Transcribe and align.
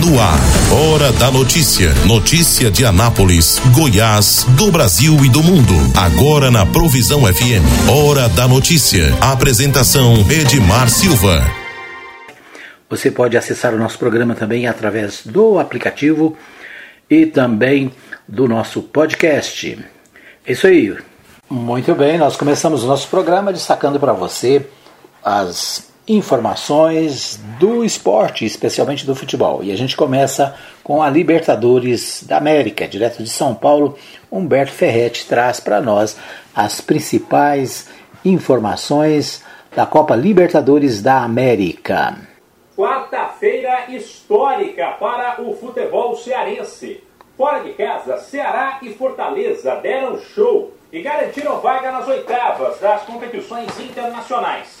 No 0.00 0.20
ar, 0.20 0.40
Hora 0.72 1.12
da 1.12 1.30
Notícia. 1.30 1.94
Notícia 2.04 2.68
de 2.68 2.84
Anápolis, 2.84 3.60
Goiás, 3.72 4.44
do 4.56 4.72
Brasil 4.72 5.24
e 5.24 5.28
do 5.28 5.40
mundo. 5.40 5.72
Agora 5.96 6.50
na 6.50 6.66
Provisão 6.66 7.20
FM. 7.20 7.62
Hora 7.88 8.28
da 8.28 8.48
Notícia. 8.48 9.14
Apresentação 9.20 10.14
Edmar 10.28 10.88
Silva. 10.88 11.44
Você 12.90 13.08
pode 13.08 13.36
acessar 13.36 13.72
o 13.72 13.78
nosso 13.78 13.96
programa 13.96 14.34
também 14.34 14.66
através 14.66 15.24
do 15.24 15.60
aplicativo 15.60 16.36
e 17.08 17.26
também 17.26 17.92
do 18.26 18.48
nosso 18.48 18.82
podcast. 18.82 19.78
É 20.44 20.52
isso 20.52 20.66
aí. 20.66 20.96
Muito 21.48 21.94
bem, 21.94 22.18
nós 22.18 22.36
começamos 22.36 22.82
o 22.82 22.86
nosso 22.88 23.06
programa 23.06 23.52
destacando 23.52 24.00
para 24.00 24.12
você 24.12 24.66
as 25.22 25.93
informações 26.06 27.40
do 27.58 27.84
esporte, 27.84 28.44
especialmente 28.44 29.06
do 29.06 29.14
futebol. 29.14 29.64
E 29.64 29.72
a 29.72 29.76
gente 29.76 29.96
começa 29.96 30.54
com 30.82 31.02
a 31.02 31.08
Libertadores 31.08 32.22
da 32.26 32.36
América, 32.36 32.86
direto 32.86 33.22
de 33.22 33.30
São 33.30 33.54
Paulo. 33.54 33.96
Humberto 34.30 34.72
Ferretti 34.72 35.26
traz 35.26 35.60
para 35.60 35.80
nós 35.80 36.16
as 36.54 36.80
principais 36.80 37.88
informações 38.24 39.42
da 39.74 39.86
Copa 39.86 40.14
Libertadores 40.14 41.02
da 41.02 41.22
América. 41.22 42.16
Quarta-feira 42.76 43.86
histórica 43.88 44.96
para 44.98 45.40
o 45.40 45.54
futebol 45.54 46.16
cearense. 46.16 47.02
Fora 47.36 47.60
de 47.60 47.72
casa, 47.72 48.18
Ceará 48.18 48.78
e 48.82 48.90
Fortaleza 48.90 49.76
deram 49.76 50.18
show 50.18 50.72
e 50.92 51.02
garantiram 51.02 51.60
vaga 51.60 51.90
nas 51.90 52.06
oitavas 52.06 52.78
das 52.78 53.02
competições 53.02 53.68
internacionais. 53.80 54.73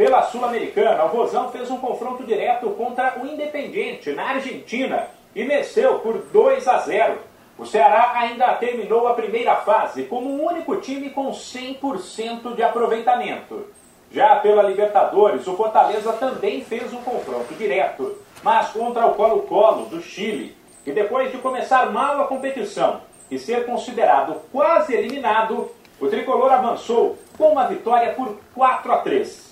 Pela 0.00 0.22
Sul-Americana, 0.22 1.04
o 1.04 1.08
Vozão 1.08 1.52
fez 1.52 1.70
um 1.70 1.76
confronto 1.76 2.24
direto 2.24 2.70
contra 2.70 3.18
o 3.22 3.26
Independiente 3.26 4.12
na 4.12 4.30
Argentina 4.30 5.08
e 5.34 5.44
venceu 5.44 5.98
por 5.98 6.16
2 6.32 6.66
a 6.68 6.78
0. 6.78 7.18
O 7.58 7.66
Ceará 7.66 8.12
ainda 8.14 8.54
terminou 8.54 9.06
a 9.06 9.12
primeira 9.12 9.56
fase 9.56 10.04
como 10.04 10.30
o 10.30 10.46
único 10.46 10.76
time 10.76 11.10
com 11.10 11.30
100% 11.30 12.54
de 12.54 12.62
aproveitamento. 12.62 13.66
Já 14.10 14.36
pela 14.36 14.62
Libertadores, 14.62 15.46
o 15.46 15.54
Fortaleza 15.54 16.14
também 16.14 16.64
fez 16.64 16.94
um 16.94 17.02
confronto 17.02 17.52
direto, 17.52 18.16
mas 18.42 18.70
contra 18.70 19.04
o 19.04 19.12
Colo-Colo 19.12 19.84
do 19.84 20.00
Chile, 20.00 20.56
e 20.86 20.92
depois 20.92 21.30
de 21.30 21.36
começar 21.36 21.92
mal 21.92 22.22
a 22.22 22.26
competição 22.26 23.02
e 23.30 23.38
ser 23.38 23.66
considerado 23.66 24.40
quase 24.50 24.94
eliminado, 24.94 25.70
o 26.00 26.08
tricolor 26.08 26.50
avançou 26.50 27.18
com 27.36 27.52
uma 27.52 27.66
vitória 27.66 28.14
por 28.14 28.38
4 28.54 28.92
a 28.92 28.96
3. 28.96 29.49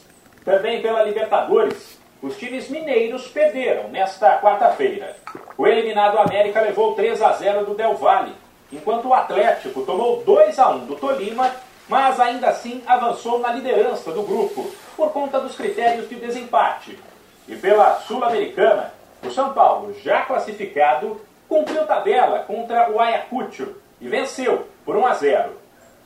Também 0.48 0.80
pela 0.80 1.02
Libertadores, 1.02 1.98
os 2.22 2.34
times 2.38 2.70
mineiros 2.70 3.28
perderam 3.28 3.88
nesta 3.90 4.38
quarta-feira. 4.38 5.14
O 5.58 5.66
eliminado 5.66 6.16
América 6.16 6.62
levou 6.62 6.94
3 6.94 7.20
a 7.20 7.32
0 7.32 7.66
do 7.66 7.74
Del 7.74 7.94
Valle, 7.96 8.32
enquanto 8.72 9.08
o 9.08 9.12
Atlético 9.12 9.82
tomou 9.82 10.22
2 10.24 10.58
a 10.58 10.70
1 10.70 10.86
do 10.86 10.96
Tolima, 10.96 11.54
mas 11.86 12.18
ainda 12.18 12.48
assim 12.48 12.82
avançou 12.86 13.38
na 13.40 13.52
liderança 13.52 14.10
do 14.10 14.22
grupo 14.22 14.72
por 14.96 15.12
conta 15.12 15.38
dos 15.38 15.54
critérios 15.54 16.08
de 16.08 16.14
desempate. 16.14 16.98
E 17.46 17.54
pela 17.54 17.96
Sul-Americana, 17.96 18.94
o 19.22 19.30
São 19.30 19.52
Paulo, 19.52 19.94
já 20.02 20.22
classificado, 20.22 21.20
cumpriu 21.46 21.84
tabela 21.84 22.38
contra 22.38 22.90
o 22.90 22.98
Ayacucho 22.98 23.74
e 24.00 24.08
venceu 24.08 24.66
por 24.82 24.96
1 24.96 25.06
a 25.06 25.12
0. 25.12 25.50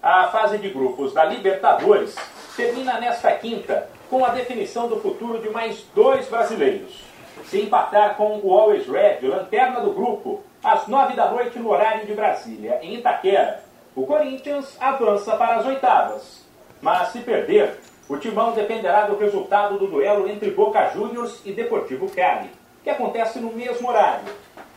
A 0.02 0.26
fase 0.26 0.58
de 0.58 0.68
grupos 0.68 1.12
da 1.12 1.24
Libertadores 1.24 2.16
termina 2.56 2.98
nesta 2.98 3.30
quinta 3.30 3.88
com 4.12 4.22
a 4.26 4.28
definição 4.28 4.88
do 4.88 5.00
futuro 5.00 5.38
de 5.38 5.48
mais 5.48 5.86
dois 5.94 6.28
brasileiros. 6.28 7.02
Se 7.46 7.62
empatar 7.62 8.14
com 8.14 8.38
o 8.42 8.52
Always 8.52 8.86
Red, 8.86 9.26
lanterna 9.26 9.80
do 9.80 9.94
grupo, 9.94 10.42
às 10.62 10.86
nove 10.86 11.14
da 11.14 11.30
noite 11.30 11.58
no 11.58 11.70
horário 11.70 12.04
de 12.04 12.12
Brasília, 12.12 12.78
em 12.82 12.96
Itaquera, 12.96 13.64
o 13.96 14.04
Corinthians 14.04 14.76
avança 14.78 15.34
para 15.38 15.56
as 15.56 15.64
oitavas. 15.64 16.44
Mas 16.82 17.08
se 17.08 17.20
perder, 17.20 17.80
o 18.06 18.18
timão 18.18 18.52
dependerá 18.52 19.06
do 19.06 19.16
resultado 19.16 19.78
do 19.78 19.86
duelo 19.86 20.28
entre 20.28 20.50
Boca 20.50 20.90
Juniors 20.90 21.40
e 21.46 21.52
Deportivo 21.52 22.06
Cali, 22.10 22.50
que 22.84 22.90
acontece 22.90 23.38
no 23.38 23.50
mesmo 23.50 23.88
horário. 23.88 24.26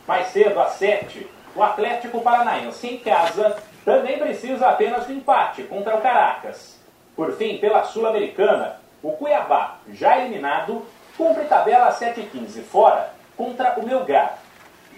Mais 0.08 0.28
cedo, 0.28 0.58
às 0.58 0.72
sete, 0.76 1.26
o 1.54 1.62
Atlético 1.62 2.22
Paranaense 2.22 2.86
em 2.86 2.96
casa 2.96 3.54
também 3.84 4.18
precisa 4.18 4.68
apenas 4.68 5.04
do 5.04 5.12
empate 5.12 5.62
contra 5.64 5.94
o 5.94 6.00
Caracas. 6.00 6.80
Por 7.14 7.32
fim, 7.32 7.58
pela 7.58 7.84
Sul-Americana, 7.84 8.85
o 9.02 9.12
Cuiabá, 9.12 9.78
já 9.92 10.18
eliminado, 10.18 10.84
cumpre 11.16 11.44
tabela 11.44 11.86
às 11.86 11.98
7h15 11.98 12.62
fora 12.62 13.10
contra 13.36 13.78
o 13.78 13.86
Melgar. 13.86 14.38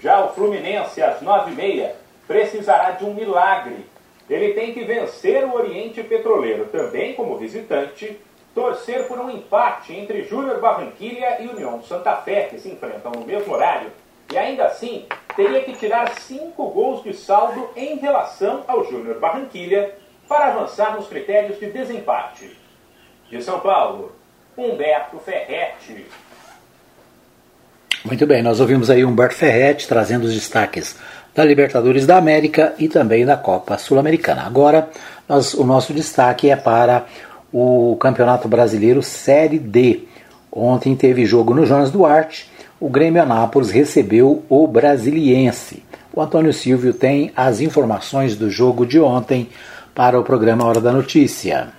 Já 0.01 0.25
o 0.25 0.33
Fluminense, 0.33 1.03
às 1.03 1.21
9h30, 1.21 1.91
precisará 2.27 2.93
de 2.93 3.05
um 3.05 3.15
milagre. 3.15 3.87
Ele 4.29 4.53
tem 4.53 4.73
que 4.73 4.85
vencer 4.85 5.45
o 5.45 5.55
Oriente 5.55 6.03
Petroleiro, 6.03 6.67
também 6.67 7.15
como 7.15 7.39
visitante, 7.39 8.21
torcer 8.55 9.09
por 9.09 9.19
um 9.19 9.31
empate 9.31 9.95
entre 9.95 10.25
Júnior 10.25 10.61
Barranquilha 10.61 11.41
e 11.41 11.49
União 11.49 11.83
Santa 11.83 12.17
Fé, 12.17 12.43
que 12.43 12.59
se 12.59 12.69
enfrentam 12.69 13.13
no 13.13 13.25
mesmo 13.25 13.55
horário, 13.55 13.91
e 14.31 14.37
ainda 14.37 14.67
assim 14.67 15.07
teria 15.35 15.63
que 15.63 15.73
tirar 15.75 16.19
cinco 16.21 16.67
gols 16.69 17.03
de 17.03 17.15
saldo 17.15 17.71
em 17.75 17.97
relação 17.97 18.65
ao 18.69 18.85
Júnior 18.85 19.19
Barranquilha 19.19 19.95
para 20.29 20.49
avançar 20.49 20.95
nos 20.95 21.07
critérios 21.07 21.59
de 21.59 21.71
desempate. 21.71 22.58
De 23.31 23.43
São 23.43 23.61
Paulo, 23.61 24.13
Humberto 24.57 25.19
Ferretti. 25.19 26.07
Muito 28.05 28.27
bem, 28.27 28.43
nós 28.43 28.61
ouvimos 28.61 28.91
aí 28.91 29.05
Humberto 29.05 29.35
Ferretti 29.35 29.87
trazendo 29.87 30.25
os 30.25 30.35
destaques 30.35 30.97
da 31.35 31.45
Libertadores 31.45 32.07
da 32.07 32.17
América 32.17 32.75
e 32.79 32.89
também 32.89 33.27
da 33.27 33.37
Copa 33.37 33.77
Sul-Americana. 33.77 34.43
Agora, 34.43 34.89
nós, 35.29 35.55
o 35.55 35.65
nosso 35.65 35.93
destaque 35.93 36.51
é 36.51 36.57
para 36.57 37.07
o 37.53 37.97
Campeonato 38.01 38.49
Brasileiro 38.49 39.03
Série 39.03 39.59
D. 39.59 40.05
Ontem 40.51 40.97
teve 40.97 41.25
jogo 41.27 41.55
no 41.55 41.67
Jonas 41.67 41.91
Duarte, 41.91 42.51
o 42.81 42.89
Grêmio 42.89 43.23
Anápolis 43.23 43.71
recebeu 43.71 44.43
o 44.49 44.67
Brasiliense. 44.67 45.83
O 46.13 46.21
Antônio 46.21 46.53
Silvio 46.53 46.95
tem 46.95 47.33
as 47.37 47.61
informações 47.61 48.37
do 48.37 48.51
jogo 48.51 48.87
de 48.87 48.99
ontem 48.99 49.49
para 49.95 50.19
o 50.19 50.25
programa 50.25 50.65
Hora 50.65 50.81
da 50.81 50.93
Notícia. 50.93 51.78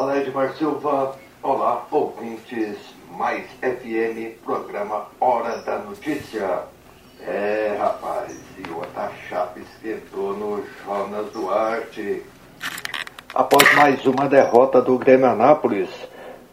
Olá, 0.00 0.16
Edmar 0.16 0.54
Silva. 0.54 1.12
Olá, 1.42 1.84
ouvintes. 1.90 2.78
Mais 3.18 3.44
FM, 3.60 4.42
programa 4.42 5.08
Hora 5.20 5.58
da 5.58 5.76
Notícia. 5.76 6.60
É, 7.20 7.76
rapaz, 7.78 8.34
e 8.56 8.70
outra 8.72 9.10
chapa 9.28 9.60
esquentou 9.60 10.32
no 10.32 10.64
Jonas 10.82 11.30
Duarte. 11.32 12.22
Após 13.34 13.74
mais 13.74 14.06
uma 14.06 14.26
derrota 14.26 14.80
do 14.80 14.96
Grêmio 14.96 15.26
Anápolis 15.26 15.90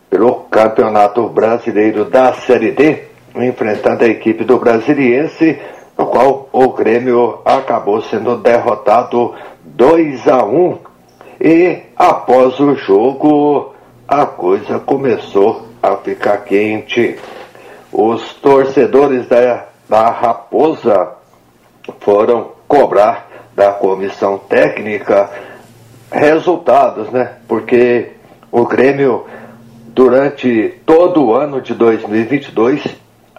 pelo 0.10 0.42
Campeonato 0.52 1.30
Brasileiro 1.30 2.04
da 2.04 2.34
Série 2.34 2.72
D, 2.72 3.06
enfrentando 3.34 4.04
a 4.04 4.10
equipe 4.10 4.44
do 4.44 4.60
Brasiliense, 4.60 5.58
no 5.98 6.08
qual 6.08 6.50
o 6.52 6.74
Grêmio 6.74 7.40
acabou 7.46 8.02
sendo 8.02 8.36
derrotado 8.36 9.34
2 9.64 10.28
a 10.28 10.44
1 10.44 10.87
e 11.40 11.84
após 11.96 12.60
o 12.60 12.76
jogo, 12.76 13.76
a 14.08 14.26
coisa 14.26 14.80
começou 14.80 15.68
a 15.82 15.96
ficar 15.98 16.38
quente. 16.38 17.18
Os 17.92 18.34
torcedores 18.36 19.28
da, 19.28 19.66
da 19.88 20.10
Raposa 20.10 21.12
foram 22.00 22.52
cobrar 22.68 23.28
da 23.56 23.72
comissão 23.72 24.38
técnica 24.38 25.30
resultados, 26.12 27.10
né? 27.12 27.34
Porque 27.48 28.12
o 28.52 28.66
Grêmio, 28.66 29.26
durante 29.88 30.80
todo 30.86 31.26
o 31.26 31.34
ano 31.36 31.62
de 31.62 31.74
2022, 31.74 32.84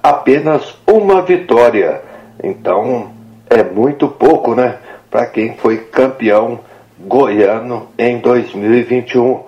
apenas 0.02 0.76
uma 0.86 1.22
vitória. 1.22 2.02
Então, 2.42 3.10
é 3.50 3.62
muito 3.62 4.06
pouco, 4.08 4.54
né? 4.54 4.78
Para 5.10 5.26
quem 5.26 5.56
foi 5.56 5.78
campeão 5.78 6.60
goiano 7.00 7.88
em 7.98 8.18
2021. 8.18 9.44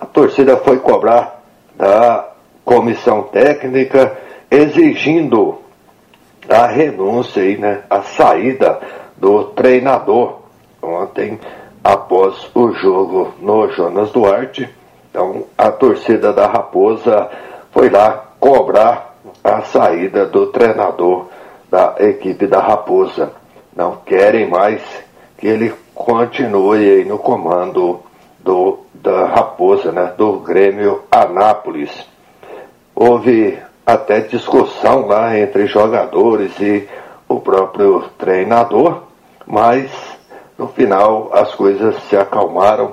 A 0.00 0.06
torcida 0.06 0.56
foi 0.56 0.78
cobrar 0.78 1.42
da 1.76 2.28
comissão 2.64 3.22
técnica 3.24 4.16
exigindo 4.50 5.58
a 6.48 6.66
renúncia 6.66 7.40
e 7.42 7.56
né, 7.56 7.82
a 7.88 8.02
saída 8.02 8.80
do 9.16 9.44
treinador 9.44 10.40
ontem 10.82 11.38
após 11.82 12.50
o 12.54 12.72
jogo 12.72 13.34
no 13.40 13.70
Jonas 13.70 14.10
Duarte. 14.10 14.68
Então 15.10 15.44
a 15.56 15.70
torcida 15.70 16.32
da 16.32 16.46
Raposa 16.46 17.30
foi 17.72 17.88
lá 17.88 18.32
cobrar 18.38 19.14
a 19.42 19.62
saída 19.62 20.26
do 20.26 20.46
treinador 20.48 21.28
da 21.70 21.94
equipe 21.98 22.46
da 22.46 22.60
Raposa. 22.60 23.32
Não 23.74 23.96
querem 24.04 24.48
mais 24.48 24.82
que 25.38 25.46
ele 25.46 25.74
continue 25.94 26.90
aí 26.90 27.04
no 27.04 27.18
comando 27.18 28.00
do, 28.40 28.80
da 28.94 29.26
Raposa, 29.26 29.92
né, 29.92 30.12
do 30.16 30.40
Grêmio 30.40 31.02
Anápolis. 31.10 31.90
Houve 32.94 33.58
até 33.86 34.20
discussão 34.20 35.06
lá 35.06 35.38
entre 35.38 35.66
jogadores 35.66 36.58
e 36.60 36.88
o 37.28 37.40
próprio 37.40 38.04
treinador, 38.18 39.02
mas 39.46 39.90
no 40.58 40.68
final 40.68 41.30
as 41.32 41.54
coisas 41.54 41.96
se 42.08 42.16
acalmaram 42.16 42.92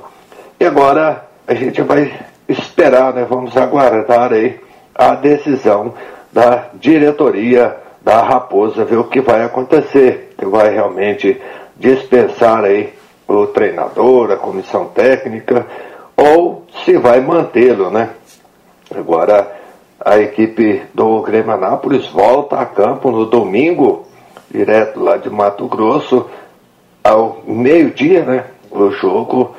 e 0.59 0.65
agora 0.65 1.25
a 1.47 1.53
gente 1.53 1.81
vai 1.81 2.13
esperar, 2.47 3.13
né? 3.13 3.25
Vamos 3.27 3.55
aguardar 3.57 4.31
aí 4.33 4.59
a 4.93 5.15
decisão 5.15 5.93
da 6.31 6.69
diretoria 6.75 7.77
da 8.01 8.21
Raposa, 8.21 8.85
ver 8.85 8.97
o 8.97 9.05
que 9.05 9.21
vai 9.21 9.43
acontecer, 9.43 10.33
que 10.37 10.45
vai 10.45 10.73
realmente 10.73 11.39
dispensar 11.81 12.63
aí 12.63 12.93
o 13.27 13.47
treinador, 13.47 14.31
a 14.31 14.37
comissão 14.37 14.85
técnica, 14.85 15.65
ou 16.15 16.65
se 16.85 16.95
vai 16.97 17.19
mantê-lo, 17.19 17.89
né? 17.89 18.11
Agora 18.95 19.59
a 19.99 20.19
equipe 20.19 20.83
do 20.93 21.21
Grêmio 21.21 21.51
Anápolis 21.51 22.07
volta 22.07 22.59
a 22.59 22.65
campo 22.65 23.09
no 23.09 23.25
domingo, 23.25 24.05
direto 24.49 24.99
lá 24.99 25.17
de 25.17 25.29
Mato 25.29 25.67
Grosso, 25.67 26.29
ao 27.03 27.41
meio-dia, 27.45 28.23
né? 28.23 28.45
O 28.69 28.91
jogo 28.91 29.55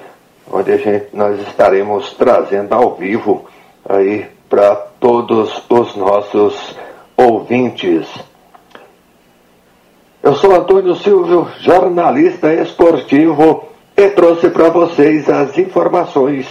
onde 0.51 0.73
a 0.73 0.77
gente, 0.77 1.09
nós 1.13 1.41
estaremos 1.41 2.15
trazendo 2.15 2.73
ao 2.75 2.95
vivo 2.95 3.47
aí 3.89 4.27
para 4.49 4.77
todos 4.77 5.65
os 5.69 5.97
nossos 5.97 6.77
ouvintes. 7.17 8.07
Eu 10.23 10.37
sou 10.37 10.55
Antônio 10.55 10.95
Silvio, 10.95 11.51
jornalista 11.59 12.55
esportivo, 12.55 13.69
e 13.97 14.09
trouxe 14.11 14.51
para 14.51 14.69
vocês 14.69 15.29
as 15.29 15.59
informações 15.59 16.47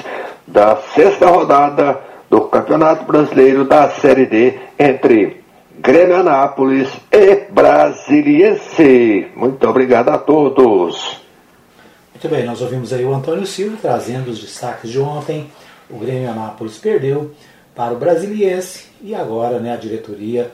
da 0.45 0.75
sexta 0.75 1.27
rodada 1.27 1.97
do 2.29 2.41
Campeonato 2.41 3.05
Brasileiro 3.05 3.63
da 3.63 3.89
Série 3.89 4.25
D 4.25 4.59
entre 4.77 5.41
Grêmio 5.79 6.17
Anápolis 6.17 6.89
e 7.09 7.49
Brasiliense. 7.49 9.27
Muito 9.37 9.65
obrigado 9.65 10.09
a 10.09 10.17
todos. 10.17 11.21
Muito 12.13 12.27
bem, 12.27 12.45
nós 12.45 12.61
ouvimos 12.61 12.91
aí 12.91 13.05
o 13.05 13.15
Antônio 13.15 13.47
Silva 13.47 13.77
trazendo 13.81 14.31
os 14.31 14.41
destaques 14.41 14.91
de 14.91 14.99
ontem. 14.99 15.49
O 15.89 15.97
Grêmio 15.97 16.29
Anápolis 16.29 16.77
perdeu 16.77 17.31
para 17.73 17.93
o 17.93 17.97
Brasiliense 17.97 18.87
e 19.01 19.15
agora 19.15 19.59
né, 19.59 19.71
a 19.71 19.77
diretoria 19.77 20.51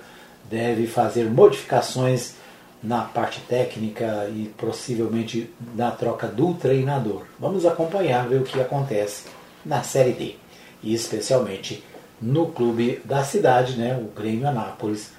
deve 0.47 0.85
fazer 0.85 1.23
modificações 1.25 2.35
na 2.81 3.01
parte 3.01 3.39
técnica 3.41 4.29
e 4.33 4.51
possivelmente 4.57 5.49
na 5.75 5.91
troca 5.91 6.27
do 6.27 6.53
treinador. 6.53 7.23
Vamos 7.39 7.65
acompanhar 7.65 8.27
ver 8.27 8.41
o 8.41 8.43
que 8.43 8.59
acontece 8.59 9.23
na 9.65 9.83
Série 9.83 10.13
D 10.13 10.35
e 10.83 10.93
especialmente 10.93 11.83
no 12.21 12.47
clube 12.47 13.01
da 13.03 13.23
cidade, 13.23 13.77
né, 13.77 13.95
o 13.95 14.19
Grêmio 14.19 14.47
Anápolis, 14.47 15.11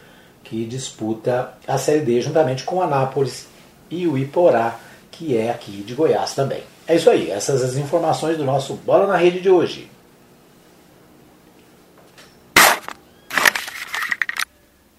que 0.42 0.64
disputa 0.64 1.52
a 1.66 1.78
Série 1.78 2.00
D 2.00 2.20
juntamente 2.20 2.64
com 2.64 2.76
o 2.76 2.82
Anápolis 2.82 3.46
e 3.90 4.06
o 4.06 4.16
Iporá, 4.16 4.78
que 5.10 5.36
é 5.36 5.50
aqui 5.50 5.82
de 5.82 5.94
Goiás 5.94 6.34
também. 6.34 6.62
É 6.86 6.96
isso 6.96 7.10
aí, 7.10 7.30
essas 7.30 7.62
as 7.62 7.76
informações 7.76 8.38
do 8.38 8.44
nosso 8.44 8.74
Bola 8.74 9.06
na 9.06 9.16
Rede 9.16 9.40
de 9.40 9.50
hoje. 9.50 9.90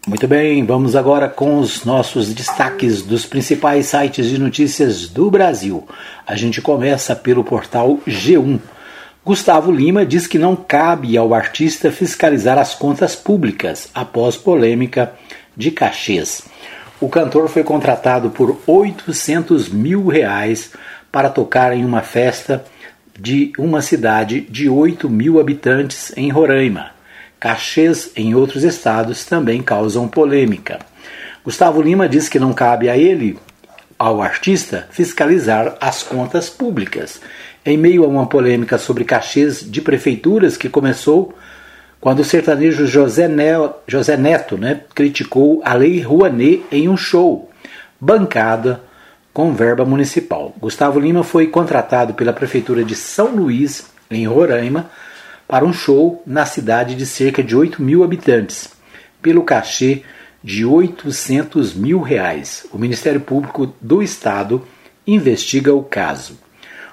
Muito 0.09 0.27
bem, 0.27 0.65
vamos 0.65 0.95
agora 0.95 1.29
com 1.29 1.59
os 1.59 1.85
nossos 1.85 2.33
destaques 2.33 3.03
dos 3.03 3.27
principais 3.27 3.85
sites 3.85 4.25
de 4.25 4.39
notícias 4.39 5.07
do 5.07 5.29
Brasil. 5.29 5.88
A 6.25 6.35
gente 6.35 6.59
começa 6.63 7.15
pelo 7.15 7.44
portal 7.44 8.00
G1. 8.07 8.59
Gustavo 9.23 9.71
Lima 9.71 10.03
diz 10.03 10.25
que 10.25 10.39
não 10.39 10.56
cabe 10.56 11.15
ao 11.15 11.31
artista 11.31 11.91
fiscalizar 11.91 12.57
as 12.57 12.73
contas 12.73 13.15
públicas 13.15 13.88
após 13.94 14.35
polêmica 14.35 15.13
de 15.56 15.69
cachês. 15.69 16.41
O 17.00 17.07
cantor 17.07 17.47
foi 17.47 17.63
contratado 17.63 18.31
por 18.31 18.59
800 18.65 19.69
mil 19.69 20.07
reais 20.07 20.71
para 21.11 21.29
tocar 21.29 21.71
em 21.71 21.85
uma 21.85 22.01
festa 22.01 22.65
de 23.17 23.53
uma 23.59 23.79
cidade 23.79 24.41
de 24.41 24.67
8 24.67 25.07
mil 25.07 25.39
habitantes 25.39 26.11
em 26.17 26.31
Roraima. 26.31 26.97
Cachês 27.39 28.12
em 28.15 28.36
outros 28.36 28.63
estados 28.63 29.24
também 29.24 29.62
causam 29.62 30.07
polêmica. 30.07 30.80
Gustavo 31.44 31.81
Lima 31.81 32.09
diz 32.09 32.27
que 32.27 32.39
não 32.39 32.53
cabe 32.53 32.89
a 32.89 32.97
ele, 32.97 33.39
ao 33.97 34.21
artista, 34.21 34.88
fiscalizar 34.91 35.77
as 35.80 36.03
contas 36.03 36.50
públicas 36.50 37.21
em 37.65 37.77
meio 37.77 38.03
a 38.03 38.07
uma 38.07 38.25
polêmica 38.25 38.77
sobre 38.77 39.03
cachês 39.03 39.59
de 39.69 39.81
prefeituras 39.81 40.57
que 40.57 40.69
começou 40.69 41.33
quando 42.00 42.19
o 42.19 42.24
sertanejo 42.24 42.88
José, 42.88 43.30
José 43.85 44.15
Neto 44.15 44.57
né, 44.57 44.81
criticou 44.95 45.62
a 45.65 45.74
Lei 45.74 46.00
Rouanet 46.01 46.63
em 46.71 46.88
um 46.88 46.95
show, 46.95 47.50
bancada 48.00 48.81
com 49.33 49.53
verba 49.53 49.83
municipal. 49.83 50.53
Gustavo 50.59 51.00
Lima 51.00 51.24
foi 51.24 51.47
contratado 51.47 52.13
pela 52.13 52.33
Prefeitura 52.33 52.83
de 52.83 52.95
São 52.95 53.35
Luís, 53.35 53.85
em 54.09 54.25
Roraima, 54.25 54.89
para 55.50 55.66
um 55.66 55.74
show 55.74 56.22
na 56.28 56.46
cidade 56.46 56.94
de 56.94 57.07
cerca 57.07 57.44
de 57.44 57.56
8 57.56 57.81
mil 57.81 58.04
habitantes, 58.04 58.69
pelo 59.19 59.42
cachê 59.42 60.04
de 60.44 60.63
800 60.63 61.74
mil 61.74 62.01
reais. 62.01 62.68
O 62.72 62.78
Ministério 62.78 63.19
Público 63.19 63.74
do 63.81 64.04
Estado 64.04 64.63
investiga 65.07 65.74
o 65.74 65.81
caso. 65.81 66.38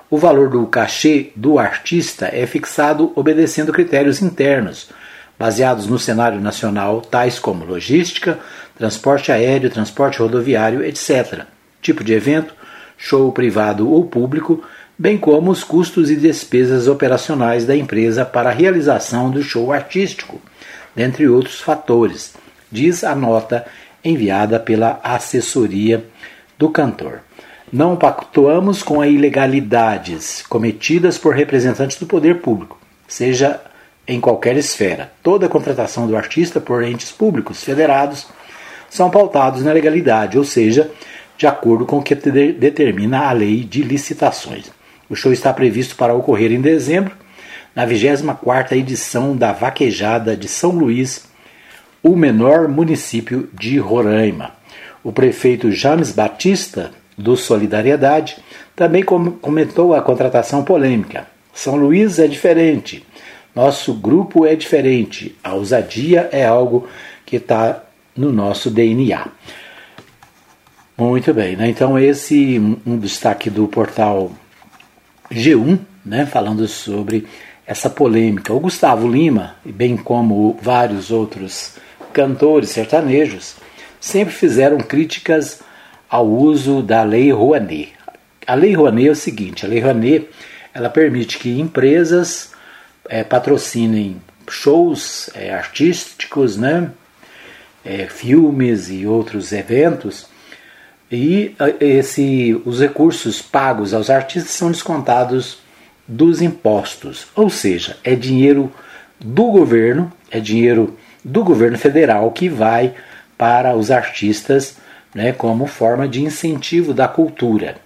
O 0.08 0.16
valor 0.16 0.48
do 0.48 0.66
cachê 0.68 1.32
do 1.36 1.58
artista 1.58 2.30
é 2.32 2.46
fixado 2.46 3.12
obedecendo 3.14 3.74
critérios 3.74 4.22
internos, 4.22 4.88
baseados 5.38 5.86
no 5.86 5.98
cenário 5.98 6.40
nacional, 6.40 7.02
tais 7.02 7.38
como 7.38 7.62
logística, 7.62 8.38
transporte 8.78 9.30
aéreo, 9.30 9.68
transporte 9.68 10.20
rodoviário, 10.20 10.82
etc., 10.82 11.42
tipo 11.82 12.02
de 12.02 12.14
evento, 12.14 12.54
show 12.96 13.30
privado 13.32 13.90
ou 13.90 14.06
público, 14.06 14.64
bem 14.98 15.18
como 15.18 15.50
os 15.50 15.62
custos 15.62 16.10
e 16.10 16.16
despesas 16.16 16.88
operacionais 16.88 17.66
da 17.66 17.76
empresa 17.76 18.24
para 18.24 18.48
a 18.48 18.52
realização 18.52 19.30
do 19.30 19.42
show 19.42 19.72
artístico, 19.72 20.40
dentre 20.94 21.28
outros 21.28 21.60
fatores, 21.60 22.34
diz 22.72 23.04
a 23.04 23.14
nota 23.14 23.66
enviada 24.02 24.58
pela 24.58 24.98
assessoria 25.02 26.04
do 26.58 26.70
cantor. 26.70 27.20
Não 27.70 27.96
pactuamos 27.96 28.82
com 28.82 29.04
ilegalidades 29.04 30.42
cometidas 30.48 31.18
por 31.18 31.34
representantes 31.34 31.98
do 31.98 32.06
poder 32.06 32.40
público, 32.40 32.78
seja 33.06 33.60
em 34.08 34.20
qualquer 34.20 34.56
esfera. 34.56 35.12
Toda 35.22 35.48
contratação 35.48 36.06
do 36.06 36.16
artista 36.16 36.60
por 36.60 36.82
entes 36.84 37.10
públicos 37.10 37.62
federados 37.62 38.28
são 38.88 39.10
pautados 39.10 39.64
na 39.64 39.72
legalidade, 39.72 40.38
ou 40.38 40.44
seja, 40.44 40.90
de 41.36 41.46
acordo 41.46 41.84
com 41.84 41.98
o 41.98 42.02
que 42.02 42.14
determina 42.14 43.28
a 43.28 43.32
lei 43.32 43.64
de 43.64 43.82
licitações. 43.82 44.75
O 45.08 45.14
show 45.14 45.32
está 45.32 45.52
previsto 45.52 45.96
para 45.96 46.14
ocorrer 46.14 46.52
em 46.52 46.60
dezembro, 46.60 47.14
na 47.74 47.86
24ª 47.86 48.72
edição 48.72 49.36
da 49.36 49.52
Vaquejada 49.52 50.36
de 50.36 50.48
São 50.48 50.70
Luís, 50.70 51.26
o 52.02 52.16
menor 52.16 52.68
município 52.68 53.48
de 53.52 53.78
Roraima. 53.78 54.52
O 55.04 55.12
prefeito 55.12 55.70
James 55.70 56.12
Batista 56.12 56.90
do 57.16 57.36
Solidariedade, 57.36 58.36
também 58.74 59.02
comentou 59.02 59.94
a 59.94 60.02
contratação 60.02 60.62
polêmica. 60.62 61.26
São 61.52 61.76
Luís 61.76 62.18
é 62.18 62.26
diferente, 62.26 63.04
nosso 63.54 63.94
grupo 63.94 64.44
é 64.44 64.54
diferente, 64.54 65.34
a 65.42 65.54
ousadia 65.54 66.28
é 66.30 66.44
algo 66.44 66.86
que 67.24 67.36
está 67.36 67.82
no 68.14 68.30
nosso 68.30 68.70
DNA. 68.70 69.26
Muito 70.98 71.32
bem, 71.32 71.56
né? 71.56 71.68
então 71.68 71.98
esse 71.98 72.58
um 72.86 72.98
destaque 72.98 73.48
do 73.48 73.66
portal 73.66 74.30
G1, 75.30 75.78
né, 76.04 76.26
falando 76.26 76.66
sobre 76.68 77.26
essa 77.66 77.90
polêmica. 77.90 78.52
O 78.52 78.60
Gustavo 78.60 79.08
Lima, 79.08 79.56
bem 79.64 79.96
como 79.96 80.58
vários 80.62 81.10
outros 81.10 81.74
cantores 82.12 82.70
sertanejos, 82.70 83.56
sempre 84.00 84.32
fizeram 84.32 84.78
críticas 84.78 85.60
ao 86.08 86.26
uso 86.26 86.82
da 86.82 87.02
Lei 87.02 87.32
Rouanet. 87.32 87.92
A 88.46 88.54
Lei 88.54 88.74
Rouanet 88.74 89.08
é 89.08 89.10
o 89.10 89.16
seguinte: 89.16 89.66
a 89.66 89.68
Lei 89.68 89.80
Rouanet 89.80 90.28
ela 90.72 90.88
permite 90.88 91.38
que 91.38 91.60
empresas 91.60 92.52
é, 93.08 93.24
patrocinem 93.24 94.20
shows 94.48 95.30
é, 95.34 95.52
artísticos, 95.52 96.56
né, 96.56 96.90
é, 97.84 98.06
filmes 98.06 98.90
e 98.90 99.06
outros 99.06 99.52
eventos, 99.52 100.28
e 101.10 101.54
esse, 101.80 102.60
os 102.64 102.80
recursos 102.80 103.40
pagos 103.40 103.94
aos 103.94 104.10
artistas 104.10 104.52
são 104.52 104.70
descontados 104.70 105.58
dos 106.06 106.40
impostos, 106.40 107.26
ou 107.34 107.50
seja, 107.50 107.96
é 108.04 108.14
dinheiro 108.14 108.72
do 109.18 109.44
governo, 109.46 110.12
é 110.30 110.40
dinheiro 110.40 110.96
do 111.24 111.42
governo 111.42 111.78
federal 111.78 112.30
que 112.30 112.48
vai 112.48 112.94
para 113.36 113.74
os 113.74 113.90
artistas 113.90 114.76
né, 115.14 115.32
como 115.32 115.66
forma 115.66 116.06
de 116.06 116.22
incentivo 116.22 116.92
da 116.92 117.08
cultura. 117.08 117.76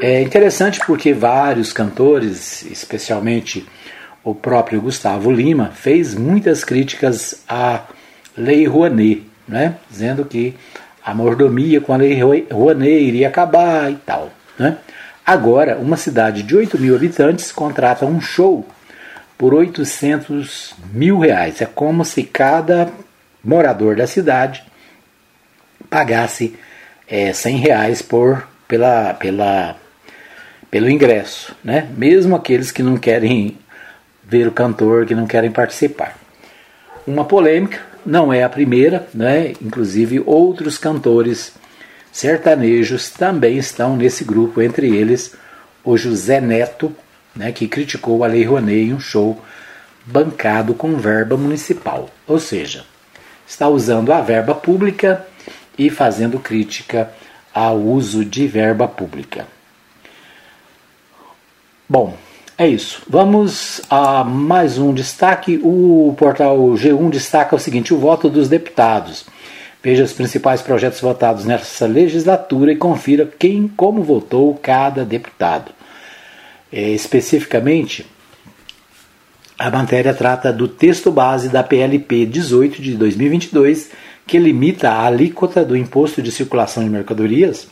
É 0.00 0.22
interessante 0.22 0.80
porque 0.86 1.12
vários 1.12 1.72
cantores, 1.72 2.62
especialmente 2.62 3.66
o 4.22 4.34
próprio 4.34 4.80
Gustavo 4.80 5.30
Lima 5.30 5.72
fez 5.74 6.14
muitas 6.14 6.62
críticas 6.64 7.42
à 7.48 7.82
Lei 8.36 8.66
Rouanet, 8.66 9.24
né? 9.48 9.76
dizendo 9.90 10.24
que 10.24 10.54
a 11.08 11.14
mordomia 11.14 11.80
com 11.80 11.94
a 11.94 11.96
Lei 11.96 12.20
Rouanet 12.20 13.02
iria 13.02 13.28
acabar 13.28 13.90
e 13.90 13.96
tal. 13.96 14.30
Né? 14.58 14.76
Agora, 15.24 15.78
uma 15.78 15.96
cidade 15.96 16.42
de 16.42 16.54
8 16.54 16.78
mil 16.78 16.94
habitantes 16.94 17.50
contrata 17.50 18.04
um 18.04 18.20
show 18.20 18.66
por 19.38 19.54
800 19.54 20.74
mil 20.92 21.18
reais. 21.18 21.62
É 21.62 21.64
como 21.64 22.04
se 22.04 22.24
cada 22.24 22.90
morador 23.42 23.96
da 23.96 24.06
cidade 24.06 24.62
pagasse 25.88 26.54
é, 27.06 27.32
100 27.32 27.56
reais 27.56 28.02
por, 28.02 28.46
pela, 28.66 29.14
pela, 29.14 29.76
pelo 30.70 30.90
ingresso, 30.90 31.56
né? 31.64 31.88
mesmo 31.96 32.36
aqueles 32.36 32.70
que 32.70 32.82
não 32.82 32.98
querem 32.98 33.56
ver 34.22 34.46
o 34.46 34.52
cantor, 34.52 35.06
que 35.06 35.14
não 35.14 35.26
querem 35.26 35.50
participar. 35.50 36.18
Uma 37.06 37.24
polêmica, 37.24 37.80
não 38.08 38.32
é 38.32 38.42
a 38.42 38.48
primeira, 38.48 39.06
né? 39.12 39.52
inclusive 39.60 40.22
outros 40.24 40.78
cantores 40.78 41.52
sertanejos 42.10 43.10
também 43.10 43.58
estão 43.58 43.96
nesse 43.96 44.24
grupo, 44.24 44.62
entre 44.62 44.88
eles 44.96 45.36
o 45.84 45.94
José 45.94 46.40
Neto, 46.40 46.90
né, 47.36 47.52
que 47.52 47.68
criticou 47.68 48.24
a 48.24 48.26
Lei 48.26 48.44
Rouanet 48.44 48.88
em 48.88 48.94
um 48.94 48.98
show 48.98 49.40
bancado 50.06 50.72
com 50.72 50.96
verba 50.96 51.36
municipal, 51.36 52.08
ou 52.26 52.40
seja, 52.40 52.84
está 53.46 53.68
usando 53.68 54.10
a 54.10 54.22
verba 54.22 54.54
pública 54.54 55.26
e 55.78 55.90
fazendo 55.90 56.38
crítica 56.38 57.12
ao 57.54 57.78
uso 57.78 58.24
de 58.24 58.46
verba 58.46 58.88
pública. 58.88 59.46
Bom, 61.86 62.16
é 62.58 62.66
isso. 62.66 63.02
Vamos 63.08 63.80
a 63.88 64.24
mais 64.24 64.78
um 64.78 64.92
destaque. 64.92 65.60
O 65.62 66.12
portal 66.18 66.58
G1 66.58 67.08
destaca 67.08 67.54
o 67.54 67.58
seguinte: 67.58 67.94
o 67.94 67.98
voto 67.98 68.28
dos 68.28 68.48
deputados. 68.48 69.24
Veja 69.80 70.02
os 70.02 70.12
principais 70.12 70.60
projetos 70.60 71.00
votados 71.00 71.44
nessa 71.44 71.86
legislatura 71.86 72.72
e 72.72 72.76
confira 72.76 73.30
quem 73.38 73.68
como 73.68 74.02
votou 74.02 74.52
cada 74.54 75.04
deputado. 75.04 75.70
É, 76.72 76.90
especificamente, 76.90 78.04
a 79.56 79.70
matéria 79.70 80.12
trata 80.12 80.52
do 80.52 80.66
texto 80.66 81.12
base 81.12 81.48
da 81.48 81.62
PLP 81.62 82.26
18 82.26 82.82
de 82.82 82.96
2022, 82.96 83.92
que 84.26 84.36
limita 84.36 84.90
a 84.90 85.06
alíquota 85.06 85.64
do 85.64 85.76
Imposto 85.76 86.20
de 86.20 86.32
Circulação 86.32 86.82
de 86.82 86.90
Mercadorias, 86.90 87.68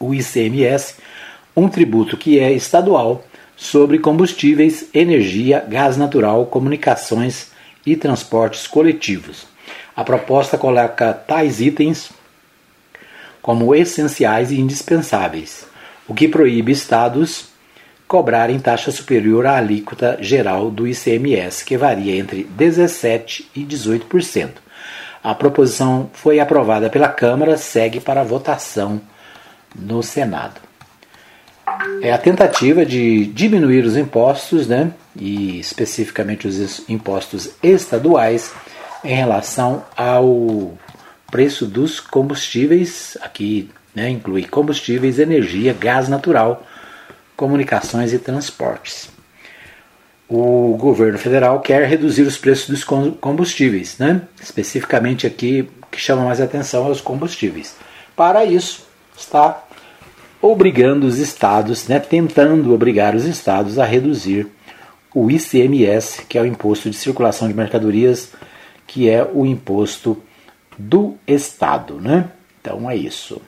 o 0.00 0.14
ICMS, 0.14 0.96
um 1.54 1.68
tributo 1.68 2.16
que 2.16 2.38
é 2.38 2.50
estadual, 2.50 3.22
sobre 3.56 3.98
combustíveis, 3.98 4.88
energia, 4.92 5.64
gás 5.68 5.96
natural, 5.96 6.46
comunicações 6.46 7.52
e 7.86 7.96
transportes 7.96 8.66
coletivos. 8.66 9.46
A 9.94 10.02
proposta 10.02 10.58
coloca 10.58 11.12
tais 11.12 11.60
itens 11.60 12.10
como 13.40 13.74
essenciais 13.74 14.50
e 14.50 14.58
indispensáveis, 14.58 15.66
o 16.08 16.14
que 16.14 16.26
proíbe 16.26 16.72
estados 16.72 17.48
cobrarem 18.08 18.58
taxa 18.58 18.90
superior 18.90 19.46
à 19.46 19.56
alíquota 19.56 20.18
geral 20.20 20.70
do 20.70 20.86
ICMS, 20.86 21.64
que 21.64 21.76
varia 21.76 22.16
entre 22.16 22.44
17% 22.58 23.44
e 23.54 23.64
18%. 23.64 24.50
A 25.22 25.34
proposição 25.34 26.10
foi 26.12 26.38
aprovada 26.38 26.90
pela 26.90 27.08
Câmara, 27.08 27.56
segue 27.56 28.00
para 28.00 28.22
votação 28.22 29.00
no 29.74 30.02
Senado. 30.02 30.60
É 32.00 32.12
a 32.12 32.18
tentativa 32.18 32.84
de 32.84 33.26
diminuir 33.26 33.84
os 33.84 33.96
impostos, 33.96 34.66
né, 34.66 34.92
e 35.16 35.58
especificamente 35.58 36.46
os 36.46 36.88
impostos 36.88 37.50
estaduais, 37.62 38.52
em 39.02 39.14
relação 39.14 39.84
ao 39.96 40.76
preço 41.30 41.66
dos 41.66 42.00
combustíveis, 42.00 43.18
aqui 43.20 43.70
né, 43.94 44.08
inclui 44.08 44.44
combustíveis, 44.44 45.18
energia, 45.18 45.72
gás 45.72 46.08
natural, 46.08 46.66
comunicações 47.36 48.12
e 48.12 48.18
transportes. 48.18 49.08
O 50.28 50.76
governo 50.78 51.18
federal 51.18 51.60
quer 51.60 51.86
reduzir 51.86 52.22
os 52.22 52.38
preços 52.38 52.68
dos 52.68 52.84
combustíveis, 52.84 53.98
né? 53.98 54.22
especificamente 54.42 55.26
aqui 55.26 55.68
que 55.90 56.00
chama 56.00 56.24
mais 56.24 56.40
atenção 56.40 56.86
é 56.86 56.90
os 56.90 57.00
combustíveis. 57.00 57.76
Para 58.16 58.44
isso, 58.44 58.86
está 59.16 59.62
obrigando 60.50 61.06
os 61.06 61.18
estados, 61.18 61.88
né, 61.88 61.98
tentando 61.98 62.74
obrigar 62.74 63.14
os 63.14 63.24
estados 63.24 63.78
a 63.78 63.84
reduzir 63.84 64.46
o 65.14 65.30
ICMS, 65.30 66.26
que 66.28 66.36
é 66.36 66.42
o 66.42 66.46
Imposto 66.46 66.90
de 66.90 66.96
Circulação 66.96 67.48
de 67.48 67.54
Mercadorias, 67.54 68.32
que 68.86 69.08
é 69.08 69.26
o 69.32 69.46
imposto 69.46 70.20
do 70.76 71.16
Estado. 71.26 71.94
Né? 71.94 72.28
Então 72.60 72.90
é 72.90 72.96
isso. 72.96 73.40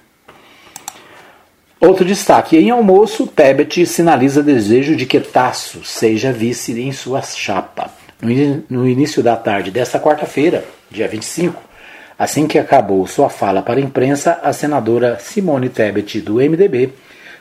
Outro 1.80 2.04
destaque: 2.04 2.56
em 2.56 2.70
almoço, 2.70 3.26
Tebet 3.26 3.84
sinaliza 3.84 4.42
desejo 4.42 4.96
de 4.96 5.04
que 5.04 5.20
Tasso 5.20 5.84
seja 5.84 6.32
vice 6.32 6.80
em 6.80 6.92
sua 6.92 7.20
chapa. 7.20 7.90
No 8.70 8.88
início 8.88 9.22
da 9.22 9.36
tarde 9.36 9.70
desta 9.70 10.00
quarta-feira, 10.00 10.64
dia 10.90 11.06
25, 11.06 11.60
assim 12.18 12.46
que 12.46 12.58
acabou 12.58 13.06
sua 13.06 13.28
fala 13.28 13.62
para 13.62 13.78
a 13.78 13.82
imprensa, 13.82 14.40
a 14.42 14.52
senadora 14.52 15.18
Simone 15.18 15.68
Tebet, 15.68 16.20
do 16.20 16.35
MDB, 16.35 16.92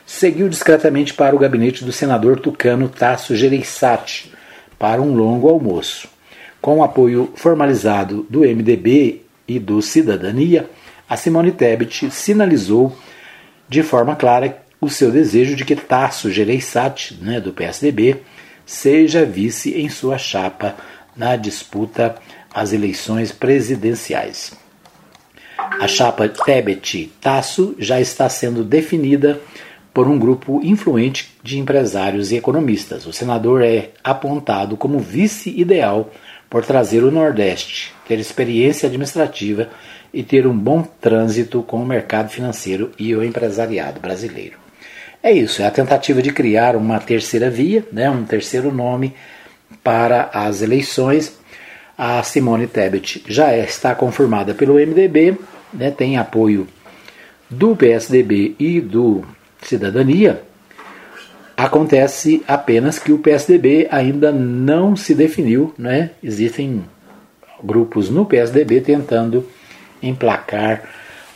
seguiu 0.04 0.48
discretamente 0.48 1.14
para 1.14 1.34
o 1.34 1.38
gabinete 1.38 1.84
do 1.84 1.92
senador 1.92 2.38
tucano 2.38 2.88
Tasso 2.88 3.34
Gereissati 3.34 4.32
para 4.78 5.02
um 5.02 5.14
longo 5.14 5.48
almoço. 5.48 6.08
Com 6.60 6.78
o 6.78 6.84
apoio 6.84 7.32
formalizado 7.36 8.26
do 8.30 8.40
MDB 8.40 9.22
e 9.48 9.58
do 9.58 9.80
Cidadania, 9.82 10.68
a 11.08 11.16
Simone 11.16 11.52
Tebet 11.52 12.10
sinalizou 12.10 12.96
de 13.68 13.82
forma 13.82 14.14
clara 14.14 14.62
o 14.80 14.88
seu 14.88 15.10
desejo 15.10 15.56
de 15.56 15.64
que 15.64 15.74
Tasso 15.74 16.30
Gereissati, 16.30 17.14
né, 17.20 17.40
do 17.40 17.52
PSDB, 17.52 18.22
seja 18.64 19.24
vice 19.24 19.80
em 19.80 19.88
sua 19.88 20.18
chapa 20.18 20.76
na 21.16 21.36
disputa 21.36 22.16
às 22.52 22.72
eleições 22.72 23.32
presidenciais. 23.32 24.65
A 25.72 25.88
chapa 25.88 26.28
Tebet-Tasso 26.28 27.74
já 27.78 28.00
está 28.00 28.28
sendo 28.28 28.62
definida 28.62 29.40
por 29.92 30.08
um 30.08 30.18
grupo 30.18 30.60
influente 30.62 31.34
de 31.42 31.58
empresários 31.58 32.30
e 32.30 32.36
economistas. 32.36 33.06
O 33.06 33.12
senador 33.12 33.62
é 33.62 33.90
apontado 34.04 34.76
como 34.76 34.98
vice 34.98 35.50
ideal 35.50 36.10
por 36.48 36.64
trazer 36.64 37.02
o 37.02 37.10
Nordeste, 37.10 37.92
ter 38.06 38.18
experiência 38.18 38.86
administrativa 38.86 39.68
e 40.14 40.22
ter 40.22 40.46
um 40.46 40.56
bom 40.56 40.82
trânsito 40.82 41.62
com 41.62 41.82
o 41.82 41.86
mercado 41.86 42.28
financeiro 42.28 42.92
e 42.98 43.14
o 43.14 43.24
empresariado 43.24 44.00
brasileiro. 44.00 44.56
É 45.22 45.32
isso, 45.32 45.60
é 45.60 45.66
a 45.66 45.70
tentativa 45.70 46.22
de 46.22 46.32
criar 46.32 46.76
uma 46.76 47.00
terceira 47.00 47.50
via, 47.50 47.84
né, 47.90 48.08
um 48.08 48.24
terceiro 48.24 48.72
nome 48.72 49.14
para 49.82 50.30
as 50.32 50.62
eleições. 50.62 51.38
A 51.98 52.22
Simone 52.22 52.66
Tebet 52.66 53.24
já 53.26 53.50
é, 53.50 53.64
está 53.64 53.94
confirmada 53.94 54.54
pelo 54.54 54.74
MDB, 54.74 55.36
né, 55.76 55.90
tem 55.90 56.16
apoio 56.16 56.66
do 57.48 57.76
PSDB 57.76 58.56
e 58.58 58.80
do 58.80 59.24
Cidadania. 59.62 60.42
Acontece 61.56 62.42
apenas 62.46 62.98
que 62.98 63.12
o 63.12 63.18
PSDB 63.18 63.88
ainda 63.90 64.30
não 64.30 64.94
se 64.94 65.14
definiu, 65.14 65.72
né? 65.78 66.10
existem 66.22 66.84
grupos 67.62 68.10
no 68.10 68.26
PSDB 68.26 68.82
tentando 68.82 69.48
emplacar 70.02 70.82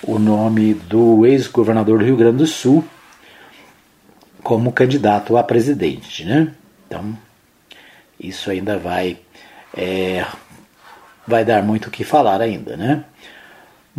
o 0.02 0.18
nome 0.18 0.75
do 0.75 1.25
ex-governador 1.25 1.99
do 1.99 2.04
Rio 2.04 2.16
Grande 2.16 2.38
do 2.38 2.47
Sul 2.47 2.85
como 4.42 4.73
candidato 4.73 5.37
a 5.37 5.42
presidente. 5.42 6.25
Né? 6.25 6.52
Então, 6.87 7.16
isso 8.18 8.50
ainda 8.50 8.78
vai, 8.78 9.18
é, 9.75 10.26
vai 11.26 11.44
dar 11.44 11.62
muito 11.62 11.87
o 11.87 11.90
que 11.90 12.04
falar 12.04 12.42
ainda. 12.42 12.76
Né? 12.76 13.04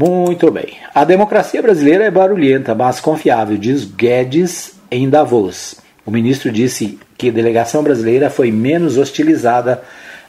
Muito 0.02 0.50
bem. 0.50 0.78
A 0.96 1.04
democracia 1.04 1.62
brasileira 1.62 2.06
é 2.06 2.10
barulhenta, 2.10 2.74
mas 2.74 3.00
confiável, 3.00 3.56
diz 3.56 3.86
Guedes 3.86 4.74
em 4.90 5.08
Davos. 5.08 5.76
O 6.04 6.10
ministro 6.10 6.52
disse 6.52 6.98
que 7.16 7.30
a 7.30 7.32
delegação 7.32 7.84
brasileira 7.84 8.28
foi 8.28 8.50
menos 8.52 8.98
hostilizada 8.98 9.84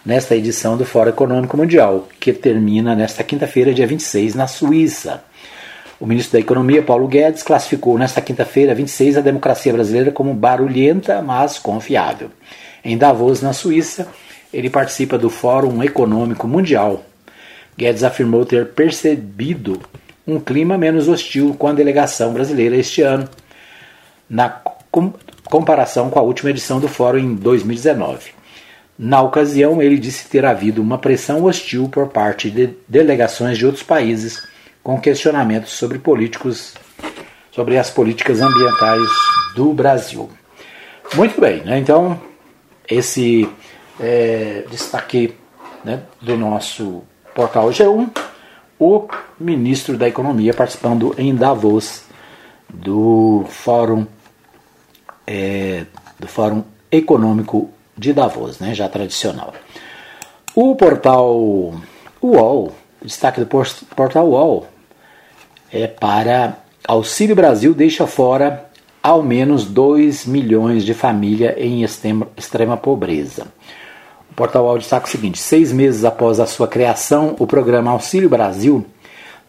nesta 0.05 0.37
edição 0.37 0.77
do 0.77 0.85
Fórum 0.85 1.09
Econômico 1.09 1.57
Mundial, 1.57 2.07
que 2.21 2.35
termina 2.35 2.95
nesta 2.95 3.25
quinta-feira, 3.25 3.73
dia 3.73 3.87
26, 3.87 4.35
na 4.35 4.47
Suíça. 4.47 5.25
O 5.99 6.05
ministro 6.05 6.35
da 6.35 6.41
Economia, 6.41 6.83
Paulo 6.83 7.09
Guedes, 7.09 7.43
classificou 7.43 7.97
nesta 7.97 8.21
quinta-feira, 8.21 8.75
26, 8.75 9.17
a 9.17 9.21
democracia 9.23 9.73
brasileira 9.73 10.11
como 10.11 10.35
barulhenta, 10.35 11.23
mas 11.23 11.59
confiável. 11.59 12.31
Em 12.85 12.99
Davos, 12.99 13.41
na 13.41 13.55
Suíça, 13.55 14.07
ele 14.53 14.69
participa 14.69 15.17
do 15.17 15.31
Fórum 15.31 15.83
Econômico 15.83 16.47
Mundial. 16.47 17.03
Guedes 17.77 18.05
afirmou 18.05 18.45
ter 18.45 18.69
percebido 18.69 19.81
um 20.27 20.39
clima 20.39 20.79
menos 20.79 21.09
hostil 21.09 21.55
com 21.59 21.67
a 21.67 21.73
delegação 21.73 22.33
brasileira 22.33 22.77
este 22.77 23.03
ano, 23.03 23.29
na 24.29 24.49
comparação 25.45 26.11
com 26.11 26.19
a 26.19 26.23
última 26.23 26.51
edição 26.51 26.79
do 26.79 26.89
Fórum 26.89 27.19
em 27.19 27.35
2019. 27.35 28.33
Na 28.99 29.23
ocasião, 29.23 29.83
ele 29.83 29.99
disse 29.99 30.29
ter 30.29 30.45
havido 30.45 30.81
uma 30.81 30.99
pressão 30.99 31.45
hostil 31.45 31.89
por 31.89 32.09
parte 32.09 32.51
de 32.51 32.71
delegações 32.87 33.59
de 33.59 33.67
outros 33.67 33.83
países 33.83 34.47
com 34.83 35.01
questionamentos 35.01 35.73
sobre 35.73 35.99
políticos, 35.99 36.75
sobre 37.51 37.79
as 37.79 37.91
políticas 37.91 38.41
ambientais 38.41 39.09
do 39.55 39.73
Brasil. 39.73 40.31
Muito 41.15 41.41
bem, 41.41 41.63
né? 41.63 41.79
então 41.79 42.21
esse 42.89 43.49
é, 44.01 44.65
destaque 44.71 45.35
né, 45.85 46.03
do 46.21 46.37
nosso 46.37 47.03
portal 47.35 47.69
G1, 47.71 48.11
o 48.79 49.09
ministro 49.39 49.97
da 49.97 50.09
Economia 50.09 50.53
participando 50.53 51.15
em 51.19 51.35
Davos 51.35 52.05
do 52.69 53.45
Fórum 53.49 54.07
é, 55.27 55.87
do 56.19 56.27
Fórum 56.27 56.65
Econômico 56.91 57.71
de 57.97 58.13
Davos, 58.13 58.59
né, 58.59 58.75
já 58.75 58.89
tradicional. 58.89 59.53
O 60.55 60.75
portal 60.77 61.75
UOL, 62.21 62.73
destaque 63.03 63.41
do 63.41 63.47
portal 63.47 64.29
UOL 64.29 64.67
é 65.73 65.87
para 65.87 66.59
Auxílio 66.87 67.35
Brasil 67.35 67.73
deixa 67.73 68.07
fora 68.07 68.67
ao 69.03 69.23
menos 69.23 69.65
2 69.65 70.27
milhões 70.27 70.85
de 70.85 70.95
famílias 70.95 71.55
em 71.57 71.83
extrema 71.83 72.77
pobreza. 72.77 73.47
O 74.33 74.35
portal 74.35 74.65
UOL 74.65 74.79
destaca 74.79 75.07
o 75.07 75.11
seguinte: 75.11 75.39
seis 75.39 75.71
meses 75.71 76.07
após 76.07 76.41
a 76.41 76.47
sua 76.47 76.67
criação, 76.67 77.37
o 77.39 77.47
programa 77.47 77.91
Auxílio 77.91 78.31
Brasil 78.31 78.83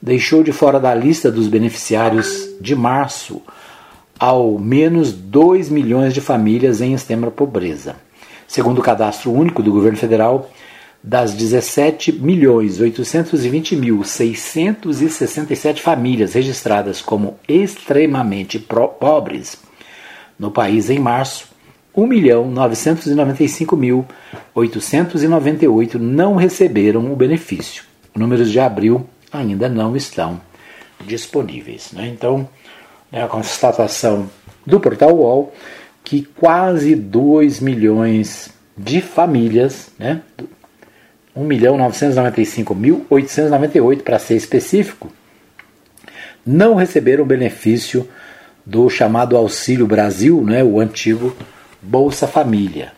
deixou 0.02 0.44
de 0.44 0.52
fora 0.52 0.78
da 0.78 0.94
lista 0.94 1.32
dos 1.32 1.48
beneficiários 1.48 2.50
de 2.60 2.76
março 2.76 3.42
ao 4.20 4.60
menos 4.60 5.14
2 5.14 5.70
milhões 5.70 6.14
de 6.14 6.20
famílias 6.20 6.82
em 6.82 6.94
extrema 6.94 7.32
pobreza. 7.32 7.96
Segundo 8.46 8.80
o 8.80 8.82
cadastro 8.82 9.32
único 9.32 9.64
do 9.64 9.72
governo 9.72 9.98
federal, 9.98 10.50
das 11.02 11.34
17 11.34 12.12
milhões 12.12 12.82
820 12.82 13.78
mil 13.78 14.04
667 14.04 15.82
famílias 15.82 16.34
registradas 16.34 17.02
como 17.02 17.40
extremamente 17.48 18.60
pobres 18.60 19.58
no 20.38 20.52
país 20.52 20.90
em 20.90 21.00
março, 21.00 21.53
1 21.96 22.08
milhão 22.08 22.50
995 22.50 23.76
mil 23.76 24.06
898 24.56 26.00
não 26.00 26.36
receberam 26.36 27.12
o 27.12 27.16
benefício. 27.16 27.84
Números 28.16 28.52
de 28.52 28.60
abril 28.60 29.08
ainda 29.32 29.70
não 29.70 29.96
estão 29.96 30.42
disponíveis. 31.06 31.92
Né? 31.92 32.08
Então, 32.08 32.48
é 33.12 33.22
a 33.22 33.28
constatação 33.28 34.30
do 34.66 34.80
portal 34.80 35.16
UOL 35.16 35.54
que 36.04 36.24
quase 36.36 36.96
2 36.96 37.60
milhões 37.60 38.52
de 38.78 39.02
famílias, 39.02 39.92
né, 39.98 40.22
1 41.36 41.44
milhão 41.44 41.78
995 41.78 42.76
mil 42.76 43.06
898 43.10 44.04
para 44.04 44.20
ser 44.20 44.36
específico, 44.36 45.12
não 46.46 46.76
receberam 46.76 47.24
o 47.24 47.28
benefício 47.28 48.08
do 48.66 48.90
chamado 48.90 49.38
Auxílio 49.38 49.88
Brasil, 49.88 50.44
né, 50.44 50.64
o 50.64 50.80
antigo 50.80 51.36
Bolsa 51.84 52.28
Família. 52.28 52.94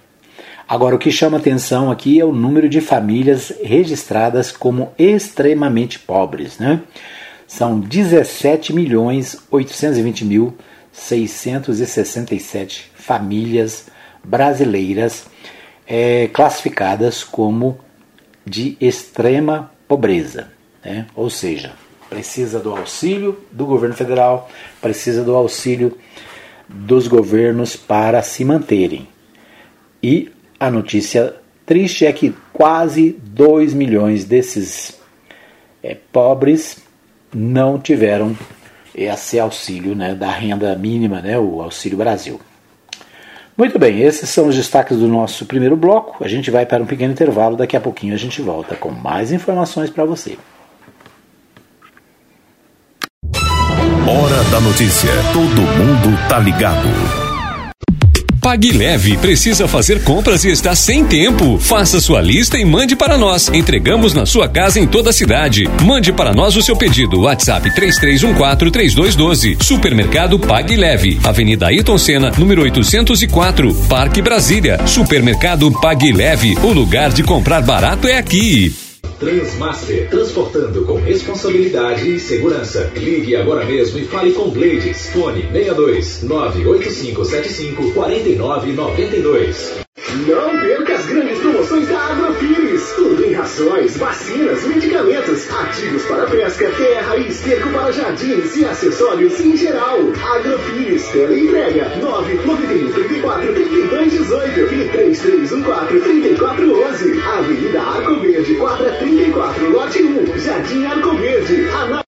Agora, 0.67 0.95
o 0.95 0.99
que 0.99 1.11
chama 1.11 1.37
atenção 1.37 1.91
aqui 1.91 2.19
é 2.19 2.25
o 2.25 2.31
número 2.31 2.67
de 2.67 2.81
famílias 2.81 3.53
registradas 3.63 4.51
como 4.51 4.91
extremamente 4.97 5.99
pobres. 5.99 6.57
Né? 6.57 6.81
São 7.47 7.79
17 7.79 8.73
milhões 8.73 9.37
820 9.51 10.25
mil 10.25 10.55
667 10.91 12.91
famílias 12.95 13.85
brasileiras 14.23 15.25
é, 15.87 16.27
classificadas 16.33 17.23
como 17.23 17.77
de 18.45 18.77
extrema 18.79 19.71
pobreza, 19.87 20.51
né? 20.83 21.05
ou 21.15 21.29
seja, 21.29 21.73
precisa 22.09 22.59
do 22.59 22.71
auxílio 22.71 23.39
do 23.51 23.65
governo 23.65 23.95
federal, 23.95 24.49
precisa 24.81 25.23
do 25.23 25.35
auxílio 25.35 25.97
dos 26.67 27.07
governos 27.07 27.75
para 27.75 28.21
se 28.21 28.43
manterem. 28.43 29.07
E 30.01 30.31
a 30.59 30.69
notícia 30.69 31.35
triste 31.65 32.05
é 32.05 32.13
que 32.13 32.33
quase 32.53 33.15
2 33.23 33.73
milhões 33.73 34.25
desses 34.25 34.99
é, 35.83 35.95
pobres 36.11 36.77
não 37.33 37.79
tiveram 37.79 38.35
esse 38.93 39.39
auxílio 39.39 39.95
né, 39.95 40.15
da 40.15 40.31
renda 40.31 40.75
mínima, 40.75 41.21
né, 41.21 41.37
o 41.37 41.61
Auxílio 41.61 41.97
Brasil. 41.97 42.39
Muito 43.57 43.79
bem, 43.79 44.01
esses 44.01 44.29
são 44.29 44.47
os 44.47 44.55
destaques 44.55 44.97
do 44.97 45.07
nosso 45.07 45.45
primeiro 45.45 45.75
bloco. 45.77 46.23
A 46.23 46.27
gente 46.27 46.51
vai 46.51 46.65
para 46.65 46.83
um 46.83 46.85
pequeno 46.85 47.13
intervalo, 47.13 47.55
daqui 47.55 47.75
a 47.75 47.81
pouquinho 47.81 48.13
a 48.13 48.17
gente 48.17 48.41
volta 48.41 48.75
com 48.75 48.89
mais 48.89 49.31
informações 49.31 49.89
para 49.89 50.05
você. 50.05 50.37
Hora 54.07 54.43
da 54.51 54.61
notícia. 54.61 55.09
Todo 55.33 55.63
mundo 55.63 56.15
tá 56.29 56.37
ligado. 56.37 56.87
Pague 58.39 58.71
Leve 58.71 59.17
precisa 59.17 59.67
fazer 59.67 60.03
compras 60.03 60.43
e 60.43 60.49
está 60.49 60.75
sem 60.75 61.03
tempo. 61.03 61.57
Faça 61.57 61.99
sua 61.99 62.21
lista 62.21 62.55
e 62.59 62.63
mande 62.63 62.95
para 62.95 63.17
nós. 63.17 63.49
Entregamos 63.49 64.13
na 64.13 64.27
sua 64.27 64.47
casa 64.47 64.79
em 64.79 64.85
toda 64.85 65.09
a 65.09 65.13
cidade. 65.13 65.67
Mande 65.83 66.13
para 66.13 66.35
nós 66.35 66.55
o 66.55 66.61
seu 66.61 66.75
pedido. 66.75 67.21
WhatsApp 67.21 67.67
33143212. 67.71 69.63
Supermercado 69.63 70.37
Pague 70.37 70.75
Leve. 70.75 71.19
Avenida 71.23 71.65
Ayrton 71.65 71.97
Senna, 71.97 72.31
número 72.37 72.61
804, 72.61 73.73
Parque 73.89 74.21
Brasília. 74.21 74.85
Supermercado 74.85 75.71
Pague 75.81 76.13
Leve. 76.13 76.55
O 76.61 76.71
lugar 76.71 77.11
de 77.11 77.23
comprar 77.23 77.63
barato 77.63 78.07
é 78.07 78.19
aqui. 78.19 78.84
Transmaster, 79.19 80.09
transportando 80.09 80.85
com 80.85 80.95
responsabilidade 80.95 82.15
e 82.15 82.19
segurança. 82.19 82.91
Ligue 82.95 83.35
agora 83.35 83.65
mesmo 83.65 83.99
e 83.99 84.05
fale 84.05 84.33
com 84.33 84.49
Blades. 84.49 85.09
Fone 85.09 85.43
62 85.51 86.23
98575 86.23 87.91
4992. 87.93 89.85
Não 90.27 90.59
perca 90.59 90.95
as 90.95 91.05
grandes 91.05 91.39
promoções 91.39 91.87
da 91.87 91.99
Agrofires. 91.99 92.64
Rações, 93.45 93.95
vacinas, 93.95 94.63
medicamentos, 94.63 95.47
ativos 95.51 96.03
para 96.05 96.25
pesca, 96.25 96.67
terra 96.71 97.15
e 97.15 97.27
esterco 97.27 97.69
para 97.69 97.91
jardins 97.91 98.55
e 98.55 98.65
acessórios 98.65 99.39
em 99.39 99.55
geral. 99.55 99.99
Agrofires, 100.33 101.13
entrega 101.13 101.95
991 102.01 102.91
34 102.91 103.53
32 103.53 104.11
18 104.13 104.59
e 104.59 104.89
3314 104.89 105.99
3411. 105.99 107.21
Avenida 107.21 107.81
Arco 107.83 108.19
Verde, 108.19 108.55
quadra 108.55 108.91
34, 108.93 109.69
lote 109.69 110.01
1, 110.01 110.39
Jardim 110.39 110.85
Arco 110.87 111.15
Verde. 111.15 111.67
Ana... 111.67 112.03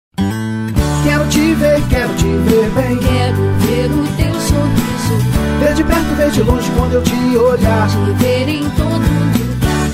Quero 1.04 1.30
te 1.30 1.54
ver, 1.54 1.82
quero 1.92 2.16
te 2.16 2.26
ver 2.50 2.70
bem. 2.72 2.98
Quero 2.98 3.38
ver 3.62 3.92
o 3.92 4.08
teu 4.18 4.34
sorriso. 4.42 4.88
Ver 5.60 5.74
de 5.76 5.84
perto, 5.84 6.16
ver 6.18 6.32
de 6.32 6.42
longe 6.42 6.72
quando 6.76 6.94
eu 6.96 7.04
te 7.04 7.38
olhar. 7.38 7.88
Te 8.18 8.27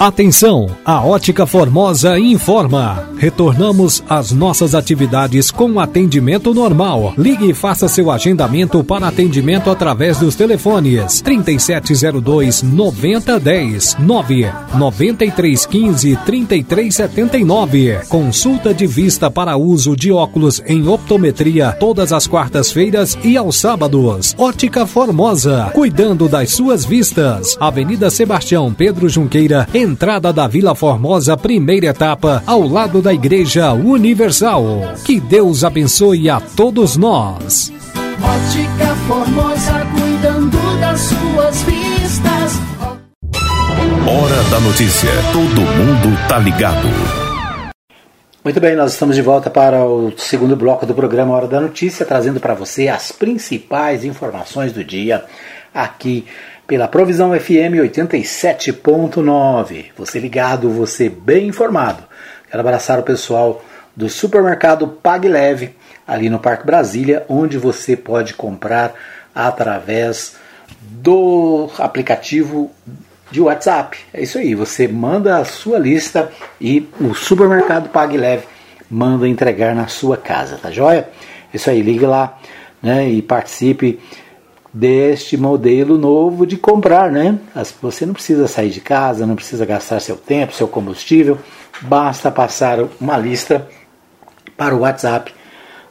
Atenção, 0.04 0.68
a 0.84 1.02
Ótica 1.02 1.48
Formosa 1.48 2.20
informa. 2.20 3.08
Retornamos 3.18 4.04
às 4.10 4.34
nossas 4.34 4.76
atividades 4.76 5.50
com 5.50 5.80
atendimento 5.80 6.54
normal. 6.54 7.14
Ligue 7.18 7.52
e 7.52 7.54
faça 7.54 7.88
seu 7.88 8.12
agendamento 8.12 8.84
para 8.84 9.08
atendimento 9.08 9.70
através 9.70 10.18
dos 10.18 10.36
telefones 10.36 11.22
3702 11.22 12.64
9010 12.64 13.96
9 13.98 14.52
9315 14.76 16.18
3379. 16.26 18.00
Consulta 18.10 18.74
de 18.74 18.86
vista 18.86 19.32
para 19.32 19.56
uso 19.56 19.96
de 19.96 20.12
óculos 20.12 20.62
em 20.66 20.86
optometria 20.86 21.72
todas 21.72 22.12
as 22.12 22.28
quartas-feiras 22.28 23.18
e 23.24 23.38
aos 23.38 23.56
sábados. 23.56 24.36
Ótica 24.38 24.86
Formosa, 24.86 25.72
cuidando 25.74 26.28
das 26.28 26.52
suas 26.52 26.84
vistas. 26.84 27.56
Avenida 27.58 28.10
Sebastião 28.10 28.74
Pedro 28.74 29.08
Junqueira, 29.08 29.66
entrada 29.94 30.34
da 30.34 30.48
Vila 30.48 30.74
Formosa, 30.74 31.38
primeira 31.38 31.86
etapa, 31.86 32.42
ao 32.48 32.68
lado 32.68 33.00
da 33.00 33.14
Igreja 33.14 33.74
Universal. 33.74 34.66
Que 35.06 35.20
Deus 35.20 35.64
abençoe 35.64 36.32
a 36.32 36.40
todos 36.42 36.98
nós. 36.98 37.72
Ótica 38.20 38.96
Formosa, 39.08 39.86
cuidando 39.96 40.58
das 40.80 41.00
suas 41.00 41.62
vistas. 41.62 42.54
Hora 44.08 44.44
da 44.50 44.60
notícia. 44.62 45.10
Todo 45.32 45.62
mundo 45.62 46.28
tá 46.28 46.40
ligado. 46.40 46.88
Muito 48.44 48.60
bem, 48.60 48.76
nós 48.76 48.94
estamos 48.94 49.16
de 49.16 49.22
volta 49.22 49.50
para 49.52 49.86
o 49.86 50.12
segundo 50.18 50.56
bloco 50.56 50.88
do 50.88 50.96
programa 50.96 51.36
Hora 51.36 51.48
da 51.48 51.62
Notícia, 51.62 52.04
trazendo 52.04 52.40
para 52.40 52.56
você 52.56 52.88
as 52.88 53.12
principais 53.12 54.04
informações 54.04 54.74
do 54.74 54.84
dia 54.84 55.24
aqui 55.72 56.26
pela 56.74 56.88
Provisão 56.88 57.40
FM 57.40 57.78
87.9. 57.84 59.92
Você 59.96 60.18
ligado, 60.18 60.72
você 60.72 61.08
bem 61.08 61.50
informado. 61.50 62.04
Quero 62.50 62.62
abraçar 62.62 62.98
o 62.98 63.04
pessoal 63.04 63.64
do 63.96 64.10
supermercado 64.10 64.88
Pague 64.88 65.28
Leve, 65.28 65.76
ali 66.08 66.32
no 66.32 66.40
Parque 66.40 66.66
Brasília, 66.66 67.28
onde 67.30 67.60
você 67.60 67.96
pode 67.96 68.34
comprar 68.34 68.96
através 69.36 70.36
do 70.82 71.70
aplicativo 71.78 72.72
de 73.30 73.40
WhatsApp. 73.40 74.00
É 74.12 74.24
isso 74.24 74.40
aí, 74.40 74.56
você 74.56 74.88
manda 74.88 75.38
a 75.38 75.46
sua 75.46 75.78
lista 75.78 76.32
e 76.60 76.90
o 77.00 77.14
supermercado 77.14 77.90
Pague 77.90 78.18
Leve 78.18 78.46
manda 78.90 79.28
entregar 79.28 79.76
na 79.76 79.86
sua 79.86 80.18
casa, 80.18 80.58
tá 80.58 80.72
joia? 80.72 81.08
É 81.54 81.56
isso 81.56 81.70
aí, 81.70 81.84
ligue 81.84 82.08
lá 82.08 82.36
né, 82.82 83.08
e 83.08 83.22
participe 83.22 84.00
deste 84.74 85.38
modelo 85.38 85.98
novo 85.98 86.48
de 86.48 86.58
comprar, 86.58 87.12
né? 87.12 87.38
Você 87.82 88.06
não 88.06 88.14
precisa 88.14 88.48
sair 88.48 88.72
de 88.72 88.82
casa, 88.82 89.28
não 89.28 89.36
precisa 89.36 89.66
gastar 89.66 90.00
seu 90.00 90.18
tempo, 90.18 90.54
seu 90.54 90.68
combustível, 90.68 91.38
basta 91.82 92.32
passar 92.32 92.80
uma 93.00 93.18
lista 93.18 93.68
para 94.58 94.76
o 94.76 94.80
WhatsApp 94.80 95.32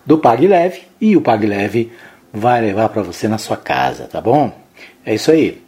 do 0.04 0.18
PagLeve 0.18 0.82
e 1.00 1.16
o 1.16 1.20
PagLeve 1.20 1.92
vai 2.32 2.60
levar 2.60 2.88
para 2.88 3.02
você 3.02 3.28
na 3.28 3.38
sua 3.38 3.56
casa, 3.56 4.04
tá 4.04 4.20
bom? 4.20 4.52
É 5.06 5.14
isso 5.14 5.30
aí. 5.30 5.62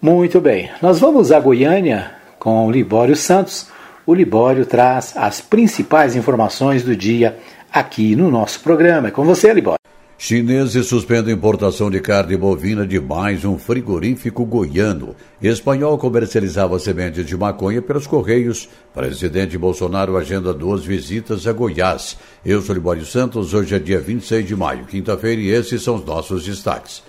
Muito 0.00 0.40
bem. 0.40 0.70
Nós 0.80 0.98
vamos 0.98 1.32
a 1.32 1.40
Goiânia 1.40 2.12
com 2.38 2.66
o 2.66 2.70
Libório 2.70 3.16
Santos. 3.16 3.68
O 4.06 4.14
Libório 4.14 4.64
traz 4.64 5.14
as 5.16 5.40
principais 5.40 6.14
informações 6.14 6.84
do 6.84 6.94
dia 6.94 7.36
aqui 7.72 8.14
no 8.14 8.30
nosso 8.30 8.60
programa. 8.60 9.08
É 9.08 9.10
com 9.10 9.24
você, 9.24 9.52
Libório. 9.52 9.95
Chineses 10.18 10.86
suspendem 10.86 11.34
importação 11.34 11.90
de 11.90 12.00
carne 12.00 12.38
bovina 12.38 12.86
de 12.86 12.98
mais 12.98 13.44
um 13.44 13.58
frigorífico 13.58 14.46
goiano. 14.46 15.14
Espanhol 15.42 15.98
comercializava 15.98 16.78
sementes 16.78 17.26
de 17.26 17.36
maconha 17.36 17.82
pelos 17.82 18.06
Correios. 18.06 18.66
Presidente 18.94 19.58
Bolsonaro 19.58 20.16
agenda 20.16 20.54
duas 20.54 20.82
visitas 20.86 21.46
a 21.46 21.52
Goiás. 21.52 22.16
Eu 22.42 22.62
sou 22.62 22.74
Libório 22.74 23.04
Santos, 23.04 23.52
hoje 23.52 23.74
é 23.74 23.78
dia 23.78 24.00
26 24.00 24.46
de 24.46 24.56
maio, 24.56 24.86
quinta-feira, 24.86 25.42
e 25.42 25.50
esses 25.50 25.82
são 25.82 25.96
os 25.96 26.04
nossos 26.04 26.44
destaques. 26.44 27.02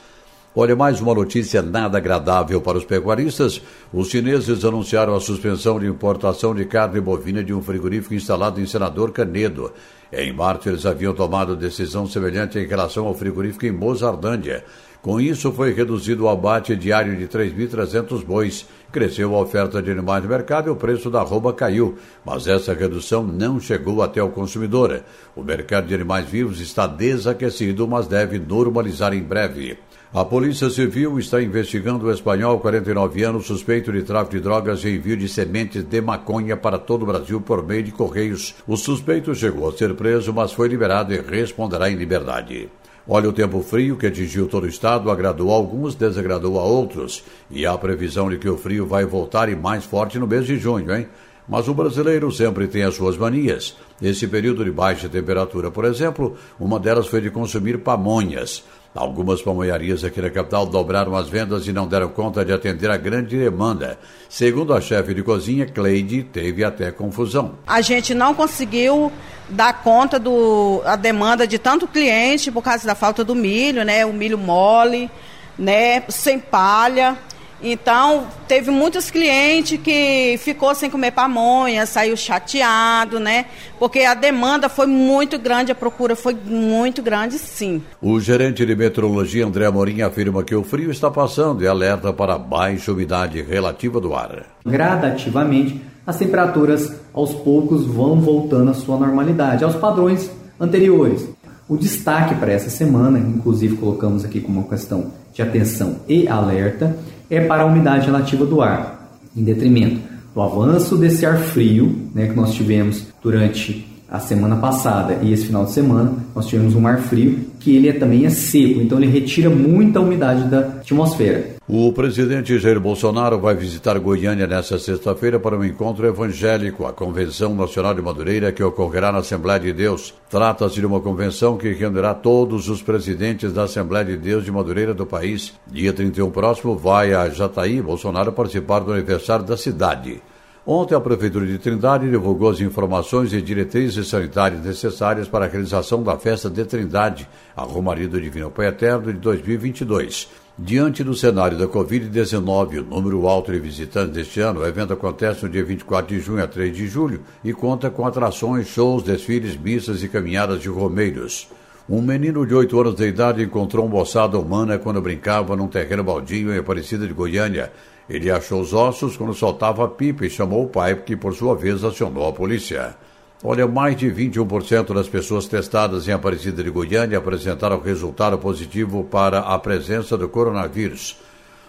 Olha, 0.59 0.75
mais 0.75 0.99
uma 0.99 1.13
notícia 1.13 1.61
nada 1.61 1.99
agradável 1.99 2.59
para 2.59 2.79
os 2.79 2.83
pecuaristas. 2.83 3.61
Os 3.93 4.09
chineses 4.09 4.65
anunciaram 4.65 5.13
a 5.13 5.19
suspensão 5.19 5.79
de 5.79 5.85
importação 5.85 6.55
de 6.55 6.65
carne 6.65 6.99
bovina 6.99 7.43
de 7.43 7.53
um 7.53 7.61
frigorífico 7.61 8.15
instalado 8.15 8.59
em 8.59 8.65
Senador 8.65 9.11
Canedo. 9.11 9.71
Em 10.11 10.33
março, 10.33 10.67
eles 10.67 10.83
haviam 10.83 11.13
tomado 11.13 11.55
decisão 11.55 12.07
semelhante 12.07 12.57
em 12.57 12.65
relação 12.65 13.05
ao 13.05 13.13
frigorífico 13.13 13.67
em 13.67 13.71
Mozardândia. 13.71 14.65
Com 14.99 15.21
isso, 15.21 15.51
foi 15.51 15.73
reduzido 15.73 16.23
o 16.23 16.27
abate 16.27 16.75
diário 16.75 17.15
de 17.15 17.27
3.300 17.27 18.25
bois. 18.25 18.65
Cresceu 18.91 19.35
a 19.35 19.39
oferta 19.39 19.79
de 19.79 19.91
animais 19.91 20.23
no 20.23 20.29
mercado 20.29 20.69
e 20.69 20.71
o 20.71 20.75
preço 20.75 21.11
da 21.11 21.21
arroba 21.21 21.53
caiu, 21.53 21.99
mas 22.25 22.47
essa 22.47 22.73
redução 22.73 23.21
não 23.21 23.59
chegou 23.59 24.01
até 24.01 24.23
o 24.23 24.31
consumidor. 24.31 25.03
O 25.35 25.43
mercado 25.43 25.85
de 25.85 25.93
animais 25.93 26.25
vivos 26.25 26.59
está 26.59 26.87
desaquecido, 26.87 27.87
mas 27.87 28.07
deve 28.07 28.39
normalizar 28.39 29.13
em 29.13 29.21
breve. 29.21 29.77
A 30.13 30.23
Polícia 30.23 30.69
Civil 30.69 31.19
está 31.19 31.41
investigando 31.41 32.05
o 32.05 32.11
espanhol, 32.11 32.61
49 32.61 33.23
anos, 33.23 33.45
suspeito 33.45 33.91
de 33.91 34.03
tráfico 34.03 34.37
de 34.37 34.41
drogas 34.41 34.85
e 34.85 34.95
envio 34.95 35.17
de 35.17 35.27
sementes 35.27 35.83
de 35.83 35.99
maconha 35.99 36.55
para 36.55 36.79
todo 36.79 37.03
o 37.03 37.05
Brasil 37.05 37.41
por 37.41 37.61
meio 37.61 37.83
de 37.83 37.91
correios. 37.91 38.55
O 38.65 38.77
suspeito 38.77 39.35
chegou 39.35 39.67
a 39.67 39.73
ser 39.73 39.95
preso, 39.95 40.33
mas 40.33 40.53
foi 40.53 40.69
liberado 40.69 41.13
e 41.13 41.19
responderá 41.19 41.91
em 41.91 41.95
liberdade. 41.95 42.69
Olha, 43.05 43.27
o 43.27 43.33
tempo 43.33 43.61
frio 43.61 43.97
que 43.97 44.07
atingiu 44.07 44.47
todo 44.47 44.63
o 44.63 44.69
estado 44.69 45.11
agradou 45.11 45.51
a 45.51 45.55
alguns, 45.55 45.93
desagradou 45.93 46.57
a 46.57 46.63
outros. 46.63 47.25
E 47.51 47.65
há 47.65 47.77
previsão 47.77 48.29
de 48.29 48.37
que 48.37 48.47
o 48.47 48.57
frio 48.57 48.87
vai 48.87 49.05
voltar 49.05 49.49
e 49.49 49.57
mais 49.57 49.83
forte 49.83 50.17
no 50.17 50.25
mês 50.25 50.45
de 50.45 50.57
junho, 50.57 50.95
hein? 50.95 51.05
Mas 51.49 51.67
o 51.67 51.73
brasileiro 51.73 52.29
sempre 52.31 52.67
tem 52.67 52.83
as 52.83 52.95
suas 52.95 53.17
manias. 53.17 53.75
Nesse 54.01 54.27
período 54.27 54.65
de 54.65 54.71
baixa 54.71 55.07
temperatura, 55.07 55.71
por 55.71 55.85
exemplo, 55.85 56.35
uma 56.59 56.79
delas 56.79 57.07
foi 57.07 57.21
de 57.21 57.29
consumir 57.29 57.79
pamonhas. 57.79 58.63
Algumas 58.95 59.41
pamonharias 59.41 60.03
aqui 60.03 60.21
na 60.21 60.29
capital 60.29 60.65
dobraram 60.65 61.15
as 61.15 61.29
vendas 61.29 61.67
e 61.67 61.73
não 61.73 61.87
deram 61.87 62.09
conta 62.09 62.43
de 62.43 62.51
atender 62.51 62.89
a 62.89 62.97
grande 62.97 63.37
demanda. 63.37 63.99
Segundo 64.27 64.73
a 64.73 64.81
chefe 64.81 65.13
de 65.13 65.21
cozinha, 65.21 65.65
Cleide, 65.65 66.23
teve 66.23 66.63
até 66.63 66.91
confusão. 66.91 67.55
A 67.67 67.81
gente 67.81 68.15
não 68.15 68.33
conseguiu 68.33 69.11
dar 69.49 69.83
conta 69.83 70.19
da 70.19 70.95
demanda 70.95 71.45
de 71.45 71.59
tanto 71.59 71.87
cliente 71.87 72.51
por 72.51 72.63
causa 72.63 72.85
da 72.85 72.95
falta 72.95 73.23
do 73.23 73.35
milho, 73.35 73.83
né? 73.83 74.05
O 74.05 74.13
milho 74.13 74.37
mole, 74.37 75.09
né? 75.57 76.03
Sem 76.09 76.39
palha. 76.39 77.17
Então, 77.61 78.27
teve 78.47 78.69
muitos 78.69 79.09
clientes 79.09 79.79
que 79.81 80.37
ficou 80.39 80.75
sem 80.75 80.89
comer 80.89 81.11
pamonha, 81.11 81.85
saiu 81.85 82.15
chateado, 82.15 83.19
né? 83.19 83.45
Porque 83.79 84.01
a 84.01 84.13
demanda 84.13 84.69
foi 84.69 84.85
muito 84.85 85.39
grande, 85.39 85.71
a 85.71 85.75
procura 85.75 86.15
foi 86.15 86.35
muito 86.45 87.01
grande, 87.01 87.39
sim. 87.39 87.81
O 88.01 88.19
gerente 88.19 88.65
de 88.65 88.75
meteorologia, 88.75 89.45
André 89.45 89.65
Amorim, 89.65 90.01
afirma 90.01 90.43
que 90.43 90.53
o 90.53 90.63
frio 90.63 90.91
está 90.91 91.09
passando 91.09 91.63
e 91.63 91.67
alerta 91.67 92.13
para 92.13 92.35
a 92.35 92.39
baixa 92.39 92.91
umidade 92.91 93.41
relativa 93.41 93.99
do 93.99 94.13
ar. 94.13 94.45
Gradativamente, 94.65 95.81
as 96.05 96.17
temperaturas 96.17 96.93
aos 97.13 97.33
poucos 97.33 97.85
vão 97.85 98.21
voltando 98.21 98.71
à 98.71 98.73
sua 98.73 98.97
normalidade, 98.97 99.63
aos 99.63 99.75
padrões 99.75 100.29
anteriores. 100.59 101.27
O 101.67 101.75
destaque 101.75 102.35
para 102.35 102.53
essa 102.53 102.69
semana, 102.69 103.19
inclusive 103.19 103.75
colocamos 103.75 104.23
aqui 104.23 104.39
como 104.39 104.59
uma 104.59 104.69
questão 104.69 105.11
de 105.33 105.41
atenção 105.41 105.97
e 106.07 106.25
alerta, 106.27 106.97
é 107.29 107.41
para 107.41 107.63
a 107.63 107.65
umidade 107.65 108.05
relativa 108.05 108.45
do 108.45 108.61
ar, 108.61 109.11
em 109.35 109.43
detrimento 109.43 109.99
do 110.33 110.41
avanço 110.41 110.97
desse 110.97 111.25
ar 111.25 111.37
frio 111.37 112.09
né, 112.13 112.27
que 112.27 112.35
nós 112.35 112.53
tivemos 112.53 113.07
durante 113.21 113.87
a 114.09 114.19
semana 114.19 114.55
passada 114.55 115.19
e 115.21 115.33
esse 115.33 115.47
final 115.47 115.65
de 115.65 115.71
semana 115.71 116.13
nós 116.33 116.47
tivemos 116.47 116.75
um 116.75 116.87
ar 116.87 116.99
frio 116.99 117.39
que 117.59 117.75
ele 117.75 117.89
é, 117.89 117.93
também 117.93 118.25
é 118.25 118.29
seco, 118.29 118.79
então 118.79 118.97
ele 118.97 119.11
retira 119.11 119.49
muita 119.49 119.99
umidade 119.99 120.45
da 120.45 120.59
atmosfera. 120.59 121.56
O 121.69 121.91
presidente 121.91 122.57
Jair 122.57 122.79
Bolsonaro 122.79 123.37
vai 123.37 123.53
visitar 123.53 123.99
Goiânia 123.99 124.47
nesta 124.47 124.79
sexta-feira 124.79 125.37
para 125.37 125.57
um 125.57 125.65
encontro 125.65 126.07
evangélico, 126.07 126.85
a 126.85 126.93
Convenção 126.93 127.53
Nacional 127.53 127.93
de 127.93 128.01
Madureira, 128.01 128.53
que 128.53 128.63
ocorrerá 128.63 129.11
na 129.11 129.17
Assembleia 129.17 129.59
de 129.59 129.73
Deus. 129.73 130.13
Trata-se 130.29 130.79
de 130.79 130.85
uma 130.85 131.01
convenção 131.01 131.57
que 131.57 131.73
reunirá 131.73 132.13
todos 132.13 132.69
os 132.69 132.81
presidentes 132.81 133.51
da 133.51 133.63
Assembleia 133.63 134.05
de 134.05 134.15
Deus 134.15 134.45
de 134.45 134.51
Madureira 134.51 134.93
do 134.93 135.05
país. 135.05 135.55
Dia 135.67 135.91
31 135.91 136.31
próximo 136.31 136.73
vai 136.73 137.13
a 137.13 137.27
Jataí 137.27 137.81
Bolsonaro 137.81 138.31
participar 138.31 138.79
do 138.79 138.93
aniversário 138.93 139.43
da 139.43 139.57
cidade. 139.57 140.21
Ontem, 140.65 140.95
a 140.95 141.01
Prefeitura 141.01 141.45
de 141.45 141.57
Trindade 141.57 142.09
divulgou 142.09 142.49
as 142.49 142.61
informações 142.61 143.33
e 143.33 143.41
diretrizes 143.41 144.07
sanitárias 144.07 144.63
necessárias 144.63 145.27
para 145.27 145.43
a 145.43 145.49
realização 145.49 146.01
da 146.01 146.17
festa 146.17 146.49
de 146.49 146.63
Trindade, 146.63 147.27
a 147.57 147.63
Romaria 147.63 148.07
do 148.07 148.21
Divino 148.21 148.49
Pai 148.49 148.67
Eterno 148.67 149.11
de 149.11 149.19
2022. 149.19 150.46
Diante 150.59 151.03
do 151.03 151.13
cenário 151.13 151.55
da 151.55 151.67
Covid-19 151.67 152.79
o 152.79 152.83
número 152.83 153.27
alto 153.27 153.51
de 153.51 153.59
visitantes 153.59 154.15
deste 154.15 154.39
ano, 154.39 154.61
o 154.61 154.65
evento 154.65 154.91
acontece 154.91 155.43
no 155.43 155.49
dia 155.51 155.63
24 155.63 156.15
de 156.15 156.19
junho 156.19 156.43
a 156.43 156.47
3 156.47 156.75
de 156.75 156.87
julho 156.87 157.21
e 157.43 157.53
conta 157.53 157.91
com 157.91 158.07
atrações, 158.07 158.67
shows, 158.67 159.03
desfiles, 159.03 159.55
missas 159.55 160.01
e 160.01 160.09
caminhadas 160.09 160.59
de 160.59 160.67
romeiros. 160.67 161.47
Um 161.87 162.01
menino 162.01 162.43
de 162.43 162.55
8 162.55 162.79
anos 162.79 162.95
de 162.95 163.05
idade 163.05 163.43
encontrou 163.43 163.85
uma 163.85 163.99
moçada 163.99 164.39
humana 164.39 164.79
quando 164.79 164.99
brincava 164.99 165.55
num 165.55 165.67
terreno 165.67 166.03
baldio 166.03 166.51
em 166.51 166.57
Aparecida 166.57 167.05
de 167.05 167.13
Goiânia. 167.13 167.71
Ele 168.09 168.31
achou 168.31 168.59
os 168.59 168.73
ossos 168.73 169.15
quando 169.15 169.35
soltava 169.35 169.85
a 169.85 169.87
pipa 169.87 170.25
e 170.25 170.29
chamou 170.29 170.63
o 170.63 170.69
pai, 170.69 170.95
que 170.95 171.15
por 171.15 171.35
sua 171.35 171.55
vez 171.55 171.83
acionou 171.83 172.27
a 172.27 172.33
polícia. 172.33 172.95
Olha, 173.43 173.67
mais 173.67 173.95
de 173.95 174.07
21% 174.07 174.95
das 174.95 175.07
pessoas 175.07 175.45
testadas 175.47 176.07
em 176.07 176.11
Aparecida 176.11 176.63
de 176.63 176.71
Goiânia 176.71 177.19
apresentaram 177.19 177.79
resultado 177.79 178.35
positivo 178.39 179.03
para 179.03 179.39
a 179.39 179.59
presença 179.59 180.17
do 180.17 180.27
coronavírus. 180.27 181.19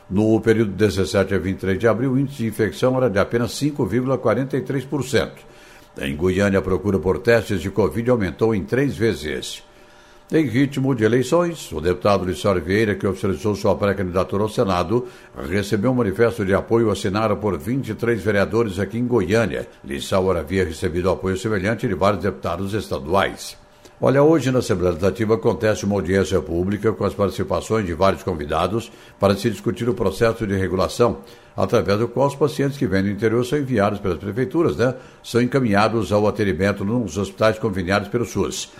No 0.09 0.41
período 0.41 0.71
de 0.71 0.79
17 0.79 1.35
a 1.35 1.39
23 1.39 1.79
de 1.79 1.87
abril, 1.87 2.13
o 2.13 2.19
índice 2.19 2.39
de 2.39 2.47
infecção 2.47 2.97
era 2.97 3.11
de 3.11 3.19
apenas 3.19 3.53
5,43%. 3.53 5.33
Em 6.01 6.17
Goiânia, 6.17 6.59
a 6.59 6.63
procura 6.63 6.99
por 6.99 7.19
testes 7.19 7.61
de 7.61 7.71
Covid 7.71 8.09
aumentou 8.09 8.55
em 8.55 8.65
três 8.65 8.97
vezes. 8.97 9.63
Em 10.31 10.45
ritmo 10.45 10.95
de 10.95 11.05
eleições, 11.05 11.73
o 11.73 11.81
deputado 11.81 12.27
Lissauer 12.27 12.63
Vieira, 12.63 12.95
que 12.95 13.07
oficializou 13.07 13.55
sua 13.55 13.75
pré-candidatura 13.75 14.43
ao 14.43 14.49
Senado, 14.51 15.07
recebeu 15.49 15.91
um 15.91 15.95
manifesto 15.95 16.45
de 16.45 16.53
apoio 16.53 16.91
assinado 16.91 17.35
por 17.39 17.57
23 17.57 18.23
vereadores 18.23 18.79
aqui 18.79 18.99
em 18.99 19.07
Goiânia. 19.07 19.67
Lissauer 19.83 20.37
havia 20.37 20.67
recebido 20.67 21.09
apoio 21.09 21.35
semelhante 21.39 21.89
de 21.89 21.95
vários 21.95 22.23
deputados 22.23 22.75
estaduais. 22.75 23.57
Olha, 23.99 24.23
hoje 24.23 24.51
na 24.51 24.59
Assembleia 24.59 24.91
Legislativa 24.91 25.35
acontece 25.35 25.87
uma 25.87 25.95
audiência 25.95 26.43
pública 26.43 26.93
com 26.93 27.07
as 27.07 27.15
participações 27.15 27.87
de 27.87 27.95
vários 27.95 28.23
convidados 28.23 28.93
para 29.19 29.35
se 29.35 29.49
discutir 29.49 29.89
o 29.89 29.95
processo 29.95 30.47
de 30.47 30.55
regulação, 30.55 31.21
através 31.57 31.99
do 31.99 32.07
qual 32.07 32.29
os 32.29 32.37
pacientes 32.37 32.77
que 32.77 32.87
vêm 32.87 33.03
do 33.03 33.09
interior 33.09 33.47
são 33.47 33.59
enviados 33.59 33.99
pelas 33.99 34.19
prefeituras, 34.19 34.77
né? 34.77 34.95
São 35.25 35.41
encaminhados 35.41 36.13
ao 36.13 36.29
atendimento 36.29 36.85
nos 36.85 37.17
hospitais 37.17 37.59
conveniados 37.59 38.09
pelo 38.09 38.27
SUS. 38.27 38.71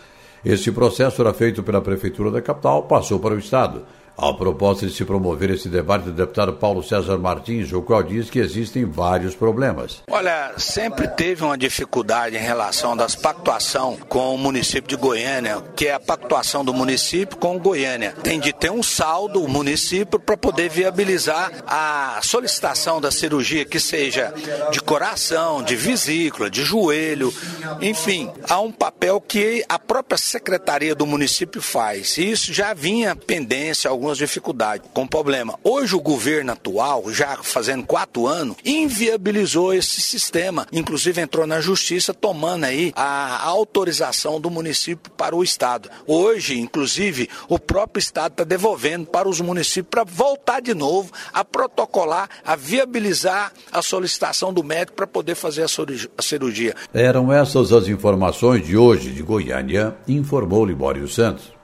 Esse 0.45 0.71
processo 0.73 1.21
era 1.21 1.35
feito 1.35 1.63
pela 1.63 1.81
Prefeitura 1.81 2.31
da 2.31 2.41
capital, 2.41 2.85
passou 2.85 3.19
para 3.19 3.35
o 3.35 3.39
Estado. 3.39 3.85
A 4.21 4.33
proposta 4.33 4.85
de 4.85 4.93
se 4.93 5.05
promover 5.05 5.49
esse 5.51 5.69
debate 5.69 6.07
do 6.07 6.13
deputado 6.13 6.53
Paulo 6.55 6.83
César 6.83 7.17
Martins, 7.19 7.73
o 7.73 7.81
qual 7.81 8.03
diz 8.03 8.29
que 8.29 8.41
existem 8.41 8.85
vários 8.85 9.37
problemas. 9.37 10.03
Olha, 10.11 10.55
sempre 10.57 11.07
teve 11.07 11.45
uma 11.45 11.57
dificuldade 11.57 12.35
em 12.35 12.41
relação 12.41 12.97
das 12.97 13.15
pactuação 13.15 13.97
com 14.09 14.35
o 14.35 14.39
município 14.39 14.89
de 14.89 14.97
Goiânia, 14.97 15.63
que 15.77 15.87
é 15.87 15.95
a 15.95 16.01
pactuação 16.01 16.65
do 16.65 16.75
município 16.75 17.37
com 17.37 17.61
Goiânia. 17.61 18.13
Tem 18.21 18.41
de 18.41 18.53
ter 18.53 18.73
um 18.73 18.83
saldo 18.83 19.41
o 19.41 19.49
município 19.49 20.19
para 20.19 20.37
poder 20.37 20.69
viabilizar 20.69 21.53
a 21.65 22.19
solicitação 22.21 23.01
da 23.01 23.13
cirurgia 23.13 23.65
que 23.65 23.79
seja 23.79 24.35
de 24.73 24.81
coração, 24.81 25.63
de 25.63 25.77
vesícula, 25.77 26.51
de 26.51 26.65
joelho, 26.65 27.33
enfim, 27.81 28.33
há 28.49 28.61
um 28.61 28.73
papel 28.73 29.21
que 29.21 29.65
a 29.69 29.79
própria 29.79 30.19
secretaria 30.19 30.95
do 30.95 31.07
município 31.07 31.63
faz. 31.63 32.19
E 32.19 32.31
isso 32.31 32.53
já 32.53 32.75
vinha 32.75 33.15
pendência, 33.15 33.89
algumas 34.09 34.19
dificuldades, 34.19 34.89
com 34.95 35.07
problema. 35.07 35.59
Hoje 35.63 35.95
o 35.95 36.01
governo 36.01 36.53
atual, 36.53 37.13
já 37.13 37.39
fazendo 37.43 37.85
quatro 37.85 38.27
anos, 38.27 38.57
inviabilizou 38.65 39.75
esse 39.75 40.01
sistema. 40.01 40.67
Inclusive 40.73 41.21
entrou 41.21 41.47
na 41.47 41.61
justiça 41.61 42.15
tomando 42.15 42.65
aí 42.65 42.93
a 42.97 43.45
autorização 43.45 44.41
do 44.41 44.51
município 44.51 45.13
para 45.13 45.37
o 45.37 45.43
Estado. 45.43 45.91
Hoje, 46.07 46.59
inclusive, 46.59 47.29
o 47.49 47.59
próprio 47.59 48.01
Estado 48.01 48.33
está 48.33 48.45
devolvendo 48.45 49.07
para 49.07 49.29
os 49.29 49.41
municípios 49.41 49.89
para 49.91 50.05
voltar 50.05 50.61
de 50.61 50.75
novo 50.75 51.13
a 51.33 51.45
protocolar, 51.45 52.29
a 52.45 52.57
viabilizar 52.57 53.53
a 53.71 53.83
solicitação 53.83 54.53
do 54.53 54.65
médico 54.65 54.97
para 54.97 55.07
poder 55.07 55.35
fazer 55.35 55.65
a 55.65 56.23
cirurgia. 56.23 56.75
Eram 56.95 57.33
essas 57.33 57.73
as 57.73 57.89
informações 57.89 58.67
de 58.67 58.77
hoje 58.77 59.11
de 59.11 59.23
Goiânia, 59.23 59.97
informou 60.07 60.65
Libório 60.65 61.07
Santos. 61.09 61.58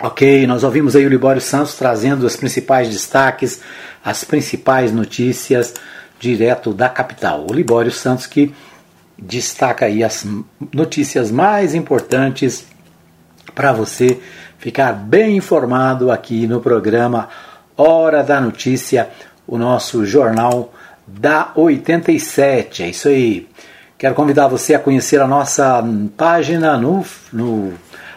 Ok, 0.00 0.44
nós 0.48 0.64
ouvimos 0.64 0.96
aí 0.96 1.06
o 1.06 1.08
Libório 1.08 1.40
Santos 1.40 1.76
trazendo 1.76 2.26
os 2.26 2.34
principais 2.34 2.88
destaques, 2.88 3.60
as 4.04 4.24
principais 4.24 4.92
notícias 4.92 5.74
direto 6.18 6.72
da 6.72 6.88
capital. 6.88 7.46
O 7.48 7.54
Libório 7.54 7.92
Santos 7.92 8.26
que 8.26 8.52
destaca 9.16 9.86
aí 9.86 10.02
as 10.02 10.26
notícias 10.72 11.30
mais 11.30 11.76
importantes 11.76 12.66
para 13.54 13.72
você 13.72 14.18
ficar 14.58 14.92
bem 14.92 15.36
informado 15.36 16.10
aqui 16.10 16.48
no 16.48 16.60
programa 16.60 17.28
Hora 17.76 18.24
da 18.24 18.40
Notícia, 18.40 19.10
o 19.46 19.56
nosso 19.56 20.04
jornal 20.04 20.74
da 21.06 21.52
87. 21.54 22.82
É 22.82 22.88
isso 22.88 23.06
aí. 23.06 23.48
Quero 23.96 24.16
convidar 24.16 24.48
você 24.48 24.74
a 24.74 24.78
conhecer 24.80 25.20
a 25.20 25.26
nossa 25.28 25.84
página 26.16 26.76
no, 26.76 27.04
no 27.32 27.74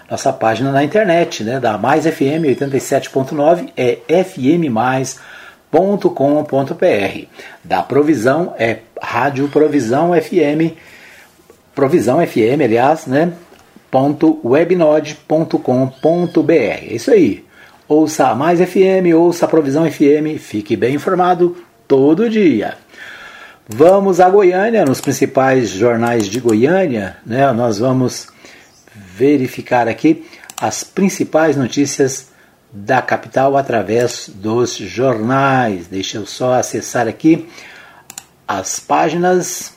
nossa 0.09 0.31
página 0.31 0.71
na 0.71 0.83
internet, 0.83 1.43
né, 1.43 1.59
da 1.59 1.77
Mais 1.77 2.05
FM 2.05 2.45
87.9 2.45 3.69
é 3.75 3.99
fmmais.com.br. 4.23 5.17
Da 7.63 7.83
Provisão 7.83 8.53
é 8.57 8.79
Rádio 9.01 9.49
Provisão 9.49 10.11
FM, 10.13 10.75
Provisão 11.75 12.25
FM, 12.25 12.61
aliás, 12.63 13.05
né, 13.05 13.33
.webnode.com.br. 14.43 16.51
É 16.51 16.93
isso 16.93 17.11
aí. 17.11 17.45
Ouça 17.87 18.27
a 18.27 18.35
Mais 18.35 18.59
FM, 18.59 19.15
ouça 19.15 19.45
a 19.45 19.47
Provisão 19.47 19.89
FM, 19.89 20.37
fique 20.39 20.75
bem 20.75 20.95
informado 20.95 21.55
todo 21.87 22.29
dia. 22.29 22.75
Vamos 23.69 24.19
a 24.19 24.29
Goiânia, 24.29 24.85
nos 24.85 25.01
principais 25.01 25.69
jornais 25.69 26.27
de 26.27 26.39
Goiânia, 26.39 27.17
né? 27.25 27.51
Nós 27.51 27.79
vamos 27.79 28.27
verificar 29.17 29.88
aqui 29.88 30.23
as 30.62 30.84
principais 30.84 31.58
notícias 31.58 32.27
da 32.71 33.01
capital 33.01 33.58
através 33.58 34.30
dos 34.34 34.75
jornais. 34.75 35.88
Deixa 35.88 36.17
eu 36.17 36.25
só 36.25 36.53
acessar 36.53 37.08
aqui 37.08 37.47
as 38.47 38.80
páginas. 38.80 39.73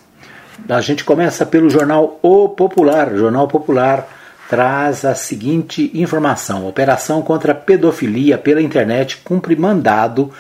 A 0.68 0.80
gente 0.82 1.04
começa 1.04 1.46
pelo 1.46 1.70
jornal 1.70 2.18
O 2.22 2.50
Popular. 2.50 3.12
O 3.12 3.18
jornal 3.18 3.48
Popular 3.48 4.06
traz 4.48 5.06
a 5.06 5.14
seguinte 5.14 5.90
informação: 5.94 6.68
Operação 6.68 7.22
contra 7.22 7.54
pedofilia 7.54 8.36
pela 8.36 8.60
internet 8.60 9.18
cumpre 9.24 9.56
mandado 9.56 10.30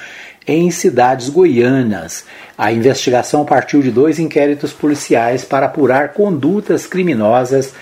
em 0.46 0.70
cidades 0.70 1.28
goianas. 1.28 2.24
A 2.58 2.72
investigação 2.72 3.44
partiu 3.44 3.80
de 3.80 3.90
dois 3.90 4.18
inquéritos 4.18 4.72
policiais 4.72 5.44
para 5.44 5.66
apurar 5.66 6.12
condutas 6.12 6.86
criminosas 6.86 7.72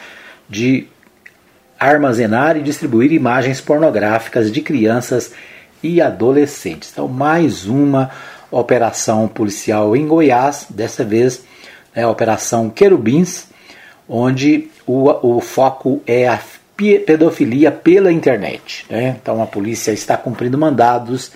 de 0.49 0.87
armazenar 1.79 2.57
e 2.57 2.63
distribuir 2.63 3.13
imagens 3.13 3.61
pornográficas 3.61 4.51
de 4.51 4.61
crianças 4.61 5.33
e 5.83 6.01
adolescentes. 6.01 6.91
Então, 6.93 7.07
mais 7.07 7.67
uma 7.67 8.11
operação 8.51 9.29
policial 9.29 9.95
em 9.95 10.07
Goiás, 10.07 10.67
dessa 10.71 11.05
vez 11.05 11.45
é 11.95 12.03
a 12.03 12.11
Operação 12.11 12.71
Querubins, 12.71 13.47
onde 14.09 14.71
o, 14.87 15.37
o 15.37 15.41
foco 15.41 16.03
é 16.07 16.29
a 16.29 16.41
pedofilia 16.77 17.71
pela 17.73 18.13
internet. 18.13 18.87
Né? 18.89 19.17
Então, 19.21 19.43
a 19.43 19.47
polícia 19.47 19.93
está 19.93 20.17
cumprindo 20.17 20.57
mandados 20.57 21.33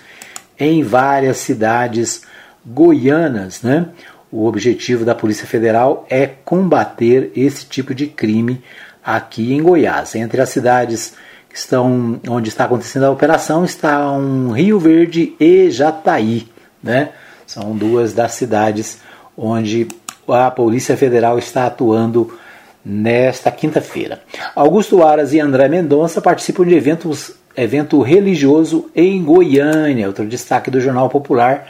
em 0.57 0.83
várias 0.83 1.37
cidades 1.37 2.23
goianas. 2.65 3.61
Né? 3.61 3.87
O 4.31 4.45
objetivo 4.45 5.03
da 5.05 5.13
Polícia 5.13 5.45
Federal 5.45 6.05
é 6.09 6.25
combater 6.25 7.31
esse 7.35 7.65
tipo 7.65 7.93
de 7.93 8.07
crime 8.07 8.63
aqui 9.03 9.53
em 9.53 9.61
Goiás. 9.61 10.15
Entre 10.15 10.41
as 10.41 10.49
cidades 10.49 11.13
que 11.49 11.57
estão 11.57 12.19
onde 12.27 12.49
está 12.49 12.65
acontecendo 12.65 13.03
a 13.03 13.11
operação 13.11 13.63
estão 13.63 14.51
Rio 14.51 14.79
Verde 14.79 15.35
e 15.39 15.69
Jataí, 15.69 16.47
né? 16.81 17.09
São 17.45 17.75
duas 17.75 18.13
das 18.13 18.33
cidades 18.33 18.99
onde 19.37 19.87
a 20.27 20.49
Polícia 20.49 20.95
Federal 20.95 21.37
está 21.37 21.67
atuando 21.67 22.37
nesta 22.83 23.51
quinta-feira. 23.51 24.21
Augusto 24.55 25.03
Aras 25.03 25.33
e 25.33 25.39
André 25.39 25.67
Mendonça 25.67 26.21
participam 26.21 26.65
de 26.65 26.75
eventos, 26.75 27.33
evento 27.55 28.01
religioso 28.01 28.89
em 28.95 29.23
Goiânia, 29.23 30.07
outro 30.07 30.25
destaque 30.25 30.71
do 30.71 30.81
Jornal 30.81 31.09
Popular. 31.09 31.67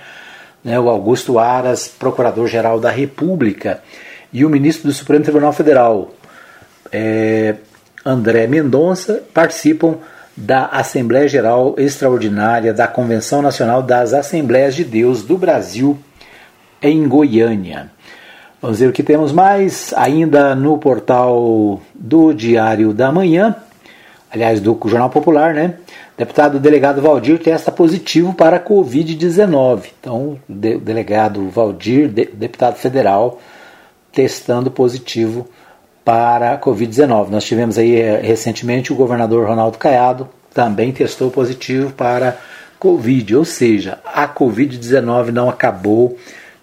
Né, 0.63 0.79
o 0.79 0.87
Augusto 0.87 1.37
Aras, 1.37 1.89
Procurador-Geral 1.89 2.79
da 2.79 2.89
República, 2.89 3.81
e 4.31 4.45
o 4.45 4.49
ministro 4.49 4.87
do 4.87 4.93
Supremo 4.93 5.23
Tribunal 5.23 5.51
Federal, 5.51 6.11
é, 6.93 7.55
André 8.05 8.45
Mendonça 8.45 9.23
participam 9.33 9.97
da 10.37 10.67
Assembleia 10.67 11.27
Geral 11.27 11.75
Extraordinária 11.77 12.73
da 12.73 12.87
Convenção 12.87 13.41
Nacional 13.41 13.81
das 13.81 14.13
Assembleias 14.13 14.75
de 14.75 14.83
Deus 14.83 15.23
do 15.23 15.37
Brasil 15.37 15.97
em 16.81 17.07
Goiânia. 17.07 17.91
Vamos 18.61 18.79
ver 18.79 18.87
o 18.87 18.93
que 18.93 19.03
temos 19.03 19.31
mais 19.31 19.93
ainda 19.95 20.55
no 20.55 20.77
portal 20.77 21.81
do 21.93 22.33
Diário 22.33 22.93
da 22.93 23.11
Manhã, 23.11 23.55
aliás, 24.31 24.61
do 24.61 24.79
Jornal 24.85 25.09
Popular, 25.09 25.53
né? 25.53 25.75
Deputado 26.17 26.59
delegado 26.59 27.01
Valdir 27.01 27.39
testa 27.39 27.71
positivo 27.71 28.33
para 28.33 28.57
a 28.57 28.63
Covid-19. 28.63 29.85
Então, 29.99 30.39
o 30.47 30.53
delegado 30.53 31.49
Valdir, 31.49 32.07
deputado 32.07 32.75
federal, 32.75 33.41
testando 34.11 34.69
positivo 34.69 35.41
para 35.41 35.62
a 36.05 36.57
Covid-19. 36.57 37.29
Nós 37.29 37.45
tivemos 37.45 37.77
aí 37.77 37.95
eh, 37.95 38.19
recentemente 38.21 38.91
o 38.91 38.95
governador 38.95 39.47
Ronaldo 39.47 39.77
Caiado 39.77 40.29
também 40.53 40.91
testou 40.91 41.31
positivo 41.31 41.91
para 41.91 42.37
Covid, 42.77 43.37
ou 43.37 43.45
seja, 43.45 43.99
a 44.05 44.27
Covid-19 44.27 45.29
não 45.29 45.49
acabou, 45.49 46.17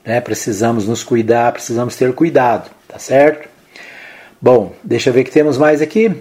né? 0.05 0.21
precisamos 0.21 0.87
nos 0.87 1.03
cuidar, 1.03 1.53
precisamos 1.53 1.97
ter 1.97 2.13
cuidado, 2.13 2.71
tá 2.87 2.99
certo? 2.99 3.49
Bom, 4.41 4.73
deixa 4.85 5.11
eu 5.11 5.15
ver 5.15 5.23
o 5.23 5.25
que 5.25 5.31
temos 5.31 5.59
mais 5.59 5.83
aqui. 5.83 6.15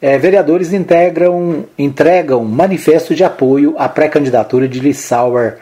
É, 0.00 0.18
vereadores 0.18 0.72
integram, 0.72 1.64
entregam 1.78 2.44
manifesto 2.44 3.14
de 3.14 3.24
apoio 3.24 3.74
à 3.78 3.88
pré-candidatura 3.88 4.68
de 4.68 4.78
Lissauer 4.78 5.58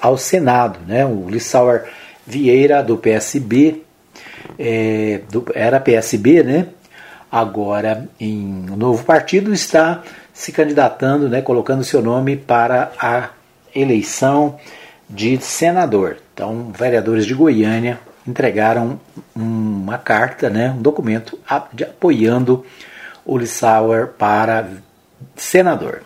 ao 0.00 0.16
Senado. 0.16 0.78
Né? 0.86 1.04
O 1.04 1.28
Lissauer 1.28 1.84
Vieira, 2.26 2.82
do 2.82 2.96
PSB, 2.96 3.82
é, 4.58 5.22
do, 5.30 5.46
era 5.54 5.80
PSB, 5.80 6.42
né? 6.42 6.66
Agora, 7.30 8.08
em 8.18 8.70
um 8.70 8.76
novo 8.76 9.04
partido, 9.04 9.52
está 9.52 10.02
se 10.32 10.52
candidatando, 10.52 11.28
né, 11.28 11.42
colocando 11.42 11.84
seu 11.84 12.00
nome 12.00 12.36
para 12.36 12.92
a 12.98 13.30
eleição 13.74 14.58
de 15.10 15.38
senador. 15.42 16.18
Então, 16.32 16.72
vereadores 16.72 17.26
de 17.26 17.34
Goiânia 17.34 17.98
entregaram 18.26 19.00
uma 19.34 19.98
carta, 19.98 20.48
né, 20.48 20.70
um 20.70 20.80
documento 20.80 21.38
apoiando 21.46 22.64
o 23.24 23.36
Lissauer 23.36 24.08
para 24.08 24.68
senador. 25.34 26.02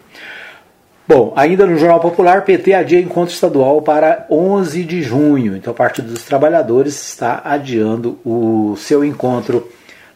Bom, 1.14 1.31
ainda 1.37 1.66
no 1.66 1.77
Jornal 1.77 2.01
Popular, 2.01 2.42
PT 2.42 2.72
adia 2.72 2.98
encontro 2.98 3.35
estadual 3.35 3.83
para 3.83 4.25
11 4.31 4.83
de 4.83 5.03
junho. 5.03 5.55
Então, 5.55 5.75
o 5.75 5.77
Partido 5.77 6.11
dos 6.11 6.22
Trabalhadores 6.22 6.94
está 6.94 7.42
adiando 7.44 8.18
o 8.25 8.75
seu 8.79 9.05
encontro 9.05 9.70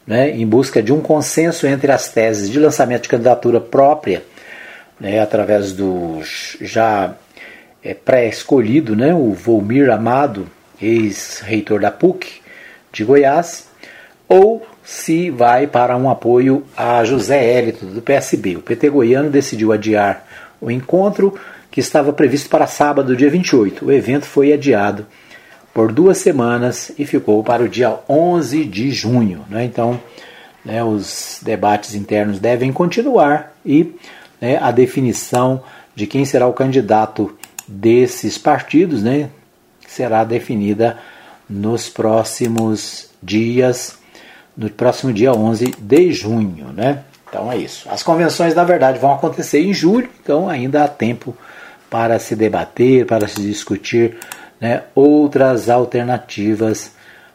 né, 0.06 0.30
em 0.30 0.46
busca 0.46 0.82
de 0.82 0.94
um 0.94 1.02
consenso 1.02 1.66
entre 1.66 1.92
as 1.92 2.08
teses 2.08 2.48
de 2.48 2.58
lançamento 2.58 3.02
de 3.02 3.08
candidatura 3.10 3.60
própria 3.60 4.24
né, 4.98 5.20
através 5.20 5.74
do 5.74 6.20
já 6.62 7.14
é, 7.84 7.92
pré-escolhido, 7.92 8.96
né, 8.96 9.12
o 9.12 9.34
Volmir 9.34 9.90
Amado, 9.90 10.46
ex-reitor 10.80 11.78
da 11.78 11.90
PUC 11.90 12.40
de 12.90 13.04
Goiás, 13.04 13.68
ou 14.26 14.66
se 14.82 15.28
vai 15.28 15.66
para 15.66 15.94
um 15.94 16.08
apoio 16.08 16.64
a 16.74 17.04
José 17.04 17.44
Hélito, 17.44 17.84
do 17.84 18.00
PSB. 18.00 18.56
O 18.56 18.62
PT 18.62 18.88
goiano 18.88 19.28
decidiu 19.28 19.72
adiar 19.72 20.25
o 20.60 20.70
encontro 20.70 21.34
que 21.70 21.80
estava 21.80 22.12
previsto 22.12 22.48
para 22.48 22.66
sábado, 22.66 23.16
dia 23.16 23.30
28. 23.30 23.84
O 23.84 23.92
evento 23.92 24.26
foi 24.26 24.52
adiado 24.52 25.06
por 25.74 25.92
duas 25.92 26.18
semanas 26.18 26.90
e 26.98 27.04
ficou 27.04 27.42
para 27.44 27.62
o 27.62 27.68
dia 27.68 27.98
11 28.08 28.64
de 28.64 28.90
junho. 28.90 29.44
Né? 29.50 29.64
Então, 29.64 30.00
né, 30.64 30.82
os 30.82 31.40
debates 31.42 31.94
internos 31.94 32.38
devem 32.38 32.72
continuar 32.72 33.54
e 33.64 33.94
né, 34.40 34.58
a 34.58 34.70
definição 34.70 35.62
de 35.94 36.06
quem 36.06 36.24
será 36.24 36.46
o 36.46 36.52
candidato 36.52 37.36
desses 37.68 38.38
partidos 38.38 39.02
né, 39.02 39.28
será 39.86 40.24
definida 40.24 40.98
nos 41.48 41.88
próximos 41.88 43.10
dias, 43.22 43.98
no 44.56 44.70
próximo 44.70 45.12
dia 45.12 45.32
11 45.32 45.74
de 45.78 46.12
junho. 46.12 46.72
Então 47.36 47.52
é 47.52 47.58
isso. 47.58 47.86
As 47.90 48.02
convenções, 48.02 48.54
na 48.54 48.64
verdade, 48.64 48.98
vão 48.98 49.12
acontecer 49.12 49.60
em 49.60 49.74
julho, 49.74 50.08
então 50.22 50.48
ainda 50.48 50.82
há 50.82 50.88
tempo 50.88 51.36
para 51.90 52.18
se 52.18 52.34
debater, 52.34 53.04
para 53.04 53.28
se 53.28 53.42
discutir 53.42 54.16
né, 54.58 54.84
outras 54.94 55.68
alternativas 55.68 56.92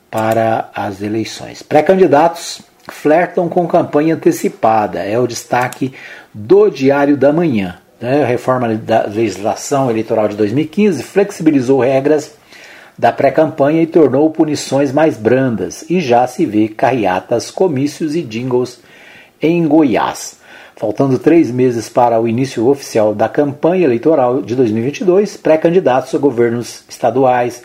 para 0.09 0.71
as 0.73 1.03
eleições. 1.03 1.61
Pré-candidatos 1.61 2.63
flertam 2.89 3.47
com 3.47 3.67
campanha 3.67 4.15
antecipada, 4.15 5.01
é 5.01 5.19
o 5.19 5.27
destaque 5.27 5.93
do 6.33 6.67
Diário 6.71 7.15
da 7.15 7.31
Manhã. 7.31 7.77
Né? 7.99 8.23
A 8.23 8.25
reforma 8.25 8.73
da 8.73 9.05
legislação 9.05 9.87
eleitoral 9.87 10.27
de 10.27 10.35
2015 10.35 11.03
flexibilizou 11.03 11.79
regras 11.79 12.33
da 12.97 13.11
pré-campanha 13.11 13.83
e 13.83 13.87
tornou 13.87 14.31
punições 14.31 14.91
mais 14.91 15.15
brandas, 15.15 15.85
e 15.87 16.01
já 16.01 16.25
se 16.25 16.43
vê 16.43 16.67
carreatas, 16.67 17.51
comícios 17.51 18.15
e 18.15 18.23
jingles 18.23 18.79
em 19.41 19.67
Goiás. 19.67 20.39
Faltando 20.75 21.19
três 21.19 21.51
meses 21.51 21.89
para 21.89 22.19
o 22.19 22.27
início 22.27 22.67
oficial 22.67 23.13
da 23.13 23.29
campanha 23.29 23.85
eleitoral 23.85 24.41
de 24.41 24.55
2022, 24.55 25.37
pré-candidatos 25.37 26.15
a 26.15 26.17
governos 26.17 26.83
estaduais, 26.89 27.63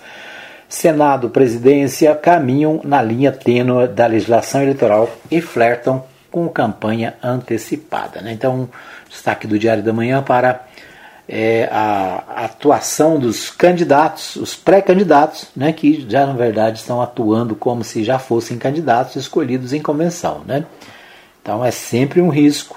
Senado, 0.69 1.31
presidência 1.31 2.15
caminham 2.15 2.81
na 2.83 3.01
linha 3.01 3.31
tênue 3.31 3.87
da 3.87 4.07
legislação 4.07 4.63
eleitoral 4.63 5.09
e 5.31 5.41
flertam 5.41 6.05
com 6.31 6.49
campanha 6.49 7.15
antecipada. 7.23 8.21
Né? 8.21 8.33
Então, 8.33 8.69
destaque 9.09 9.47
do 9.47 9.59
Diário 9.59 9.83
da 9.83 9.93
Manhã 9.93 10.23
para 10.23 10.67
é, 11.29 11.69
a 11.71 12.45
atuação 12.45 13.19
dos 13.19 13.49
candidatos, 13.49 14.37
os 14.37 14.55
pré-candidatos, 14.55 15.49
né, 15.57 15.73
que 15.73 16.05
já 16.09 16.27
na 16.27 16.35
verdade 16.35 16.79
estão 16.79 17.01
atuando 17.01 17.55
como 17.55 17.83
se 17.83 18.05
já 18.05 18.19
fossem 18.19 18.59
candidatos 18.59 19.17
escolhidos 19.17 19.73
em 19.73 19.81
convenção. 19.81 20.43
Né? 20.45 20.65
Então 21.47 21.65
é 21.65 21.71
sempre 21.71 22.21
um 22.21 22.29
risco 22.29 22.77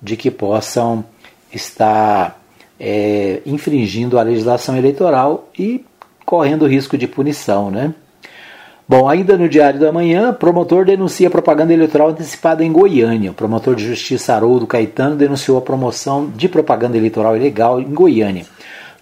de 0.00 0.16
que 0.16 0.30
possam 0.30 1.04
estar 1.52 2.40
é, 2.80 3.42
infringindo 3.44 4.18
a 4.18 4.22
legislação 4.22 4.78
eleitoral 4.78 5.50
e 5.58 5.84
correndo 6.24 6.66
risco 6.66 6.96
de 6.96 7.06
punição, 7.06 7.70
né? 7.70 7.92
Bom, 8.88 9.10
ainda 9.10 9.36
no 9.36 9.46
Diário 9.46 9.78
da 9.78 9.92
Manhã, 9.92 10.32
promotor 10.32 10.86
denuncia 10.86 11.28
propaganda 11.28 11.74
eleitoral 11.74 12.08
antecipada 12.08 12.64
em 12.64 12.72
Goiânia. 12.72 13.30
O 13.30 13.34
promotor 13.34 13.74
de 13.74 13.86
justiça 13.86 14.34
Haroldo 14.34 14.66
Caetano 14.66 15.14
denunciou 15.14 15.58
a 15.58 15.62
promoção 15.62 16.30
de 16.34 16.48
propaganda 16.48 16.96
eleitoral 16.96 17.36
ilegal 17.36 17.78
em 17.78 17.92
Goiânia. 17.92 18.46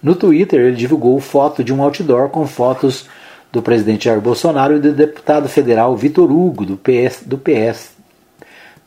No 0.03 0.17
Twitter, 0.17 0.63
ele 0.63 0.77
divulgou 0.77 1.21
foto 1.21 1.63
de 1.63 1.73
um 1.73 1.81
outdoor 1.81 2.29
com 2.29 2.45
fotos 2.45 3.07
do 3.53 3.63
presidente 3.63 4.07
Jair 4.07 4.21
Bolsonaro 4.21 4.79
e 4.79 4.81
do 4.81 4.93
deputado 4.93 5.49
federal 5.49 5.97
Vitor 5.97 6.29
Hugo, 6.29 6.67
do 6.67 6.77
PS, 6.77 7.23
do 7.25 7.39
PS. 7.39 8.00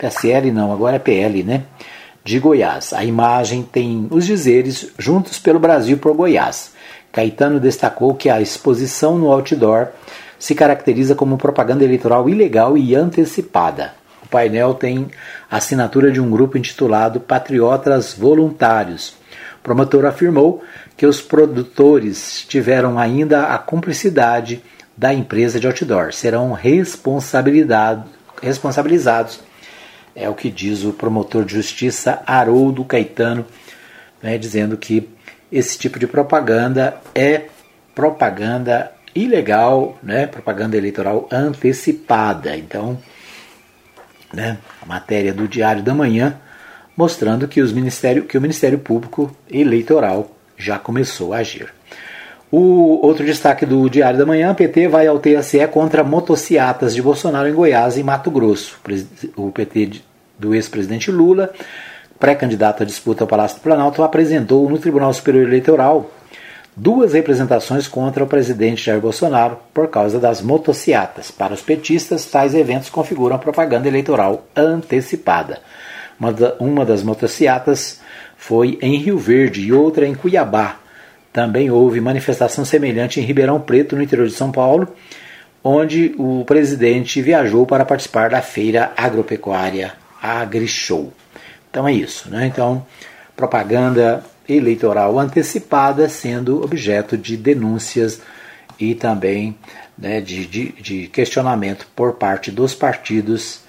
PSL 0.10 0.52
não, 0.52 0.74
agora 0.74 0.98
é 0.98 1.00
PL, 1.00 1.44
né? 1.44 1.64
de 2.24 2.40
Goiás. 2.40 2.94
A 2.94 3.04
imagem 3.04 3.64
tem 3.64 4.08
os 4.10 4.26
dizeres 4.26 4.94
Juntos 4.98 5.38
pelo 5.40 5.60
Brasil 5.60 5.98
por 5.98 6.16
Goiás. 6.16 6.72
Caetano 7.12 7.60
destacou 7.60 8.16
que 8.16 8.30
a 8.30 8.40
exposição 8.42 9.18
no 9.18 9.30
outdoor 9.32 9.90
se 10.40 10.56
caracteriza 10.56 11.14
como 11.16 11.38
propaganda 11.38 11.84
eleitoral 11.84 12.30
ilegal 12.30 12.78
e 12.78 12.96
antecipada. 12.96 13.94
O 14.24 14.28
painel 14.28 14.74
tem 14.74 15.10
a 15.52 15.58
assinatura 15.58 16.10
de 16.12 16.22
um 16.22 16.30
grupo 16.30 16.58
intitulado 16.58 17.20
Patriotas 17.20 18.14
Voluntários. 18.14 19.16
O 19.60 19.64
promotor 19.64 20.06
afirmou 20.06 20.64
que 20.98 21.06
os 21.06 21.22
produtores 21.22 22.46
tiveram 22.48 22.98
ainda 22.98 23.48
a 23.48 23.58
cumplicidade 23.58 24.64
da 24.98 25.14
empresa 25.14 25.60
de 25.60 25.68
outdoor. 25.68 26.14
Serão 26.14 26.54
responsabilizados 26.54 29.40
é 30.16 30.30
o 30.30 30.36
que 30.36 30.50
diz 30.50 30.84
o 30.84 30.94
promotor 30.94 31.46
de 31.46 31.54
justiça 31.54 32.22
Haroldo 32.26 32.86
Caetano, 32.86 33.46
né, 34.22 34.38
dizendo 34.38 34.78
que 34.78 35.10
esse 35.52 35.78
tipo 35.78 36.00
de 36.00 36.08
propaganda 36.08 36.98
é 37.14 37.48
propaganda 37.94 38.92
ilegal, 39.16 39.98
né, 40.02 40.26
propaganda 40.28 40.78
eleitoral 40.78 41.28
antecipada. 41.32 42.56
Então, 42.56 42.98
né, 44.34 44.58
a 44.82 44.86
matéria 44.86 45.34
do 45.34 45.48
Diário 45.48 45.84
da 45.84 45.94
Manhã 45.94 46.40
mostrando 46.96 47.48
que, 47.48 47.62
os 47.62 47.72
ministério, 47.72 48.24
que 48.24 48.38
o 48.38 48.42
Ministério 48.42 48.80
Público 48.80 49.36
Eleitoral 49.50 50.36
já 50.58 50.78
começou 50.78 51.34
a 51.34 51.38
agir. 51.38 51.74
O 52.56 53.04
outro 53.04 53.26
destaque 53.26 53.66
do 53.66 53.90
Diário 53.90 54.20
da 54.20 54.28
Manhã, 54.28 54.54
PT 54.54 54.88
vai 54.88 55.08
ao 55.08 55.18
TSE 55.18 55.66
contra 55.72 56.04
motociatas 56.04 56.94
de 56.94 57.02
Bolsonaro 57.02 57.50
em 57.50 57.52
Goiás 57.52 57.98
e 57.98 58.04
Mato 58.04 58.30
Grosso. 58.30 58.80
O 59.36 59.52
PT 59.52 60.02
do 60.38 60.54
ex-presidente 60.54 61.10
Lula, 61.10 61.52
pré-candidato 62.20 62.84
à 62.84 62.86
disputa 62.86 63.24
ao 63.24 63.28
Palácio 63.28 63.58
do 63.58 63.64
Planalto, 63.64 64.04
apresentou 64.04 64.70
no 64.70 64.78
Tribunal 64.78 65.12
Superior 65.12 65.48
Eleitoral 65.48 66.12
duas 66.78 67.14
representações 67.14 67.88
contra 67.88 68.24
o 68.24 68.28
presidente 68.28 68.84
Jair 68.86 69.02
Bolsonaro 69.02 69.58
por 69.74 69.88
causa 69.88 70.20
das 70.20 70.40
motociatas. 70.40 71.32
Para 71.32 71.56
os 71.56 71.62
petistas, 71.64 72.24
tais 72.28 72.54
eventos 72.54 72.92
configuram 72.92 73.40
propaganda 73.40 73.88
eleitoral 73.88 74.46
antecipada. 74.56 75.60
Uma 76.60 76.86
das 76.86 77.02
motociatas 77.02 78.00
foi 78.38 78.78
em 78.80 78.98
Rio 78.98 79.18
Verde 79.18 79.62
e 79.62 79.74
outra 79.74 80.06
em 80.06 80.14
Cuiabá, 80.14 80.83
também 81.34 81.72
houve 81.72 82.00
manifestação 82.00 82.64
semelhante 82.64 83.20
em 83.20 83.24
Ribeirão 83.24 83.60
Preto, 83.60 83.96
no 83.96 84.04
interior 84.04 84.28
de 84.28 84.34
São 84.34 84.52
Paulo, 84.52 84.88
onde 85.64 86.14
o 86.18 86.46
presidente 86.46 87.22
viajou 87.22 87.66
para 87.66 87.84
participar 87.84 88.30
da 88.30 88.42
feira 88.42 88.94
agropecuária 88.96 89.94
AgriShow. 90.22 91.12
Então 91.70 91.88
é 91.88 91.94
isso, 91.94 92.30
né? 92.30 92.46
Então, 92.46 92.86
propaganda 93.36 94.24
eleitoral 94.48 95.18
antecipada 95.18 96.08
sendo 96.08 96.64
objeto 96.64 97.18
de 97.18 97.36
denúncias 97.36 98.22
e 98.80 98.94
também 98.94 99.58
né, 99.98 100.22
de, 100.22 100.46
de, 100.46 100.72
de 100.74 101.08
questionamento 101.08 101.88
por 101.96 102.14
parte 102.14 102.52
dos 102.52 102.76
partidos 102.76 103.62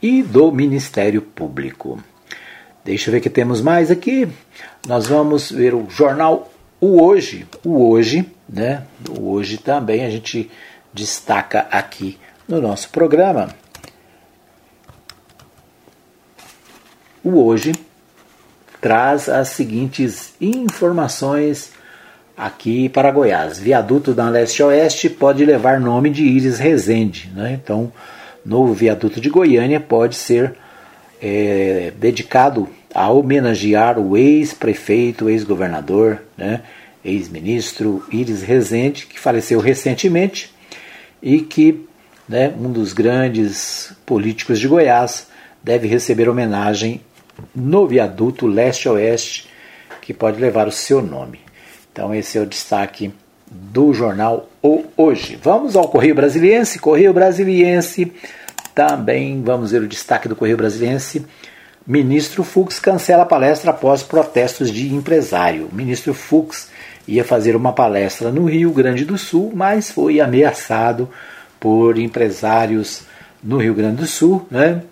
e 0.00 0.22
do 0.22 0.50
Ministério 0.50 1.20
Público. 1.20 2.02
Deixa 2.84 3.08
eu 3.08 3.12
ver 3.12 3.18
o 3.18 3.22
que 3.22 3.30
temos 3.30 3.60
mais 3.60 3.90
aqui. 3.90 4.26
Nós 4.86 5.06
vamos 5.06 5.50
ver 5.50 5.74
o 5.74 5.86
jornal 5.90 6.49
o 6.80 7.02
hoje, 7.02 7.46
o 7.64 7.90
hoje, 7.90 8.24
né? 8.48 8.84
O 9.08 9.32
hoje 9.32 9.58
também 9.58 10.04
a 10.04 10.10
gente 10.10 10.50
destaca 10.92 11.66
aqui 11.70 12.18
no 12.48 12.60
nosso 12.60 12.88
programa. 12.88 13.48
O 17.22 17.44
hoje 17.44 17.72
traz 18.80 19.28
as 19.28 19.48
seguintes 19.48 20.32
informações 20.40 21.72
aqui 22.34 22.88
para 22.88 23.10
Goiás. 23.10 23.58
Viaduto 23.58 24.14
da 24.14 24.30
Leste-Oeste 24.30 25.10
pode 25.10 25.44
levar 25.44 25.78
nome 25.78 26.08
de 26.08 26.24
Iris 26.24 26.58
Rezende. 26.58 27.30
Né? 27.34 27.58
Então, 27.62 27.92
novo 28.44 28.72
viaduto 28.72 29.20
de 29.20 29.28
Goiânia 29.28 29.78
pode 29.78 30.16
ser 30.16 30.54
é, 31.20 31.92
dedicado 31.98 32.66
a 32.94 33.10
homenagear 33.10 33.98
o 33.98 34.16
ex-prefeito, 34.16 35.28
ex-governador, 35.28 36.22
né, 36.36 36.62
ex-ministro 37.04 38.04
Iris 38.10 38.42
Rezende, 38.42 39.06
que 39.06 39.18
faleceu 39.18 39.60
recentemente 39.60 40.52
e 41.22 41.40
que 41.40 41.86
né, 42.28 42.52
um 42.58 42.70
dos 42.70 42.92
grandes 42.92 43.92
políticos 44.04 44.58
de 44.58 44.68
Goiás 44.68 45.28
deve 45.62 45.88
receber 45.88 46.28
homenagem 46.28 47.00
no 47.54 47.86
viaduto 47.86 48.46
leste-oeste, 48.46 49.48
que 50.00 50.12
pode 50.12 50.40
levar 50.40 50.68
o 50.68 50.72
seu 50.72 51.02
nome. 51.02 51.40
Então, 51.92 52.14
esse 52.14 52.38
é 52.38 52.40
o 52.40 52.46
destaque 52.46 53.12
do 53.50 53.92
jornal 53.92 54.48
O 54.62 54.84
Hoje. 54.96 55.38
Vamos 55.42 55.74
ao 55.74 55.88
Correio 55.88 56.14
Brasiliense. 56.14 56.78
Correio 56.78 57.12
Brasiliense, 57.12 58.12
também 58.74 59.42
vamos 59.42 59.72
ver 59.72 59.82
o 59.82 59.88
destaque 59.88 60.28
do 60.28 60.36
Correio 60.36 60.56
Brasiliense 60.56 61.26
Ministro 61.86 62.44
Fux 62.44 62.78
cancela 62.78 63.22
a 63.22 63.26
palestra 63.26 63.70
após 63.70 64.02
protestos 64.02 64.70
de 64.70 64.94
empresário. 64.94 65.68
Ministro 65.72 66.14
Fux 66.14 66.68
ia 67.08 67.24
fazer 67.24 67.56
uma 67.56 67.72
palestra 67.72 68.30
no 68.30 68.44
Rio 68.44 68.70
Grande 68.70 69.04
do 69.04 69.18
Sul, 69.18 69.52
mas 69.54 69.90
foi 69.90 70.20
ameaçado 70.20 71.08
por 71.58 71.98
empresários 71.98 73.02
no 73.42 73.58
Rio 73.58 73.74
Grande 73.74 73.96
do 73.96 74.06
Sul, 74.06 74.46
né? 74.50 74.82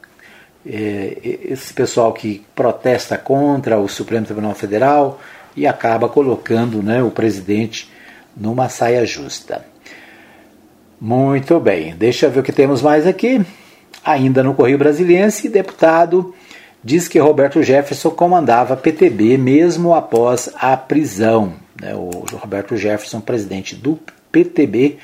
É, 0.66 1.38
esse 1.44 1.72
pessoal 1.72 2.12
que 2.12 2.44
protesta 2.54 3.16
contra 3.16 3.78
o 3.78 3.88
Supremo 3.88 4.26
Tribunal 4.26 4.54
Federal 4.54 5.20
e 5.56 5.66
acaba 5.66 6.08
colocando 6.08 6.82
né, 6.82 7.02
o 7.02 7.10
presidente 7.10 7.90
numa 8.36 8.68
saia 8.68 9.06
justa. 9.06 9.64
Muito 11.00 11.58
bem, 11.60 11.94
deixa 11.94 12.26
eu 12.26 12.30
ver 12.30 12.40
o 12.40 12.42
que 12.42 12.52
temos 12.52 12.82
mais 12.82 13.06
aqui. 13.06 13.40
Ainda 14.04 14.42
no 14.42 14.52
Correio 14.52 14.78
Brasiliense, 14.78 15.48
deputado 15.48 16.34
diz 16.82 17.08
que 17.08 17.18
Roberto 17.18 17.62
Jefferson 17.62 18.10
comandava 18.10 18.76
PTB 18.76 19.36
mesmo 19.36 19.94
após 19.94 20.50
a 20.54 20.76
prisão. 20.76 21.54
Né? 21.80 21.94
O 21.94 22.10
Roberto 22.36 22.76
Jefferson, 22.76 23.20
presidente 23.20 23.74
do 23.74 23.98
PTB, 24.30 24.98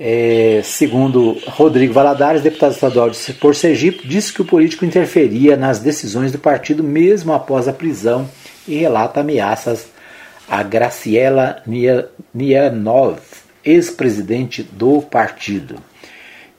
é, 0.00 0.60
segundo 0.62 1.36
Rodrigo 1.48 1.92
Valadares, 1.92 2.42
deputado 2.42 2.72
estadual 2.72 3.10
de 3.10 3.32
por 3.34 3.54
Sergipe, 3.54 4.06
disse 4.06 4.32
que 4.32 4.42
o 4.42 4.44
político 4.44 4.84
interferia 4.84 5.56
nas 5.56 5.80
decisões 5.80 6.30
do 6.30 6.38
partido 6.38 6.84
mesmo 6.84 7.32
após 7.32 7.66
a 7.66 7.72
prisão 7.72 8.28
e 8.66 8.76
relata 8.76 9.20
ameaças 9.20 9.88
a 10.48 10.62
Graciela 10.62 11.62
Nianov, 12.32 13.18
ex-presidente 13.64 14.62
do 14.62 15.02
partido. 15.02 15.76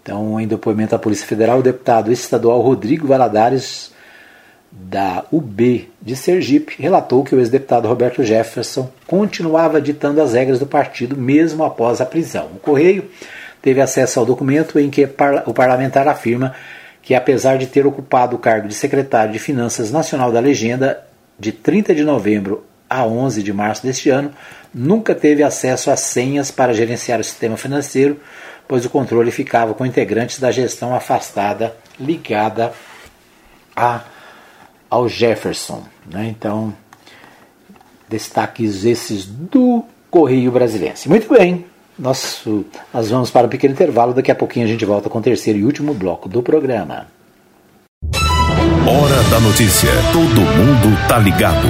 Então, 0.02 0.40
em 0.40 0.48
depoimento 0.48 0.96
à 0.96 1.00
Polícia 1.00 1.26
Federal, 1.26 1.60
o 1.60 1.64
deputado 1.64 2.12
estadual 2.12 2.62
Rodrigo 2.62 3.08
Valadares 3.08 3.92
da 4.72 5.26
UB 5.32 5.90
de 6.02 6.16
Sergipe 6.16 6.76
relatou 6.78 7.24
que 7.24 7.34
o 7.34 7.40
ex-deputado 7.40 7.88
Roberto 7.88 8.24
Jefferson 8.24 8.90
continuava 9.08 9.82
ditando 9.82 10.22
as 10.22 10.34
regras 10.34 10.60
do 10.60 10.68
partido 10.68 11.18
mesmo 11.18 11.64
após 11.64 12.00
a 12.00 12.06
prisão. 12.06 12.50
O 12.56 12.60
Correio 12.60 13.10
teve 13.62 13.82
acesso 13.82 14.20
ao 14.20 14.26
documento 14.26 14.80
em 14.80 14.90
que 14.90 15.10
o 15.46 15.54
parlamentar 15.54 16.08
afirma 16.08 16.54
que, 17.02 17.16
apesar 17.16 17.58
de 17.58 17.68
ter 17.68 17.88
ocupado 17.88 18.36
o 18.36 18.40
cargo 18.40 18.68
de 18.68 18.76
secretário 18.76 19.34
de 19.34 19.40
Finanças 19.40 19.92
Nacional 19.92 20.32
da 20.32 20.40
Legenda 20.40 21.04
de 21.38 21.52
30 21.52 21.96
de 21.96 22.04
novembro 22.04 22.64
a 22.90 23.06
11 23.06 23.42
de 23.42 23.54
março 23.54 23.84
deste 23.84 24.10
ano, 24.10 24.32
nunca 24.74 25.16
teve 25.16 25.42
acesso 25.42 25.90
às 25.90 26.02
senhas 26.02 26.52
para 26.52 26.74
gerenciar 26.74 27.20
o 27.20 27.24
sistema 27.24 27.58
financeiro, 27.58 28.20
pois 28.68 28.86
o 28.86 28.90
controle 28.90 29.32
ficava 29.32 29.74
com 29.74 29.86
integrantes 29.86 30.40
da 30.40 30.52
gestão 30.52 30.94
afastada 30.94 31.76
ligada 32.00 32.72
a 33.76 34.04
ao 34.90 35.08
Jefferson. 35.08 35.84
Né? 36.10 36.28
Então, 36.30 36.74
destaques 38.08 38.86
esses 38.86 39.26
do 39.26 39.84
Correio 40.10 40.52
Brasilense. 40.52 41.08
Muito 41.08 41.32
bem, 41.34 41.66
nosso, 41.98 42.66
nós 42.94 43.10
vamos 43.10 43.30
para 43.30 43.46
um 43.46 43.50
pequeno 43.50 43.74
intervalo. 43.74 44.14
Daqui 44.14 44.32
a 44.32 44.36
pouquinho 44.36 44.66
a 44.66 44.70
gente 44.70 44.86
volta 44.86 45.10
com 45.10 45.20
o 45.20 45.22
terceiro 45.22 45.60
e 45.60 45.66
último 45.66 45.94
bloco 45.94 46.28
do 46.30 46.42
programa. 46.42 47.08
Hora 48.88 49.24
da 49.30 49.40
notícia. 49.40 49.90
Todo 50.12 50.42
mundo 50.42 51.08
tá 51.08 51.20
ligado. 51.20 51.68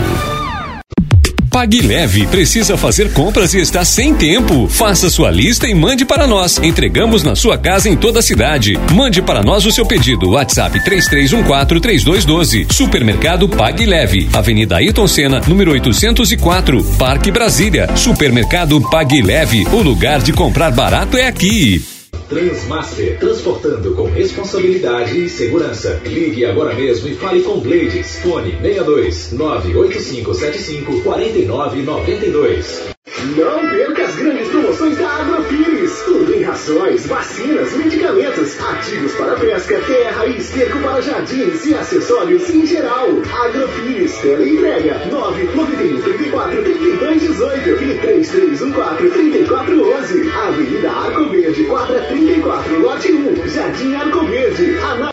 Pague 1.49 1.81
Leve 1.81 2.27
precisa 2.27 2.77
fazer 2.77 3.11
compras 3.11 3.53
e 3.53 3.59
está 3.59 3.83
sem 3.83 4.13
tempo. 4.13 4.67
Faça 4.67 5.09
sua 5.09 5.31
lista 5.31 5.67
e 5.67 5.73
mande 5.73 6.05
para 6.05 6.27
nós. 6.27 6.59
Entregamos 6.59 7.23
na 7.23 7.35
sua 7.35 7.57
casa 7.57 7.89
em 7.89 7.95
toda 7.95 8.19
a 8.19 8.23
cidade. 8.23 8.79
Mande 8.93 9.21
para 9.21 9.41
nós 9.41 9.65
o 9.65 9.71
seu 9.71 9.85
pedido. 9.85 10.29
WhatsApp 10.31 10.79
33143212. 10.79 12.71
Supermercado 12.71 13.49
Pague 13.49 13.85
Leve. 13.85 14.29
Avenida 14.31 14.77
Ayrton 14.77 15.07
Senna, 15.07 15.41
número 15.47 15.71
804, 15.71 16.83
Parque 16.97 17.31
Brasília. 17.31 17.89
Supermercado 17.95 18.79
Pague 18.89 19.21
Leve. 19.21 19.65
O 19.71 19.81
lugar 19.81 20.21
de 20.21 20.31
comprar 20.31 20.71
barato 20.71 21.17
é 21.17 21.27
aqui. 21.27 21.98
Transmaster, 22.29 23.17
transportando 23.17 23.95
com 23.95 24.03
responsabilidade 24.03 25.25
e 25.25 25.27
segurança. 25.27 25.99
Ligue 26.05 26.45
agora 26.45 26.75
mesmo 26.75 27.09
e 27.09 27.15
fale 27.15 27.41
com 27.41 27.59
Blades. 27.59 28.19
Fone 28.19 28.51
62 28.61 29.31
98575 29.33 31.01
4992. 31.01 32.99
Não 33.35 33.69
perca 33.69 34.03
as 34.03 34.15
grandes 34.15 34.47
promoções 34.47 34.97
da 34.97 35.09
Agrofires. 35.09 36.03
Tudo 36.05 36.33
em 36.33 36.43
rações, 36.43 37.05
vacinas, 37.07 37.73
medicamentos, 37.73 38.59
ativos 38.59 39.13
para 39.15 39.35
pesca, 39.35 39.79
terra 39.81 40.25
e 40.27 40.37
esterco 40.37 40.79
para 40.79 41.01
jardins 41.01 41.65
e 41.65 41.73
acessórios 41.73 42.49
em 42.49 42.65
geral. 42.65 43.07
Agrofires, 43.43 44.17
tela 44.19 44.47
entrega 44.47 45.05
991 45.07 46.01
34 46.01 46.63
32 46.63 47.21
18 47.21 47.69
e 47.69 47.97
3314 47.97 49.09
3411. 49.09 50.31
Avenida 50.31 50.91
Arco 50.91 51.29
Verde, 51.49 51.63
quadra 51.63 51.99
34, 52.01 52.79
lote 52.79 53.11
1, 53.11 53.47
Jardim 53.47 53.95
Arco 53.95 54.23
Verde. 54.23 54.77
Ana... 54.77 55.11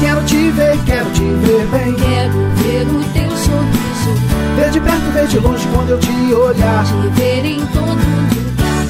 Quero 0.00 0.22
te 0.24 0.50
ver, 0.52 0.78
quero 0.86 1.10
te 1.10 1.20
ver 1.20 1.66
bem. 1.66 1.94
Quero 1.94 2.32
ver 2.56 2.86
o 2.86 3.04
teu 3.12 3.36
sorriso. 3.36 4.12
Ver 4.56 4.70
de 4.70 4.80
perto, 4.80 5.12
ver 5.12 5.26
de 5.26 5.38
longe 5.40 5.68
quando 5.68 5.90
eu 5.90 5.98
te 5.98 6.34
olhar. 6.34 6.84
Te 6.86 7.20
ver 7.20 7.44
em 7.44 7.60
todo. 7.66 8.07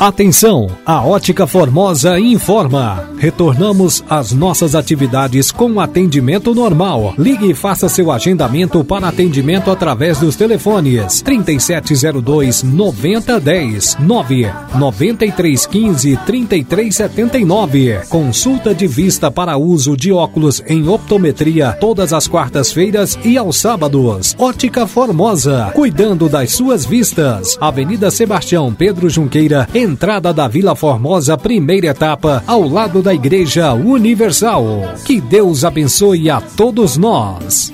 Atenção, 0.01 0.69
a 0.87 1.05
Ótica 1.05 1.45
Formosa 1.45 2.21
informa. 2.21 3.05
Retornamos 3.19 4.05
às 4.09 4.31
nossas 4.31 4.77
atividades 4.77 5.51
com 5.51 5.81
atendimento 5.81 6.55
normal. 6.55 7.15
Ligue 7.19 7.51
e 7.51 7.55
faça 7.55 7.89
seu 7.89 8.13
agendamento 8.13 8.85
para 8.85 9.09
atendimento 9.09 9.73
através 9.73 10.21
dos 10.21 10.37
telefones 10.37 11.21
3702 11.21 12.63
9010 12.63 13.97
9 13.99 14.53
9315 14.77 16.17
3379. 16.25 18.03
Consulta 18.09 18.73
de 18.73 18.87
vista 18.87 19.33
para 19.33 19.57
uso 19.57 19.97
de 19.97 20.13
óculos 20.13 20.63
em 20.69 20.87
optometria 20.87 21.73
todas 21.73 22.13
as 22.13 22.29
quartas-feiras 22.29 23.19
e 23.25 23.37
aos 23.37 23.57
sábados. 23.57 24.37
Ótica 24.39 24.87
Formosa, 24.87 25.73
cuidando 25.75 26.29
das 26.29 26.53
suas 26.53 26.87
vistas. 26.87 27.59
Avenida 27.61 28.13
Sebastião 28.13 28.73
Pedro 28.73 29.11
Junqueira, 29.11 29.67
entrada 29.89 30.33
da 30.33 30.47
Vila 30.47 30.77
Formosa, 30.77 31.37
primeira 31.37 31.89
etapa, 31.89 32.43
ao 32.47 32.69
lado 32.69 33.03
da 33.03 33.15
Igreja 33.15 33.73
Universal. 33.73 34.65
Que 35.05 35.21
Deus 35.21 35.65
abençoe 35.65 36.29
a 36.29 36.41
todos 36.41 36.97
nós. 36.97 37.73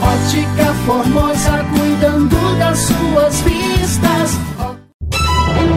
Ótica 0.00 0.72
Formosa, 0.86 1.64
cuidando 1.76 2.58
das 2.58 2.78
suas 2.78 3.40
vistas. 3.40 4.38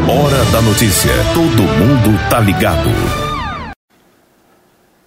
Hora 0.08 0.46
da 0.52 0.62
notícia. 0.62 1.12
Todo 1.34 1.64
mundo 1.64 2.30
tá 2.30 2.40
ligado. 2.40 2.90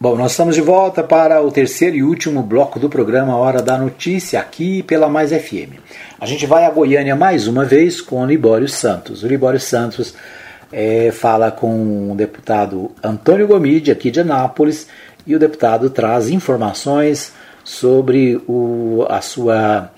Bom, 0.01 0.16
nós 0.16 0.33
estamos 0.33 0.57
de 0.57 0.61
volta 0.61 1.05
para 1.05 1.41
o 1.41 1.53
terceiro 1.53 1.95
e 1.95 2.03
último 2.03 2.43
bloco 2.43 2.80
do 2.80 2.89
programa 2.89 3.37
Hora 3.37 3.62
da 3.62 3.78
Notícia, 3.78 4.41
aqui 4.41 4.83
pela 4.83 5.09
Mais 5.09 5.30
FM. 5.30 5.78
A 6.18 6.26
gente 6.26 6.45
vai 6.45 6.64
a 6.64 6.70
Goiânia 6.70 7.14
mais 7.14 7.47
uma 7.47 7.64
vez 7.64 8.01
com 8.01 8.20
o 8.20 8.26
Libório 8.26 8.68
Santos. 8.68 9.22
O 9.22 9.28
Libório 9.28 9.61
Santos 9.61 10.12
é, 10.73 11.12
fala 11.12 11.51
com 11.51 12.11
o 12.11 12.14
deputado 12.16 12.91
Antônio 13.03 13.47
Gomide, 13.47 13.91
aqui 13.91 14.11
de 14.11 14.20
Anápolis, 14.20 14.89
e 15.27 15.37
o 15.37 15.39
deputado 15.39 15.91
traz 15.91 16.31
informações 16.31 17.33
sobre 17.62 18.43
o, 18.49 19.07
a, 19.09 19.20
sua, 19.20 19.91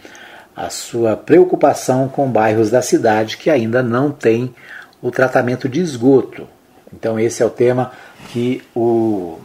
a 0.54 0.68
sua 0.68 1.16
preocupação 1.16 2.08
com 2.08 2.28
bairros 2.28 2.70
da 2.70 2.82
cidade 2.82 3.36
que 3.36 3.48
ainda 3.48 3.82
não 3.82 4.10
têm 4.10 4.54
o 5.00 5.10
tratamento 5.10 5.68
de 5.68 5.80
esgoto. 5.80 6.46
Então, 6.92 7.18
esse 7.18 7.42
é 7.42 7.46
o 7.46 7.50
tema 7.50 7.92
que 8.32 8.62
o 8.74 9.38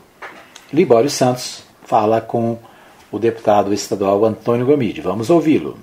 Libório 0.72 1.10
Santos 1.10 1.64
fala 1.86 2.22
com 2.22 2.58
o 3.12 3.18
deputado 3.18 3.74
estadual 3.74 4.24
Antônio 4.26 4.66
Gomide. 4.66 5.02
Vamos 5.02 5.30
ouvi-lo. 5.30 5.78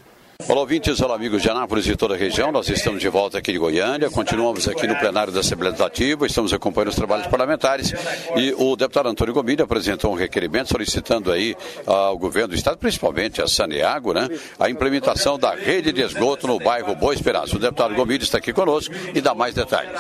Olá, 0.45 0.61
ouvintes, 0.61 1.01
olá, 1.01 1.16
amigos 1.16 1.43
de 1.43 1.51
Anápolis 1.51 1.89
e 1.89 1.97
toda 1.97 2.14
a 2.14 2.16
região. 2.16 2.53
Nós 2.53 2.68
estamos 2.68 3.01
de 3.01 3.09
volta 3.09 3.39
aqui 3.39 3.51
de 3.51 3.59
Goiânia. 3.59 4.09
Continuamos 4.09 4.68
aqui 4.68 4.87
no 4.87 4.95
plenário 4.95 5.32
da 5.32 5.41
Assembleia 5.41 5.70
Legislativa. 5.70 6.24
Estamos 6.24 6.53
acompanhando 6.53 6.91
os 6.91 6.95
trabalhos 6.95 7.26
parlamentares. 7.26 7.93
E 8.37 8.55
o 8.57 8.76
deputado 8.76 9.09
Antônio 9.09 9.34
Gomide 9.34 9.62
apresentou 9.62 10.12
um 10.12 10.14
requerimento 10.14 10.68
solicitando 10.68 11.32
aí 11.32 11.57
ao 11.84 12.16
governo 12.16 12.49
do 12.49 12.55
Estado, 12.55 12.78
principalmente 12.78 13.43
a 13.43 13.49
Saneago, 13.49 14.12
né, 14.12 14.28
a 14.61 14.70
implementação 14.70 15.37
da 15.37 15.53
rede 15.53 15.91
de 15.91 16.03
esgoto 16.03 16.47
no 16.47 16.61
bairro 16.61 16.95
Boa 16.95 17.12
Esperança. 17.12 17.57
O 17.57 17.59
deputado 17.59 17.95
Gomide 17.95 18.22
está 18.22 18.39
aqui 18.39 18.53
conosco 18.53 18.95
e 19.14 19.20
dá 19.20 19.34
mais 19.34 19.53
detalhes. 19.53 19.99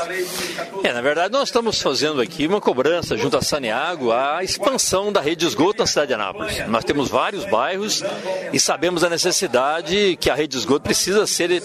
É, 0.84 0.92
na 0.92 1.00
verdade, 1.00 1.32
nós 1.32 1.48
estamos 1.48 1.82
fazendo 1.82 2.20
aqui 2.20 2.46
uma 2.46 2.60
cobrança 2.60 3.16
junto 3.16 3.36
à 3.36 3.42
Saneago 3.42 4.12
a 4.12 4.44
expansão 4.44 5.10
da 5.10 5.20
rede 5.20 5.40
de 5.40 5.46
esgoto 5.46 5.80
na 5.80 5.86
cidade 5.86 6.08
de 6.08 6.14
Anápolis. 6.14 6.68
Nós 6.68 6.84
temos 6.84 7.08
vários 7.08 7.44
bairros 7.46 8.04
e 8.52 8.60
sabemos 8.60 9.02
a 9.02 9.10
necessidade 9.10 10.16
que 10.20 10.25
que 10.26 10.30
a 10.30 10.34
rede 10.34 10.48
de 10.48 10.58
esgoto 10.58 10.80
precisa 10.80 11.24
ser 11.24 11.62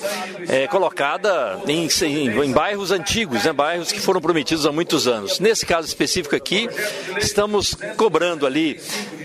é, 0.47 0.68
colocada 0.68 1.59
em, 1.68 1.88
em, 2.03 2.43
em, 2.43 2.51
bairros 2.51 2.91
antigos, 2.91 3.43
né, 3.43 3.51
bairros 3.51 3.91
que 3.91 3.99
foram 3.99 4.22
prometidos 4.22 4.68
há 4.68 4.72
muitos 4.72 5.07
anos. 5.07 5.39
Nesse 5.39 5.66
caso 5.66 5.88
específico 5.88 6.36
aqui, 6.36 6.70
estamos 7.18 7.76
cobrando 7.97 8.45
ali 8.45 8.80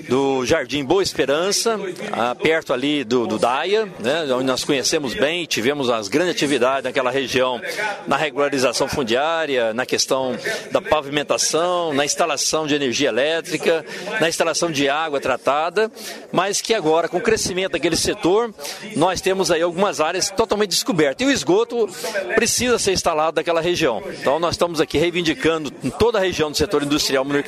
do 0.09 0.45
Jardim 0.45 0.85
Boa 0.85 1.03
Esperança, 1.03 1.79
ah, 2.13 2.35
perto 2.35 2.73
ali 2.73 3.05
do, 3.05 3.27
do 3.27 3.39
Daia, 3.39 3.89
né, 3.99 4.23
onde 4.33 4.45
nós 4.45 4.65
conhecemos 4.65 5.15
bem, 5.15 5.47
tivemos 5.47 5.91
as 5.91 6.09
grandes 6.09 6.35
atividades 6.35 6.85
naquela 6.85 7.11
região, 7.11 7.61
na 8.07 8.17
regularização 8.17 8.89
fundiária, 8.89 9.75
na 9.75 9.85
questão 9.85 10.37
da 10.71 10.81
pavimentação, 10.81 11.93
na 11.93 12.05
instalação 12.05 12.67
de 12.67 12.75
energia 12.75 13.09
elétrica, 13.09 13.85
na 14.21 14.29
instalação 14.29 14.71
de 14.71 14.89
água 14.89 15.21
tratada, 15.21 15.91
mas 16.33 16.61
que 16.61 16.75
agora, 16.75 17.09
com 17.09 17.19
o 17.19 17.23
crescimento 17.23 17.73
daquele 17.73 17.97
setor, 17.97 18.55
nós 18.95 19.21
temos 19.21 19.51
aí 19.51 19.63
algumas 19.63 20.01
áreas 20.01 20.31
totalmente 20.31 20.71
descobertas. 20.71 21.27
E 21.27 21.29
o 21.29 21.33
esgoto 21.33 21.89
precisa 22.35 22.79
ser 22.79 22.93
instalado 22.93 23.37
naquela 23.37 23.61
região. 23.61 24.03
Então, 24.21 24.39
nós 24.39 24.55
estamos 24.55 24.81
aqui 24.81 24.99
reivindicando 24.99 25.73
em 25.83 25.91
toda 25.91 26.19
a 26.19 26.21
região 26.21 26.51
do 26.51 26.57
setor 26.57 26.83
industrial 26.83 27.25
Munir 27.25 27.45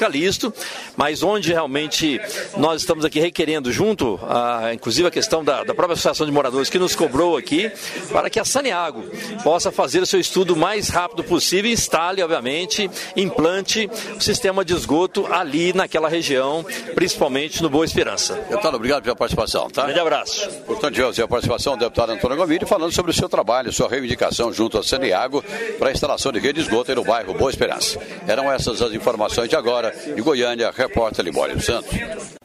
mas 0.97 1.23
onde 1.23 1.53
realmente 1.53 2.21
nós 2.57 2.81
estamos 2.81 3.05
aqui 3.05 3.21
requerendo, 3.21 3.73
junto, 3.73 4.19
a, 4.29 4.73
inclusive 4.75 5.09
a 5.09 5.11
questão 5.11 5.45
da, 5.45 5.65
da 5.65 5.75
própria 5.75 5.95
Associação 5.95 6.27
de 6.27 6.33
Moradores 6.33 6.69
que 6.69 6.79
nos 6.79 6.95
cobrou 6.95 7.37
aqui, 7.37 7.71
para 8.13 8.29
que 8.29 8.41
a 8.41 8.45
Saneago 8.45 9.05
possa 9.43 9.71
fazer 9.71 10.01
o 10.03 10.07
seu 10.07 10.21
estudo 10.21 10.55
o 10.55 10.57
mais 10.57 10.89
rápido 10.89 11.25
possível 11.25 11.71
e 11.71 11.75
instale, 11.75 12.23
obviamente, 12.23 12.91
implante 13.17 13.89
o 14.17 14.21
sistema 14.21 14.65
de 14.65 14.75
esgoto 14.75 15.27
ali 15.33 15.73
naquela 15.73 16.09
região, 16.09 16.65
principalmente 16.95 17.63
no 17.63 17.71
Boa 17.71 17.85
Esperança. 17.85 18.35
Deputado, 18.49 18.77
obrigado 18.77 19.03
pela 19.03 19.17
participação, 19.17 19.69
tá? 19.71 19.85
Grande 19.85 20.01
abraço. 20.01 20.49
Portanto, 20.67 21.01
hoje 21.01 21.23
a 21.23 21.29
participação 21.29 21.77
do 21.77 21.81
deputado 21.81 22.13
Antônio 22.13 22.37
Gomide 22.37 22.67
falando 22.67 22.93
sobre 22.93 23.11
o 23.11 23.15
seu 23.15 23.29
trabalho, 23.29 23.73
sua 23.73 23.89
reivindicação 23.89 24.53
junto 24.53 24.79
a 24.79 24.83
Saneago 24.83 25.43
para 25.79 25.89
a 25.89 25.93
instalação 25.93 26.33
de 26.33 26.39
rede 26.39 26.59
de 26.59 26.61
esgoto 26.61 26.95
no 26.95 27.05
bairro 27.05 27.35
Boa 27.35 27.51
Esperança. 27.51 27.99
Eram 28.27 28.51
essas 28.51 28.83
as 28.83 28.93
informações 28.93 29.49
de 29.49 29.57
agora. 29.57 29.95
De 30.15 30.21
Goiânia, 30.21 30.73
repórter 30.75 31.25
Libório 31.25 31.61
Santos. 31.61 32.38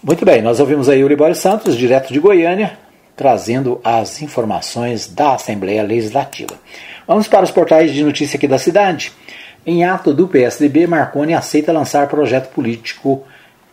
Muito 0.00 0.24
bem, 0.24 0.40
nós 0.40 0.60
ouvimos 0.60 0.88
aí 0.88 1.02
o 1.02 1.08
Libório 1.08 1.34
Santos, 1.34 1.76
direto 1.76 2.12
de 2.12 2.20
Goiânia, 2.20 2.78
trazendo 3.16 3.80
as 3.82 4.22
informações 4.22 5.08
da 5.08 5.34
Assembleia 5.34 5.82
Legislativa. 5.82 6.54
Vamos 7.04 7.26
para 7.26 7.42
os 7.42 7.50
portais 7.50 7.92
de 7.92 8.04
notícia 8.04 8.36
aqui 8.36 8.46
da 8.46 8.60
cidade. 8.60 9.10
Em 9.66 9.84
ato 9.84 10.14
do 10.14 10.28
PSDB, 10.28 10.86
Marconi 10.86 11.34
aceita 11.34 11.72
lançar 11.72 12.06
projeto 12.06 12.54
político 12.54 13.24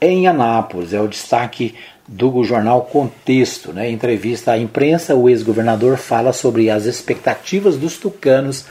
em 0.01 0.27
Anápolis. 0.27 0.93
É 0.93 0.99
o 0.99 1.07
destaque 1.07 1.75
do 2.07 2.43
jornal 2.43 2.81
Contexto. 2.81 3.71
Né? 3.71 3.91
Em 3.91 3.93
entrevista 3.93 4.53
à 4.53 4.57
imprensa, 4.57 5.13
o 5.13 5.29
ex-governador 5.29 5.95
fala 5.95 6.33
sobre 6.33 6.71
as 6.71 6.85
expectativas 6.85 7.77
dos 7.77 7.97
tucanos 7.97 8.65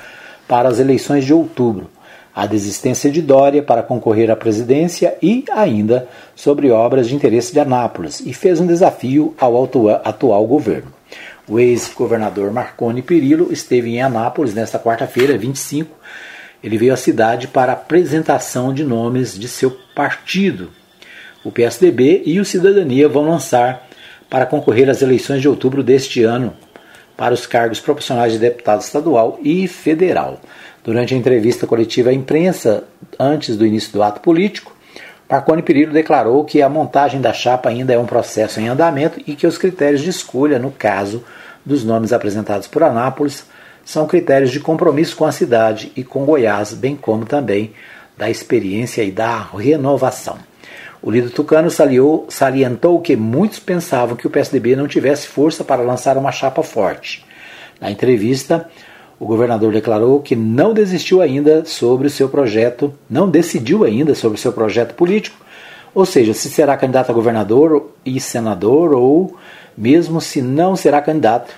para 0.49 0.69
as 0.69 0.81
eleições 0.81 1.25
de 1.25 1.33
outubro 1.33 1.89
a 2.35 2.47
desistência 2.47 3.11
de 3.11 3.23
Dória 3.23 3.63
para 3.63 3.83
concorrer 3.83 4.31
à 4.31 4.35
presidência 4.35 5.17
e 5.23 5.45
ainda 5.53 6.09
sobre 6.35 6.71
obras 6.71 7.07
de 7.07 7.15
interesse 7.15 7.53
de 7.53 7.61
Anápolis 7.61 8.21
e 8.21 8.33
fez 8.33 8.59
um 8.59 8.67
desafio 8.67 9.35
ao 9.39 9.71
atual 10.05 10.47
governo. 10.47 10.93
O 11.47 11.61
ex-governador 11.61 12.51
Marconi 12.51 13.03
Perillo 13.03 13.53
esteve 13.53 13.91
em 13.91 14.03
Anápolis 14.03 14.55
nesta 14.55 14.79
quarta-feira, 14.79 15.39
25. 15.39 15.95
Ele 16.63 16.79
veio 16.79 16.95
à 16.95 16.97
cidade 16.97 17.47
para 17.47 17.73
a 17.73 17.75
apresentação 17.75 18.73
de 18.73 18.83
nomes 18.83 19.39
de 19.39 19.47
seu 19.47 19.71
partido. 19.95 20.71
O 21.45 21.53
PSDB 21.53 22.23
e 22.25 22.41
o 22.41 22.45
Cidadania 22.45 23.09
vão 23.09 23.29
lançar 23.29 23.87
para 24.31 24.47
concorrer 24.47 24.89
às 24.89 25.03
eleições 25.03 25.43
de 25.43 25.49
outubro 25.49 25.83
deste 25.83 26.25
ano 26.25 26.55
para 27.17 27.35
os 27.35 27.47
cargos 27.47 27.79
proporcionais 27.79 28.33
de 28.33 28.39
deputado 28.39 28.81
estadual 28.81 29.39
e 29.43 29.69
federal. 29.69 30.41
Durante 30.85 31.15
a 31.15 31.17
entrevista 31.17 31.67
coletiva 31.67 32.11
à 32.11 32.13
imprensa, 32.13 32.85
antes 33.19 33.57
do 33.57 33.65
início 33.65 33.91
do 33.91 34.03
ato 34.03 34.21
político, 34.21 34.77
Marconi 35.27 35.63
Perillo 35.63 35.95
declarou 35.95 36.45
que 36.45 36.61
a 36.61 36.69
montagem 36.69 37.23
da 37.23 37.33
chapa 37.33 37.71
ainda 37.71 37.95
é 37.95 37.99
um 37.99 38.05
processo 38.05 38.61
em 38.61 38.69
andamento 38.69 39.19
e 39.27 39.35
que 39.35 39.47
os 39.47 39.57
critérios 39.57 40.03
de 40.03 40.11
escolha, 40.11 40.59
no 40.59 40.71
caso 40.71 41.25
dos 41.65 41.83
nomes 41.83 42.13
apresentados 42.13 42.69
por 42.69 42.83
Anápolis, 42.83 43.47
são 43.83 44.07
critérios 44.07 44.51
de 44.51 44.61
compromisso 44.61 45.17
com 45.17 45.25
a 45.25 45.33
cidade 45.33 45.91
e 45.97 46.05
com 46.05 46.27
Goiás, 46.27 46.75
bem 46.75 46.95
como 46.95 47.25
também 47.25 47.73
da 48.15 48.29
experiência 48.29 49.03
e 49.03 49.11
da 49.11 49.39
renovação. 49.39 50.37
O 51.01 51.11
líder 51.11 51.31
tucano 51.31 51.71
saliou, 51.71 52.27
salientou 52.29 53.01
que 53.01 53.17
muitos 53.17 53.59
pensavam 53.59 54.17
que 54.17 54.27
o 54.27 54.31
PSDB 54.31 54.77
não 54.77 54.87
tivesse 54.87 55.27
força 55.27 55.65
para 55.65 55.81
lançar 55.81 56.19
uma 56.19 56.31
chapa 56.31 56.63
forte. 56.63 57.25
Na 57.81 57.91
entrevista, 57.91 58.69
o 59.19 59.27
governador 59.27 59.73
declarou 59.73 60.21
que 60.21 60.35
não 60.35 60.75
desistiu 60.75 61.21
ainda 61.21 61.65
sobre 61.65 62.07
o 62.07 62.11
seu 62.11 62.29
projeto, 62.29 62.93
não 63.09 63.29
decidiu 63.29 63.85
ainda 63.85 64.15
sobre 64.15 64.39
o 64.39 64.41
seu 64.41 64.53
projeto 64.53 64.95
político, 64.95 65.37
ou 65.95 66.05
seja, 66.05 66.35
se 66.35 66.49
será 66.49 66.77
candidato 66.77 67.11
a 67.11 67.15
governador 67.15 67.91
e 68.05 68.21
senador 68.21 68.93
ou 68.93 69.37
mesmo 69.77 70.21
se 70.21 70.41
não 70.41 70.77
será 70.77 71.01
candidato, 71.01 71.53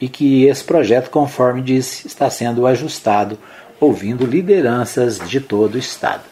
e 0.00 0.08
que 0.08 0.44
esse 0.44 0.62
projeto, 0.62 1.10
conforme 1.10 1.60
disse, 1.60 2.06
está 2.06 2.30
sendo 2.30 2.66
ajustado, 2.66 3.36
ouvindo 3.80 4.24
lideranças 4.24 5.18
de 5.18 5.40
todo 5.40 5.74
o 5.74 5.78
estado. 5.78 6.22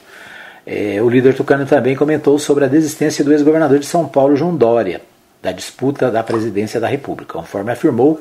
É, 0.65 1.01
o 1.01 1.09
líder 1.09 1.35
tucano 1.35 1.67
também 1.67 1.95
comentou 1.95 2.39
sobre 2.39 2.65
a 2.65 2.69
desistência 2.69 3.25
do 3.25 3.33
ex-governador 3.33 3.79
de 3.79 3.87
São 3.87 4.07
Paulo, 4.07 4.37
João 4.37 4.55
Dória, 4.57 5.01
da 5.43 5.53
disputa 5.53 6.11
da 6.11 6.23
presidência 6.23 6.81
da 6.81 6.89
República. 6.89 7.35
Conforme 7.35 7.73
afirmou, 7.73 8.21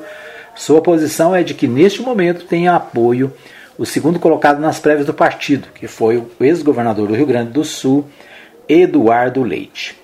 sua 0.56 0.80
posição 0.80 1.36
é 1.36 1.42
de 1.42 1.54
que 1.54 1.68
neste 1.68 2.00
momento 2.00 2.46
tem 2.46 2.66
apoio 2.66 3.32
o 3.78 3.84
segundo 3.84 4.18
colocado 4.18 4.58
nas 4.58 4.78
prévias 4.80 5.06
do 5.06 5.12
partido, 5.12 5.68
que 5.74 5.86
foi 5.86 6.16
o 6.16 6.30
ex-governador 6.40 7.06
do 7.06 7.14
Rio 7.14 7.26
Grande 7.26 7.52
do 7.52 7.62
Sul, 7.62 8.06
Eduardo 8.66 9.42
Leite. 9.42 9.94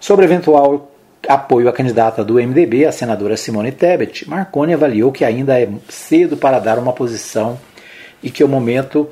Sobre 0.00 0.24
eventual 0.24 0.90
apoio 1.28 1.68
à 1.68 1.72
candidata 1.72 2.24
do 2.24 2.34
MDB, 2.34 2.86
a 2.86 2.92
senadora 2.92 3.36
Simone 3.36 3.70
Tebet, 3.70 4.28
Marconi 4.28 4.72
avaliou 4.72 5.12
que 5.12 5.26
ainda 5.26 5.60
é 5.60 5.68
cedo 5.90 6.38
para 6.38 6.58
dar 6.58 6.78
uma 6.78 6.94
posição 6.94 7.60
e 8.22 8.30
que 8.30 8.42
o 8.42 8.48
momento 8.48 9.10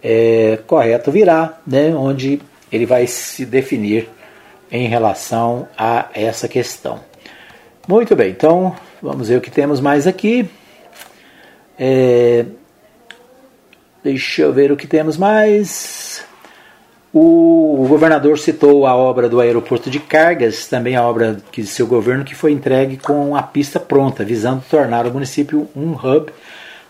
é, 0.00 0.60
correto 0.64 1.10
virá, 1.10 1.58
né, 1.66 1.92
onde 1.92 2.40
ele 2.70 2.86
vai 2.86 3.06
se 3.08 3.44
definir 3.44 4.08
em 4.70 4.86
relação 4.86 5.66
a 5.76 6.06
essa 6.14 6.46
questão. 6.46 7.00
Muito 7.88 8.14
bem, 8.14 8.30
então 8.30 8.76
Vamos 9.02 9.28
ver 9.28 9.36
o 9.36 9.40
que 9.40 9.50
temos 9.50 9.80
mais 9.80 10.06
aqui. 10.06 10.48
É, 11.78 12.44
deixa 14.04 14.42
eu 14.42 14.52
ver 14.52 14.70
o 14.70 14.76
que 14.76 14.86
temos 14.86 15.16
mais. 15.16 16.22
O, 17.10 17.82
o, 17.82 17.88
governador 17.88 18.38
citou 18.38 18.86
a 18.86 18.94
obra 18.94 19.26
do 19.26 19.40
aeroporto 19.40 19.88
de 19.88 19.98
cargas, 19.98 20.66
também 20.66 20.96
a 20.96 21.02
obra 21.02 21.38
que 21.50 21.64
seu 21.64 21.86
governo 21.86 22.24
que 22.24 22.34
foi 22.34 22.52
entregue 22.52 22.98
com 22.98 23.34
a 23.34 23.42
pista 23.42 23.80
pronta, 23.80 24.22
visando 24.22 24.62
tornar 24.70 25.06
o 25.06 25.10
município 25.10 25.66
um 25.74 25.92
hub 25.92 26.30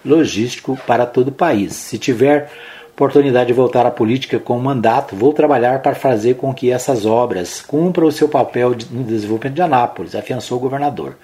logístico 0.05 0.77
para 0.87 1.07
todo 1.07 1.29
o 1.29 1.33
país. 1.33 1.75
Se 1.75 1.97
tiver 1.97 2.51
oportunidade 2.93 3.47
de 3.47 3.53
voltar 3.53 3.87
à 3.87 3.91
política 3.91 4.41
com 4.41 4.59
mandato, 4.59 5.15
vou 5.15 5.33
trabalhar 5.33 5.81
para 5.81 5.95
fazer 5.95 6.35
com 6.35 6.53
que 6.53 6.73
essas 6.73 7.07
obras 7.07 7.63
cumpram 7.63 8.09
o 8.09 8.13
seu 8.13 8.29
papel 8.29 8.71
no 8.91 9.05
desenvolvimento 9.05 9.55
de 9.55 9.63
Anápolis, 9.63 10.17
afiançou 10.17 10.59
o 10.59 10.61
governador. 10.61 11.17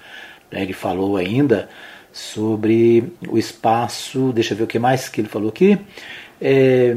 Né, 0.51 0.61
ele 0.63 0.73
falou 0.73 1.17
ainda 1.17 1.69
sobre 2.11 3.13
o 3.29 3.37
espaço, 3.37 4.31
deixa 4.33 4.53
eu 4.53 4.57
ver 4.57 4.63
o 4.63 4.67
que 4.67 4.79
mais 4.79 5.07
que 5.07 5.21
ele 5.21 5.27
falou 5.27 5.49
aqui, 5.49 5.77
é, 6.41 6.95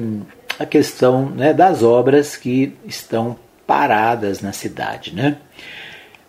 a 0.59 0.65
questão 0.65 1.27
né, 1.27 1.53
das 1.53 1.83
obras 1.83 2.37
que 2.37 2.75
estão 2.87 3.37
paradas 3.67 4.41
na 4.41 4.53
cidade. 4.53 5.15
Né? 5.15 5.37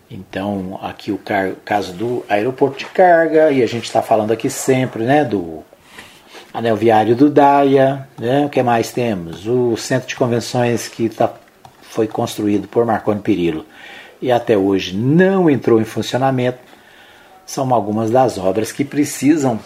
Então, 0.10 0.78
aqui 0.82 1.12
o 1.12 1.20
caso 1.64 1.94
do 1.94 2.26
aeroporto 2.28 2.80
de 2.80 2.86
carga, 2.86 3.52
e 3.52 3.64
a 3.64 3.68
gente 3.68 3.86
está 3.86 4.02
falando 4.02 4.32
aqui 4.32 4.50
sempre 4.50 5.04
né, 5.04 5.24
do 5.24 5.64
anel 6.54 6.76
viário 6.76 7.16
do 7.16 7.30
Daia, 7.30 8.08
né? 8.20 8.46
o 8.46 8.50
que 8.50 8.62
mais 8.62 8.92
temos? 8.92 9.48
O 9.48 9.78
centro 9.78 10.08
de 10.08 10.16
convenções 10.16 10.88
que 10.90 11.08
tá, 11.08 11.34
foi 11.82 12.08
construído 12.08 12.68
por 12.68 12.86
Marconi 12.86 13.22
Perillo 13.22 13.66
e 14.22 14.32
até 14.32 14.58
hoje 14.58 14.96
não 14.96 15.50
entrou 15.50 15.80
em 15.82 15.86
funcionamento 15.86 16.71
são 17.52 17.74
algumas 17.74 18.10
das 18.10 18.38
obras 18.38 18.72
que 18.72 18.86
precisam 18.86 19.60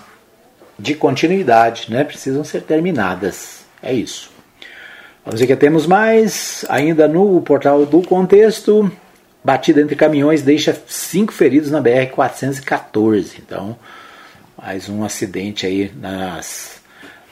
de 0.77 0.95
continuidade, 0.95 1.91
né? 1.91 2.03
precisam 2.03 2.43
ser 2.43 2.63
terminadas. 2.63 3.63
É 3.81 3.93
isso. 3.93 4.31
Vamos 5.23 5.39
ver 5.39 5.45
que 5.45 5.55
temos 5.55 5.85
mais, 5.85 6.65
ainda 6.67 7.07
no 7.07 7.39
portal 7.41 7.85
do 7.85 8.01
contexto, 8.01 8.91
batida 9.43 9.81
entre 9.81 9.95
caminhões 9.95 10.41
deixa 10.41 10.75
cinco 10.87 11.31
feridos 11.31 11.69
na 11.69 11.79
BR-414. 11.79 13.33
Então, 13.37 13.77
mais 14.57 14.89
um 14.89 15.03
acidente 15.03 15.67
aí 15.67 15.91
nas, 15.95 16.81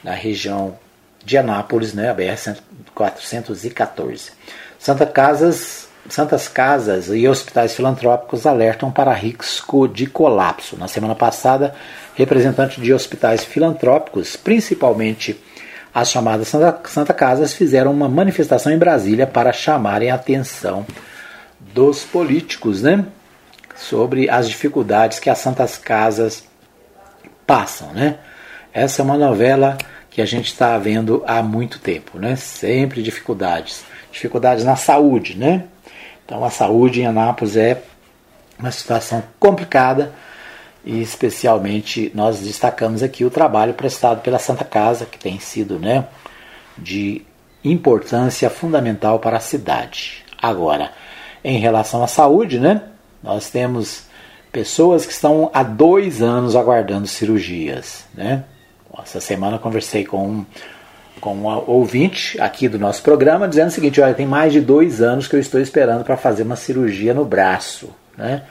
na 0.04 0.14
região 0.14 0.78
de 1.26 1.36
Anápolis, 1.36 1.96
né, 1.96 2.12
a 2.12 2.16
BR-414. 2.16 4.30
Santa 4.78 5.08
Casas 5.08 5.90
santas 6.10 6.48
casas 6.48 7.08
e 7.10 7.28
hospitais 7.28 7.76
filantrópicos 7.76 8.46
alertam 8.46 8.92
para 8.92 9.14
risco 9.14 9.88
de 9.88 10.06
colapso. 10.06 10.78
Na 10.78 10.88
semana 10.88 11.16
passada, 11.16 11.74
representantes 12.16 12.84
de 12.84 12.94
hospitais 12.94 13.44
filantrópicos, 13.44 14.36
principalmente 14.36 15.40
as 15.94 16.10
chamadas 16.10 16.48
Santa, 16.48 16.90
Santa 16.90 17.14
Casas, 17.14 17.54
fizeram 17.54 17.92
uma 17.92 18.10
manifestação 18.10 18.72
em 18.72 18.78
Brasília 18.78 19.28
para 19.28 19.54
chamarem 19.54 20.10
a 20.10 20.16
atenção 20.16 20.86
dos 21.60 22.04
políticos, 22.04 22.82
né? 22.82 23.06
Sobre 23.76 24.30
as 24.30 24.48
dificuldades 24.50 25.20
que 25.20 25.30
as 25.30 25.38
Santas 25.38 25.78
Casas 25.78 26.44
passam, 27.46 27.94
né? 27.94 28.18
Essa 28.74 29.02
é 29.02 29.06
uma 29.06 29.18
novela 29.18 29.78
que 30.10 30.22
a 30.22 30.26
gente 30.26 30.48
está 30.48 30.78
vendo 30.78 31.24
há 31.26 31.42
muito 31.42 31.80
tempo, 31.80 32.20
né? 32.20 32.36
Sempre 32.36 33.02
dificuldades, 33.02 33.84
dificuldades 34.12 34.64
na 34.64 34.76
saúde, 34.76 35.38
né? 35.38 35.66
Então 36.26 36.44
a 36.44 36.50
saúde 36.50 37.02
em 37.02 37.06
Anápolis 37.06 37.56
é 37.56 37.84
uma 38.58 38.72
situação 38.72 39.24
complicada 39.40 40.14
e 40.86 41.02
especialmente 41.02 42.12
nós 42.14 42.40
destacamos 42.40 43.02
aqui 43.02 43.24
o 43.24 43.30
trabalho 43.30 43.74
prestado 43.74 44.22
pela 44.22 44.40
Santa 44.40 44.66
Casa, 44.66 45.06
que 45.06 45.18
tem 45.18 45.40
sido, 45.40 45.80
né, 45.80 46.06
de 46.78 47.22
importância 47.64 48.50
fundamental 48.50 49.20
para 49.20 49.38
a 49.38 49.42
cidade. 49.42 50.26
Agora, 50.42 50.92
em 51.44 51.58
relação 51.60 52.04
à 52.04 52.08
saúde, 52.08 52.60
né, 52.60 52.82
nós 53.22 53.50
temos 53.50 54.04
pessoas 54.52 55.06
que 55.06 55.14
estão 55.14 55.50
há 55.54 55.64
dois 55.64 56.22
anos 56.22 56.56
aguardando 56.56 57.08
cirurgias, 57.08 58.06
né? 58.14 58.44
Essa 59.02 59.20
semana 59.20 59.58
conversei 59.58 60.06
com 60.06 60.28
um, 60.28 60.46
com 61.24 61.42
ouvinte 61.46 62.38
aqui 62.42 62.68
do 62.68 62.78
nosso 62.78 63.02
programa 63.02 63.48
dizendo 63.48 63.70
o 63.70 63.72
seguinte: 63.72 64.02
olha, 64.02 64.14
tem 64.14 64.28
mais 64.28 64.52
de 64.52 64.60
dois 64.60 65.02
anos 65.02 65.26
que 65.26 65.38
eu 65.38 65.40
estou 65.40 65.62
esperando 65.62 66.04
para 66.04 66.18
fazer 66.18 66.44
uma 66.44 66.58
cirurgia 66.58 67.14
no 67.14 67.24
braço. 67.24 67.92
Né? 68.18 68.44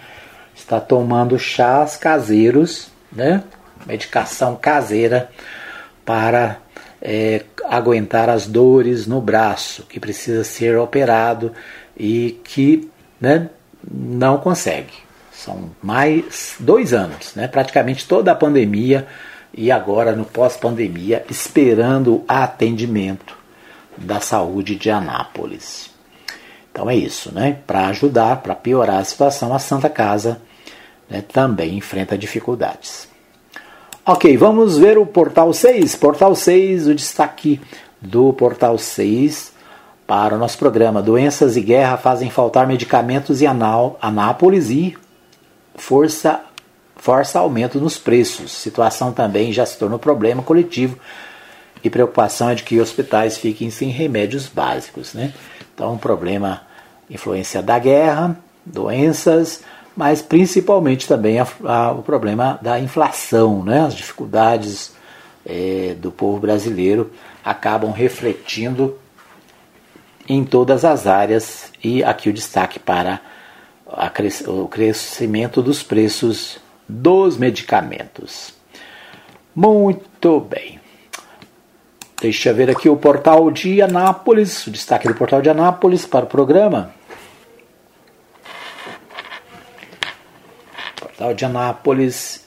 Está 0.54 0.80
tomando 0.80 1.38
chás 1.38 1.98
caseiros, 1.98 2.88
né? 3.12 3.42
medicação 3.84 4.56
caseira 4.56 5.28
para 6.02 6.56
é, 7.02 7.42
aguentar 7.66 8.30
as 8.30 8.46
dores 8.46 9.06
no 9.06 9.20
braço, 9.20 9.82
que 9.82 10.00
precisa 10.00 10.42
ser 10.42 10.78
operado 10.78 11.52
e 11.94 12.40
que 12.42 12.90
né, 13.20 13.50
não 13.86 14.38
consegue. 14.38 14.94
São 15.30 15.72
mais 15.82 16.54
dois 16.58 16.94
anos, 16.94 17.34
né? 17.34 17.48
praticamente 17.48 18.08
toda 18.08 18.32
a 18.32 18.34
pandemia 18.34 19.06
e 19.54 19.70
agora 19.70 20.16
no 20.16 20.24
pós-pandemia, 20.24 21.24
esperando 21.28 22.24
atendimento 22.26 23.36
da 23.96 24.20
saúde 24.20 24.76
de 24.76 24.90
Anápolis. 24.90 25.90
Então 26.70 26.88
é 26.88 26.96
isso, 26.96 27.32
né? 27.34 27.58
Para 27.66 27.86
ajudar, 27.88 28.36
para 28.42 28.54
piorar 28.54 28.98
a 28.98 29.04
situação, 29.04 29.54
a 29.54 29.58
Santa 29.58 29.90
Casa 29.90 30.40
né, 31.08 31.22
também 31.22 31.76
enfrenta 31.76 32.16
dificuldades. 32.16 33.08
Ok, 34.04 34.36
vamos 34.36 34.78
ver 34.78 34.98
o 34.98 35.06
Portal 35.06 35.52
6. 35.52 35.94
Portal 35.96 36.34
6, 36.34 36.88
o 36.88 36.94
destaque 36.94 37.60
do 38.00 38.32
Portal 38.32 38.76
6 38.78 39.52
para 40.06 40.34
o 40.34 40.38
nosso 40.38 40.58
programa. 40.58 41.02
Doenças 41.02 41.56
e 41.56 41.60
guerra 41.60 41.96
fazem 41.96 42.30
faltar 42.30 42.66
medicamentos 42.66 43.42
em 43.42 43.46
Anápolis 43.46 44.70
e 44.70 44.96
força 45.74 46.40
força 47.02 47.40
aumento 47.40 47.80
nos 47.80 47.98
preços. 47.98 48.52
Situação 48.52 49.12
também 49.12 49.52
já 49.52 49.66
se 49.66 49.76
tornou 49.76 49.98
problema 49.98 50.40
coletivo 50.40 50.96
e 51.82 51.90
preocupação 51.90 52.50
é 52.50 52.54
de 52.54 52.62
que 52.62 52.80
hospitais 52.80 53.36
fiquem 53.36 53.70
sem 53.70 53.88
remédios 53.88 54.46
básicos. 54.46 55.12
Né? 55.12 55.34
Então, 55.74 55.94
um 55.94 55.98
problema, 55.98 56.62
influência 57.10 57.60
da 57.60 57.76
guerra, 57.76 58.38
doenças, 58.64 59.64
mas 59.96 60.22
principalmente 60.22 61.08
também 61.08 61.40
a, 61.40 61.46
a, 61.64 61.90
o 61.90 62.04
problema 62.04 62.60
da 62.62 62.78
inflação, 62.78 63.64
né? 63.64 63.80
as 63.80 63.96
dificuldades 63.96 64.94
é, 65.44 65.96
do 65.98 66.12
povo 66.12 66.38
brasileiro 66.38 67.10
acabam 67.44 67.90
refletindo 67.90 68.96
em 70.28 70.44
todas 70.44 70.84
as 70.84 71.08
áreas 71.08 71.72
e 71.82 72.04
aqui 72.04 72.28
o 72.28 72.32
destaque 72.32 72.78
para 72.78 73.20
a, 73.88 74.08
o 74.46 74.68
crescimento 74.68 75.60
dos 75.60 75.82
preços 75.82 76.62
dos 76.88 77.36
medicamentos. 77.36 78.54
Muito 79.54 80.40
bem. 80.40 80.80
Deixa 82.20 82.50
eu 82.50 82.54
ver 82.54 82.70
aqui 82.70 82.88
o 82.88 82.96
portal 82.96 83.50
de 83.50 83.82
Anápolis, 83.82 84.66
o 84.66 84.70
destaque 84.70 85.08
do 85.08 85.14
portal 85.14 85.42
de 85.42 85.50
Anápolis 85.50 86.06
para 86.06 86.24
o 86.24 86.28
programa. 86.28 86.94
Portal 91.00 91.34
de 91.34 91.44
Anápolis. 91.44 92.46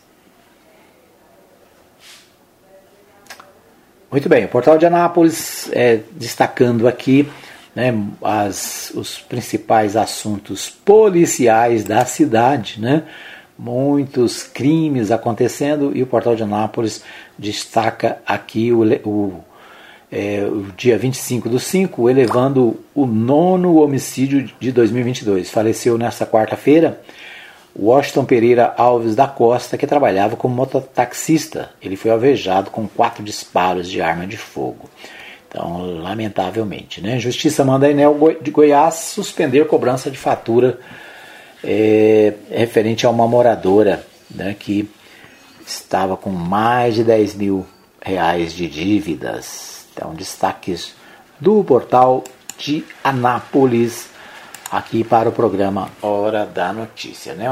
Muito 4.09 4.29
bem, 4.29 4.45
o 4.45 4.47
portal 4.47 4.77
de 4.77 4.85
Anápolis 4.85 5.69
é, 5.73 5.99
destacando 6.11 6.87
aqui 6.87 7.29
né, 7.75 7.93
as, 8.23 8.93
os 8.95 9.19
principais 9.19 9.97
assuntos 9.97 10.69
policiais 10.69 11.83
da 11.83 12.05
cidade, 12.05 12.79
né? 12.79 13.03
Muitos 13.57 14.43
crimes 14.43 15.11
acontecendo 15.11 15.91
e 15.95 16.03
o 16.03 16.07
Portal 16.07 16.35
de 16.35 16.43
Anápolis 16.43 17.03
destaca 17.37 18.19
aqui 18.25 18.71
o, 18.71 18.83
o, 19.07 19.43
é, 20.11 20.45
o 20.49 20.67
dia 20.75 20.97
25 20.97 21.49
do 21.49 21.59
5, 21.59 22.09
elevando 22.09 22.79
o 22.93 23.05
nono 23.05 23.77
homicídio 23.77 24.49
de 24.59 24.71
2022. 24.71 25.49
Faleceu 25.49 25.97
nesta 25.97 26.25
quarta-feira 26.25 27.01
Washington 27.77 28.23
Pereira 28.23 28.73
Alves 28.77 29.15
da 29.15 29.27
Costa, 29.27 29.77
que 29.77 29.85
trabalhava 29.85 30.37
como 30.37 30.55
mototaxista. 30.55 31.71
Ele 31.81 31.97
foi 31.97 32.11
alvejado 32.11 32.71
com 32.71 32.87
quatro 32.87 33.23
disparos 33.23 33.89
de 33.89 34.01
arma 34.01 34.25
de 34.25 34.37
fogo. 34.37 34.89
Então, 35.47 36.01
lamentavelmente, 36.01 37.01
né? 37.01 37.19
Justiça 37.19 37.63
manda 37.63 37.87
a 37.87 37.91
Enel 37.91 38.37
de 38.41 38.51
Goiás 38.51 38.95
suspender 38.95 39.67
cobrança 39.67 40.09
de 40.09 40.17
fatura 40.17 40.79
é, 41.65 42.33
referente 42.51 43.05
a 43.05 43.09
uma 43.09 43.27
moradora 43.27 44.05
né, 44.29 44.55
que 44.57 44.89
estava 45.65 46.15
com 46.15 46.29
mais 46.29 46.93
de 46.93 47.03
10 47.03 47.35
mil 47.35 47.65
reais 47.99 48.53
de 48.53 48.69
dívidas. 48.69 49.87
Então, 49.91 50.13
destaques 50.13 50.93
do 51.39 51.63
portal 51.63 52.23
de 52.57 52.85
Anápolis 53.03 54.09
aqui 54.71 55.03
para 55.03 55.29
o 55.29 55.31
programa 55.31 55.89
Hora 56.01 56.45
da 56.45 56.71
Notícia. 56.71 57.33
Né? 57.33 57.47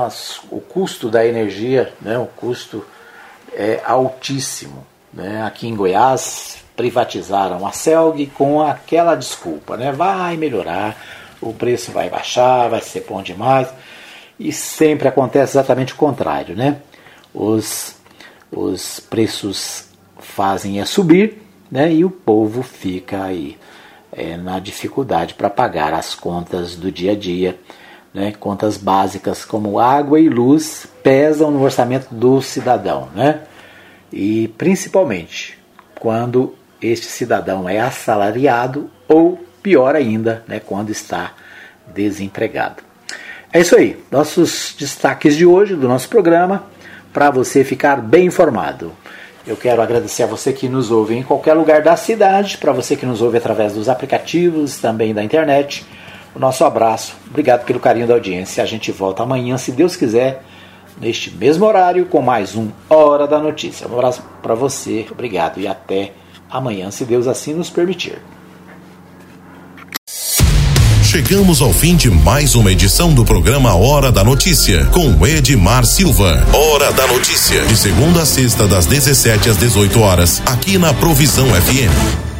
O 0.51 0.61
custo 0.61 1.09
da 1.09 1.26
energia, 1.26 1.91
né? 1.99 2.18
o 2.20 2.28
custo 2.28 2.86
é 3.51 3.82
altíssimo. 3.84 4.86
Né? 5.11 5.43
Aqui 5.43 5.68
em 5.68 5.76
Goiás 5.76 6.57
privatizaram 6.76 7.66
a 7.66 7.72
Celg 7.72 8.28
com 8.28 8.61
aquela 8.61 9.16
desculpa, 9.16 9.78
né? 9.78 9.91
vai 9.91 10.38
melhorar, 10.38 10.97
o 11.39 11.53
preço 11.53 11.91
vai 11.91 12.09
baixar, 12.09 12.70
vai 12.70 12.82
ser 12.82 13.05
bom 13.07 13.22
demais 13.22 13.68
e 14.39 14.51
sempre 14.51 15.07
acontece 15.07 15.53
exatamente 15.53 15.93
o 15.93 15.97
contrário, 15.97 16.55
né? 16.55 16.77
Os, 17.34 17.95
os 18.51 18.99
preços 18.99 19.86
fazem 20.19 20.79
é 20.79 20.86
subir, 20.86 21.41
né? 21.71 21.93
E 21.93 22.05
o 22.05 22.09
povo 22.09 22.61
fica 22.63 23.23
aí 23.23 23.57
é, 24.11 24.38
na 24.38 24.59
dificuldade 24.59 25.34
para 25.34 25.49
pagar 25.49 25.93
as 25.93 26.15
contas 26.15 26.75
do 26.75 26.91
dia 26.91 27.11
a 27.11 27.15
dia, 27.15 27.59
né? 28.13 28.34
Contas 28.39 28.77
básicas 28.77 29.43
como 29.45 29.79
água 29.79 30.19
e 30.19 30.29
luz 30.29 30.88
pesam 31.01 31.51
no 31.51 31.63
orçamento 31.63 32.13
do 32.13 32.41
cidadão, 32.41 33.09
né? 33.15 33.41
E 34.11 34.47
principalmente 34.49 35.57
quando 35.99 36.55
este 36.81 37.05
cidadão 37.05 37.67
é 37.67 37.79
assalariado 37.79 38.89
ou 39.07 39.43
pior 39.61 39.95
ainda, 39.95 40.43
né? 40.47 40.59
Quando 40.59 40.89
está 40.89 41.34
desempregado. 41.88 42.93
É 43.56 43.62
isso 43.62 43.76
aí, 43.76 44.04
nossos 44.10 44.76
destaques 44.80 45.38
de 45.38 45.45
hoje 45.45 45.76
do 45.76 45.88
nosso 45.88 46.10
programa, 46.10 46.64
para 47.14 47.30
você 47.30 47.64
ficar 47.64 47.97
bem 48.01 48.26
informado. 48.26 48.91
Eu 49.45 49.56
quero 49.56 49.80
agradecer 49.80 50.24
a 50.24 50.26
você 50.26 50.51
que 50.51 50.68
nos 50.68 50.89
ouve 50.89 51.14
em 51.14 51.22
qualquer 51.22 51.54
lugar 51.54 51.84
da 51.84 51.95
cidade, 51.95 52.58
para 52.58 52.72
você 52.72 52.95
que 52.95 53.06
nos 53.06 53.22
ouve 53.22 53.38
através 53.38 53.74
dos 53.74 53.88
aplicativos, 53.88 54.80
também 54.80 55.14
da 55.14 55.24
internet. 55.24 55.86
O 56.34 56.39
nosso 56.39 56.66
abraço, 56.66 57.16
obrigado 57.30 57.64
pelo 57.64 57.80
carinho 57.80 58.08
da 58.08 58.16
audiência. 58.16 58.64
A 58.64 58.66
gente 58.66 58.91
volta 58.91 59.22
amanhã, 59.22 59.56
se 59.56 59.72
Deus 59.72 59.95
quiser, 59.95 60.41
neste 60.99 61.30
mesmo 61.30 61.64
horário, 61.64 62.08
com 62.08 62.24
mais 62.24 62.56
um 62.56 62.70
Hora 62.89 63.28
da 63.28 63.38
Notícia. 63.38 63.88
Um 63.88 63.93
abraço 63.93 64.24
para 64.41 64.56
você, 64.56 65.06
obrigado 65.12 65.60
e 65.60 65.68
até 65.68 66.12
amanhã, 66.49 66.89
se 66.89 67.06
Deus 67.06 67.28
assim 67.28 67.54
nos 67.54 67.70
permitir. 67.70 68.18
Chegamos 71.14 71.61
ao 71.61 71.72
fim 71.72 71.95
de 71.95 72.09
mais 72.09 72.55
uma 72.55 72.72
edição 72.72 73.14
do 73.14 73.24
programa 73.24 73.76
Hora 73.76 74.11
da 74.11 74.24
Notícia, 74.24 74.86
com 74.86 75.24
Edmar 75.28 75.86
Silva. 75.86 76.43
Hora 76.51 76.91
da 76.91 77.05
Notícia, 77.05 77.64
de 77.68 77.78
segunda 77.78 78.24
a 78.24 78.26
sexta, 78.26 78.68
das 78.68 78.88
17 78.88 79.47
às 79.47 79.57
18 79.57 79.99
horas, 79.99 80.41
aqui 80.43 80.76
na 80.80 80.91
Provisão 80.91 81.45
FM. 81.49 82.32